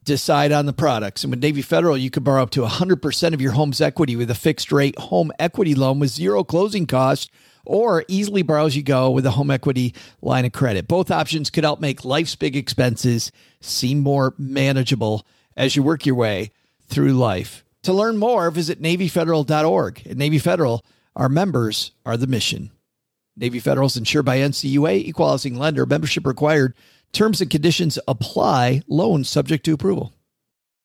[0.04, 1.24] decide on the products.
[1.24, 4.30] And with Navy Federal, you can borrow up to 100% of your home's equity with
[4.30, 7.30] a fixed rate home equity loan with zero closing costs
[7.64, 10.88] or easily borrow as you go with a home equity line of credit.
[10.88, 15.26] Both options could help make life's big expenses seem more manageable
[15.56, 16.50] as you work your way
[16.86, 17.64] through life.
[17.84, 20.06] To learn more, visit NavyFederal.org.
[20.06, 20.84] At Navy Federal,
[21.16, 22.70] our members are the mission.
[23.36, 26.74] Navy Federal is insured by NCUA, Equal Housing Lender, membership required.
[27.12, 28.82] Terms and conditions apply.
[28.86, 30.12] Loans subject to approval.